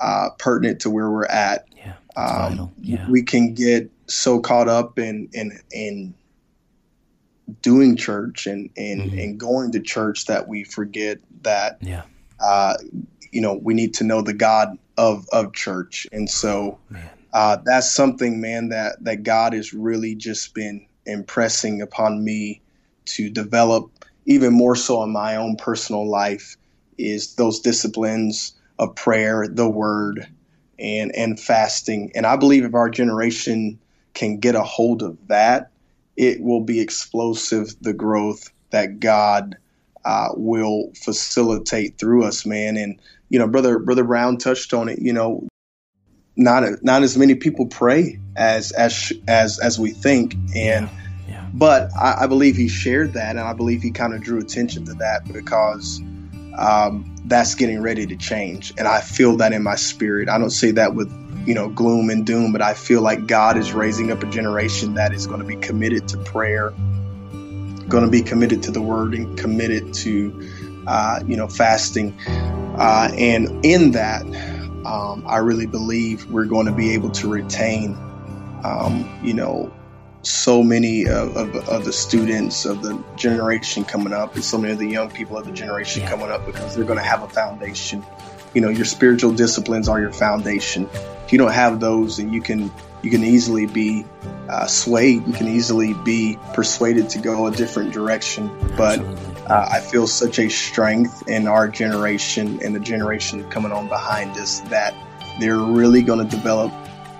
uh, 0.00 0.30
pertinent 0.38 0.80
to 0.80 0.90
where 0.90 1.10
we're 1.10 1.26
at. 1.26 1.66
Yeah, 1.76 1.94
um, 2.16 2.72
yeah. 2.80 3.08
We 3.10 3.22
can 3.22 3.52
get 3.52 3.90
so 4.12 4.40
caught 4.40 4.68
up 4.68 4.98
in 4.98 5.28
in 5.32 5.58
in 5.72 6.14
doing 7.60 7.96
church 7.96 8.46
and 8.46 8.70
and, 8.76 9.02
mm-hmm. 9.02 9.18
and 9.18 9.40
going 9.40 9.72
to 9.72 9.80
church 9.80 10.26
that 10.26 10.48
we 10.48 10.64
forget 10.64 11.18
that 11.42 11.78
yeah. 11.80 12.02
uh, 12.40 12.74
you 13.30 13.40
know 13.40 13.54
we 13.54 13.74
need 13.74 13.94
to 13.94 14.04
know 14.04 14.22
the 14.22 14.34
God 14.34 14.78
of 14.96 15.26
of 15.32 15.52
church 15.52 16.06
and 16.12 16.28
so 16.28 16.78
uh, 17.32 17.56
that's 17.64 17.90
something 17.90 18.40
man 18.40 18.68
that 18.68 19.02
that 19.02 19.22
God 19.22 19.54
has 19.54 19.72
really 19.72 20.14
just 20.14 20.54
been 20.54 20.86
impressing 21.06 21.80
upon 21.80 22.22
me 22.24 22.60
to 23.04 23.30
develop 23.30 23.90
even 24.26 24.52
more 24.52 24.76
so 24.76 25.02
in 25.02 25.10
my 25.10 25.34
own 25.34 25.56
personal 25.56 26.08
life 26.08 26.56
is 26.98 27.34
those 27.34 27.58
disciplines 27.58 28.54
of 28.78 28.94
prayer 28.94 29.48
the 29.50 29.68
word 29.68 30.28
and 30.78 31.14
and 31.16 31.40
fasting 31.40 32.12
and 32.14 32.26
I 32.26 32.36
believe 32.36 32.64
if 32.64 32.74
our 32.74 32.90
generation 32.90 33.78
can 34.14 34.38
get 34.38 34.54
a 34.54 34.62
hold 34.62 35.02
of 35.02 35.28
that, 35.28 35.70
it 36.16 36.40
will 36.40 36.60
be 36.60 36.80
explosive 36.80 37.74
the 37.80 37.92
growth 37.92 38.50
that 38.70 39.00
God 39.00 39.56
uh, 40.04 40.28
will 40.34 40.92
facilitate 40.94 41.98
through 41.98 42.24
us, 42.24 42.44
man. 42.44 42.76
And 42.76 43.00
you 43.28 43.38
know, 43.38 43.46
brother 43.46 43.78
brother 43.78 44.04
Brown 44.04 44.38
touched 44.38 44.74
on 44.74 44.88
it. 44.88 44.98
You 44.98 45.12
know, 45.12 45.48
not 46.36 46.64
not 46.82 47.02
as 47.02 47.16
many 47.16 47.34
people 47.34 47.66
pray 47.66 48.18
as 48.36 48.72
as 48.72 49.12
as 49.28 49.58
as 49.58 49.78
we 49.78 49.90
think, 49.90 50.34
and. 50.54 50.88
Yeah, 50.88 50.98
yeah. 51.28 51.48
But 51.54 51.90
I, 51.94 52.24
I, 52.24 52.26
believe 52.28 52.56
he 52.56 52.68
shared 52.68 53.12
that, 53.12 53.36
and 53.36 53.40
I 53.40 53.52
believe 53.52 53.82
he 53.82 53.90
kind 53.90 54.14
of 54.14 54.22
drew 54.22 54.38
attention 54.38 54.86
to 54.86 54.94
that 54.94 55.30
because 55.30 56.00
um, 56.56 57.14
that's 57.26 57.54
getting 57.54 57.82
ready 57.82 58.06
to 58.06 58.16
change, 58.16 58.72
and 58.78 58.88
I 58.88 59.02
feel 59.02 59.36
that 59.36 59.52
in 59.52 59.62
my 59.62 59.76
spirit. 59.76 60.30
I 60.30 60.38
don't 60.38 60.50
say 60.50 60.70
that 60.72 60.94
with 60.94 61.10
you 61.46 61.54
know, 61.54 61.68
gloom 61.68 62.10
and 62.10 62.26
doom, 62.26 62.52
but 62.52 62.62
I 62.62 62.74
feel 62.74 63.02
like 63.02 63.26
God 63.26 63.56
is 63.56 63.72
raising 63.72 64.10
up 64.12 64.22
a 64.22 64.26
generation 64.26 64.94
that 64.94 65.12
is 65.12 65.26
going 65.26 65.40
to 65.40 65.46
be 65.46 65.56
committed 65.56 66.08
to 66.08 66.18
prayer, 66.18 66.70
going 67.88 68.04
to 68.04 68.10
be 68.10 68.22
committed 68.22 68.62
to 68.64 68.70
the 68.70 68.82
word, 68.82 69.14
and 69.14 69.36
committed 69.38 69.92
to, 69.94 70.50
uh, 70.86 71.20
you 71.26 71.36
know, 71.36 71.48
fasting. 71.48 72.18
Uh, 72.78 73.10
and 73.16 73.64
in 73.64 73.92
that, 73.92 74.22
um, 74.84 75.24
I 75.26 75.38
really 75.38 75.66
believe 75.66 76.26
we're 76.30 76.46
going 76.46 76.66
to 76.66 76.72
be 76.72 76.92
able 76.94 77.10
to 77.10 77.28
retain, 77.28 77.94
um, 78.64 79.08
you 79.22 79.34
know, 79.34 79.72
so 80.22 80.62
many 80.62 81.06
of, 81.06 81.36
of, 81.36 81.54
of, 81.68 81.84
the 81.84 81.92
students 81.92 82.64
of 82.64 82.82
the 82.82 83.02
generation 83.16 83.84
coming 83.84 84.12
up 84.12 84.36
and 84.36 84.44
so 84.44 84.56
many 84.56 84.72
of 84.72 84.78
the 84.78 84.86
young 84.86 85.10
people 85.10 85.36
of 85.36 85.44
the 85.44 85.50
generation 85.50 86.06
coming 86.06 86.30
up 86.30 86.46
because 86.46 86.76
they're 86.76 86.84
going 86.84 86.98
to 86.98 87.04
have 87.04 87.24
a 87.24 87.28
foundation. 87.28 88.04
You 88.54 88.60
know, 88.60 88.68
your 88.68 88.84
spiritual 88.84 89.32
disciplines 89.32 89.88
are 89.88 90.00
your 90.00 90.12
foundation 90.12 90.88
If 91.24 91.32
you 91.32 91.38
don't 91.38 91.52
have 91.52 91.80
those, 91.80 92.18
and 92.18 92.32
you 92.32 92.42
can 92.42 92.70
you 93.02 93.10
can 93.10 93.24
easily 93.24 93.66
be 93.66 94.04
uh, 94.48 94.66
swayed. 94.66 95.26
You 95.26 95.32
can 95.32 95.48
easily 95.48 95.94
be 95.94 96.38
persuaded 96.54 97.08
to 97.10 97.18
go 97.18 97.46
a 97.46 97.50
different 97.50 97.92
direction. 97.92 98.48
But 98.76 99.00
uh, 99.50 99.68
I 99.70 99.80
feel 99.80 100.06
such 100.06 100.38
a 100.38 100.48
strength 100.48 101.28
in 101.28 101.48
our 101.48 101.68
generation 101.68 102.60
and 102.62 102.74
the 102.74 102.80
generation 102.80 103.48
coming 103.50 103.72
on 103.72 103.88
behind 103.88 104.36
us 104.36 104.60
that 104.70 104.94
they're 105.40 105.58
really 105.58 106.02
going 106.02 106.26
to 106.26 106.36
develop 106.36 106.72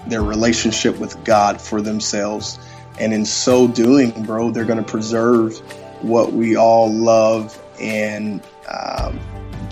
their 0.06 0.22
relationship 0.22 0.98
with 0.98 1.22
God 1.24 1.60
for 1.60 1.80
themselves. 1.80 2.58
And 3.00 3.12
in 3.12 3.24
so 3.24 3.66
doing, 3.66 4.10
bro, 4.24 4.50
they're 4.50 4.64
going 4.64 4.82
to 4.82 4.88
preserve 4.88 5.58
what 6.02 6.32
we 6.32 6.56
all 6.56 6.92
love 6.92 7.60
and 7.80 8.42
um, 8.68 9.18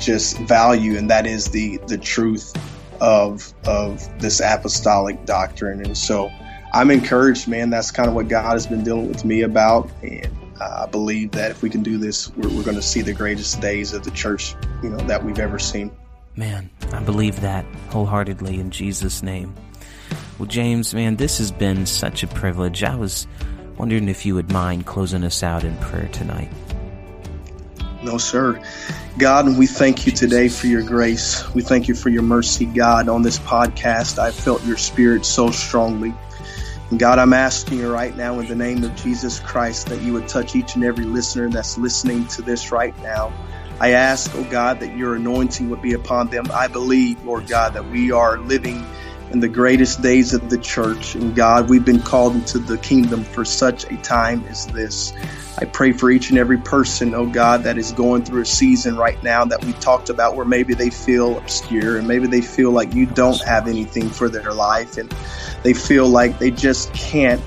just 0.00 0.38
value, 0.38 0.96
and 0.96 1.10
that 1.10 1.26
is 1.26 1.48
the 1.48 1.78
the 1.86 1.98
truth 1.98 2.52
of 3.00 3.52
of 3.66 4.02
this 4.20 4.40
apostolic 4.40 5.24
doctrine. 5.24 5.84
And 5.84 5.96
so 5.96 6.30
I'm 6.72 6.90
encouraged, 6.90 7.48
man. 7.48 7.70
That's 7.70 7.90
kind 7.90 8.08
of 8.08 8.14
what 8.14 8.28
God 8.28 8.52
has 8.52 8.66
been 8.66 8.84
dealing 8.84 9.08
with 9.08 9.24
me 9.24 9.42
about, 9.42 9.90
and 10.02 10.30
I 10.60 10.86
believe 10.86 11.32
that 11.32 11.50
if 11.50 11.62
we 11.62 11.70
can 11.70 11.82
do 11.82 11.98
this, 11.98 12.34
we're, 12.36 12.48
we're 12.48 12.64
going 12.64 12.76
to 12.76 12.82
see 12.82 13.02
the 13.02 13.14
greatest 13.14 13.60
days 13.60 13.92
of 13.92 14.04
the 14.04 14.10
church, 14.10 14.54
you 14.82 14.90
know, 14.90 14.98
that 15.06 15.24
we've 15.24 15.38
ever 15.38 15.58
seen. 15.58 15.90
Man, 16.36 16.70
I 16.92 17.00
believe 17.00 17.40
that 17.40 17.64
wholeheartedly 17.90 18.60
in 18.60 18.70
Jesus' 18.70 19.22
name. 19.22 19.54
Well, 20.38 20.46
James, 20.46 20.94
man, 20.94 21.16
this 21.16 21.38
has 21.38 21.50
been 21.50 21.86
such 21.86 22.22
a 22.22 22.26
privilege. 22.26 22.82
I 22.82 22.94
was 22.94 23.26
wondering 23.76 24.08
if 24.08 24.26
you 24.26 24.34
would 24.34 24.52
mind 24.52 24.86
closing 24.86 25.24
us 25.24 25.42
out 25.42 25.64
in 25.64 25.76
prayer 25.78 26.08
tonight. 26.08 26.50
No, 28.02 28.16
sir. 28.16 28.62
God, 29.18 29.58
we 29.58 29.66
thank 29.66 30.06
you 30.06 30.12
today 30.12 30.48
for 30.48 30.66
your 30.66 30.82
grace. 30.82 31.52
We 31.54 31.62
thank 31.62 31.88
you 31.88 31.94
for 31.94 32.08
your 32.08 32.22
mercy, 32.22 32.64
God, 32.64 33.08
on 33.08 33.22
this 33.22 33.38
podcast. 33.38 34.18
I 34.18 34.30
felt 34.30 34.64
your 34.64 34.78
spirit 34.78 35.26
so 35.26 35.50
strongly. 35.50 36.14
And 36.90 36.98
God, 36.98 37.18
I'm 37.18 37.34
asking 37.34 37.78
you 37.78 37.92
right 37.92 38.16
now 38.16 38.40
in 38.40 38.48
the 38.48 38.54
name 38.54 38.82
of 38.84 38.96
Jesus 38.96 39.38
Christ 39.38 39.88
that 39.88 40.00
you 40.00 40.14
would 40.14 40.28
touch 40.28 40.56
each 40.56 40.74
and 40.74 40.84
every 40.84 41.04
listener 41.04 41.50
that's 41.50 41.76
listening 41.76 42.26
to 42.28 42.42
this 42.42 42.72
right 42.72 42.96
now. 43.02 43.32
I 43.80 43.92
ask, 43.92 44.34
oh 44.34 44.44
God, 44.44 44.80
that 44.80 44.96
your 44.96 45.16
anointing 45.16 45.70
would 45.70 45.82
be 45.82 45.92
upon 45.92 46.28
them. 46.28 46.46
I 46.52 46.68
believe, 46.68 47.24
Lord 47.24 47.46
God, 47.46 47.74
that 47.74 47.88
we 47.90 48.12
are 48.12 48.38
living 48.38 48.86
in 49.30 49.40
the 49.40 49.48
greatest 49.48 50.02
days 50.02 50.34
of 50.34 50.50
the 50.50 50.58
church. 50.58 51.14
And 51.14 51.34
God, 51.34 51.68
we've 51.68 51.84
been 51.84 52.02
called 52.02 52.34
into 52.34 52.58
the 52.58 52.78
kingdom 52.78 53.22
for 53.22 53.44
such 53.44 53.84
a 53.84 53.96
time 53.98 54.44
as 54.48 54.66
this. 54.66 55.12
I 55.58 55.66
pray 55.66 55.92
for 55.92 56.10
each 56.10 56.30
and 56.30 56.38
every 56.38 56.58
person, 56.58 57.14
oh 57.14 57.26
God, 57.26 57.64
that 57.64 57.78
is 57.78 57.92
going 57.92 58.24
through 58.24 58.42
a 58.42 58.46
season 58.46 58.96
right 58.96 59.22
now 59.22 59.44
that 59.44 59.64
we 59.64 59.72
talked 59.74 60.08
about 60.08 60.34
where 60.34 60.46
maybe 60.46 60.74
they 60.74 60.90
feel 60.90 61.38
obscure 61.38 61.98
and 61.98 62.08
maybe 62.08 62.26
they 62.26 62.40
feel 62.40 62.70
like 62.70 62.94
you 62.94 63.06
don't 63.06 63.40
have 63.42 63.68
anything 63.68 64.08
for 64.08 64.28
their 64.28 64.52
life 64.52 64.96
and 64.96 65.14
they 65.62 65.74
feel 65.74 66.08
like 66.08 66.38
they 66.38 66.50
just 66.50 66.92
can't 66.94 67.42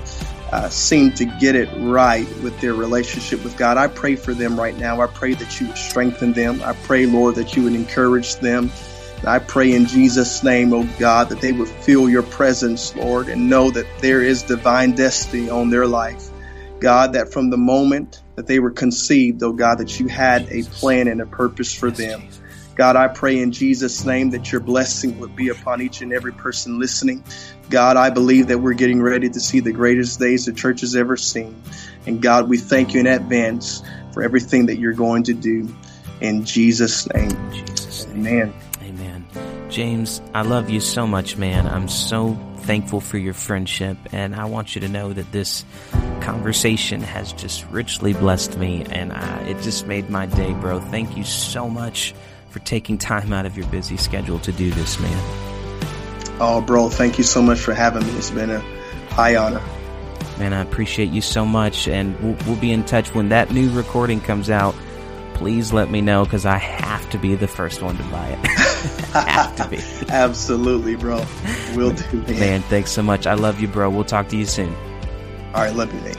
uh, 0.52 0.68
seem 0.68 1.10
to 1.12 1.24
get 1.24 1.56
it 1.56 1.68
right 1.78 2.28
with 2.40 2.58
their 2.60 2.74
relationship 2.74 3.42
with 3.42 3.56
God. 3.56 3.76
I 3.76 3.88
pray 3.88 4.14
for 4.14 4.32
them 4.32 4.58
right 4.58 4.76
now. 4.78 5.00
I 5.00 5.08
pray 5.08 5.34
that 5.34 5.60
you 5.60 5.66
would 5.66 5.76
strengthen 5.76 6.32
them. 6.32 6.62
I 6.62 6.74
pray, 6.74 7.06
Lord, 7.06 7.34
that 7.34 7.56
you 7.56 7.64
would 7.64 7.74
encourage 7.74 8.36
them. 8.36 8.70
I 9.26 9.38
pray 9.38 9.72
in 9.72 9.86
Jesus' 9.86 10.42
name, 10.42 10.72
oh 10.72 10.88
God, 10.98 11.28
that 11.30 11.40
they 11.40 11.52
would 11.52 11.68
feel 11.68 12.08
your 12.08 12.22
presence, 12.22 12.94
Lord, 12.96 13.28
and 13.28 13.48
know 13.48 13.70
that 13.70 13.86
there 14.00 14.22
is 14.22 14.42
divine 14.42 14.92
destiny 14.92 15.48
on 15.48 15.70
their 15.70 15.86
life. 15.86 16.30
God, 16.80 17.14
that 17.14 17.32
from 17.32 17.50
the 17.50 17.56
moment 17.56 18.22
that 18.36 18.46
they 18.46 18.58
were 18.58 18.70
conceived, 18.70 19.42
oh 19.42 19.52
God, 19.52 19.78
that 19.78 19.98
you 19.98 20.08
had 20.08 20.48
a 20.50 20.62
plan 20.64 21.08
and 21.08 21.20
a 21.20 21.26
purpose 21.26 21.72
for 21.72 21.90
them. 21.90 22.28
God, 22.74 22.96
I 22.96 23.08
pray 23.08 23.40
in 23.40 23.52
Jesus' 23.52 24.04
name 24.04 24.30
that 24.30 24.50
your 24.50 24.60
blessing 24.60 25.20
would 25.20 25.36
be 25.36 25.48
upon 25.48 25.80
each 25.80 26.02
and 26.02 26.12
every 26.12 26.32
person 26.32 26.78
listening. 26.78 27.24
God, 27.70 27.96
I 27.96 28.10
believe 28.10 28.48
that 28.48 28.58
we're 28.58 28.74
getting 28.74 29.00
ready 29.00 29.30
to 29.30 29.40
see 29.40 29.60
the 29.60 29.72
greatest 29.72 30.18
days 30.18 30.46
the 30.46 30.52
church 30.52 30.80
has 30.80 30.96
ever 30.96 31.16
seen. 31.16 31.62
And 32.06 32.20
God, 32.20 32.48
we 32.48 32.58
thank 32.58 32.92
you 32.94 33.00
in 33.00 33.06
advance 33.06 33.82
for 34.12 34.22
everything 34.22 34.66
that 34.66 34.78
you're 34.78 34.92
going 34.92 35.22
to 35.24 35.34
do. 35.34 35.72
In 36.20 36.44
Jesus' 36.44 37.08
name. 37.12 37.52
Jesus. 37.52 38.06
Amen. 38.10 38.52
James, 39.74 40.22
I 40.32 40.42
love 40.42 40.70
you 40.70 40.78
so 40.78 41.04
much, 41.04 41.36
man. 41.36 41.66
I'm 41.66 41.88
so 41.88 42.38
thankful 42.58 43.00
for 43.00 43.18
your 43.18 43.34
friendship. 43.34 43.96
And 44.12 44.32
I 44.36 44.44
want 44.44 44.76
you 44.76 44.80
to 44.82 44.88
know 44.88 45.12
that 45.12 45.32
this 45.32 45.64
conversation 46.20 47.00
has 47.00 47.32
just 47.32 47.68
richly 47.72 48.12
blessed 48.12 48.56
me. 48.56 48.84
And 48.88 49.10
uh, 49.10 49.44
it 49.48 49.60
just 49.62 49.88
made 49.88 50.08
my 50.08 50.26
day, 50.26 50.52
bro. 50.52 50.78
Thank 50.78 51.16
you 51.16 51.24
so 51.24 51.68
much 51.68 52.14
for 52.50 52.60
taking 52.60 52.98
time 52.98 53.32
out 53.32 53.46
of 53.46 53.56
your 53.56 53.66
busy 53.66 53.96
schedule 53.96 54.38
to 54.38 54.52
do 54.52 54.70
this, 54.70 55.00
man. 55.00 55.18
Oh, 56.38 56.62
bro, 56.64 56.88
thank 56.88 57.18
you 57.18 57.24
so 57.24 57.42
much 57.42 57.58
for 57.58 57.74
having 57.74 58.06
me. 58.06 58.12
It's 58.12 58.30
been 58.30 58.50
a 58.50 58.60
high 59.10 59.34
honor. 59.34 59.62
Man, 60.38 60.52
I 60.52 60.60
appreciate 60.60 61.10
you 61.10 61.20
so 61.20 61.44
much, 61.44 61.88
and 61.88 62.16
we'll, 62.20 62.36
we'll 62.46 62.60
be 62.60 62.70
in 62.70 62.84
touch 62.84 63.12
when 63.12 63.30
that 63.30 63.50
new 63.50 63.72
recording 63.72 64.20
comes 64.20 64.50
out. 64.50 64.76
Please 65.34 65.72
let 65.72 65.90
me 65.90 66.00
know 66.00 66.22
because 66.22 66.46
I 66.46 66.58
have 66.58 67.10
to 67.10 67.18
be 67.18 67.34
the 67.34 67.48
first 67.48 67.82
one 67.82 67.96
to 67.96 68.02
buy 68.04 68.38
it. 68.40 68.60
have 69.12 69.56
to 69.56 69.68
be. 69.68 69.78
Absolutely, 70.08 70.96
bro. 70.96 71.24
We'll 71.74 71.92
do, 71.92 72.22
man. 72.22 72.40
Man, 72.40 72.62
thanks 72.62 72.90
so 72.90 73.02
much. 73.02 73.26
I 73.26 73.34
love 73.34 73.60
you, 73.60 73.68
bro. 73.68 73.90
We'll 73.90 74.04
talk 74.04 74.28
to 74.28 74.36
you 74.36 74.46
soon. 74.46 74.74
All 75.54 75.62
right, 75.62 75.74
love 75.74 75.92
you, 75.94 76.00
Nate. 76.00 76.18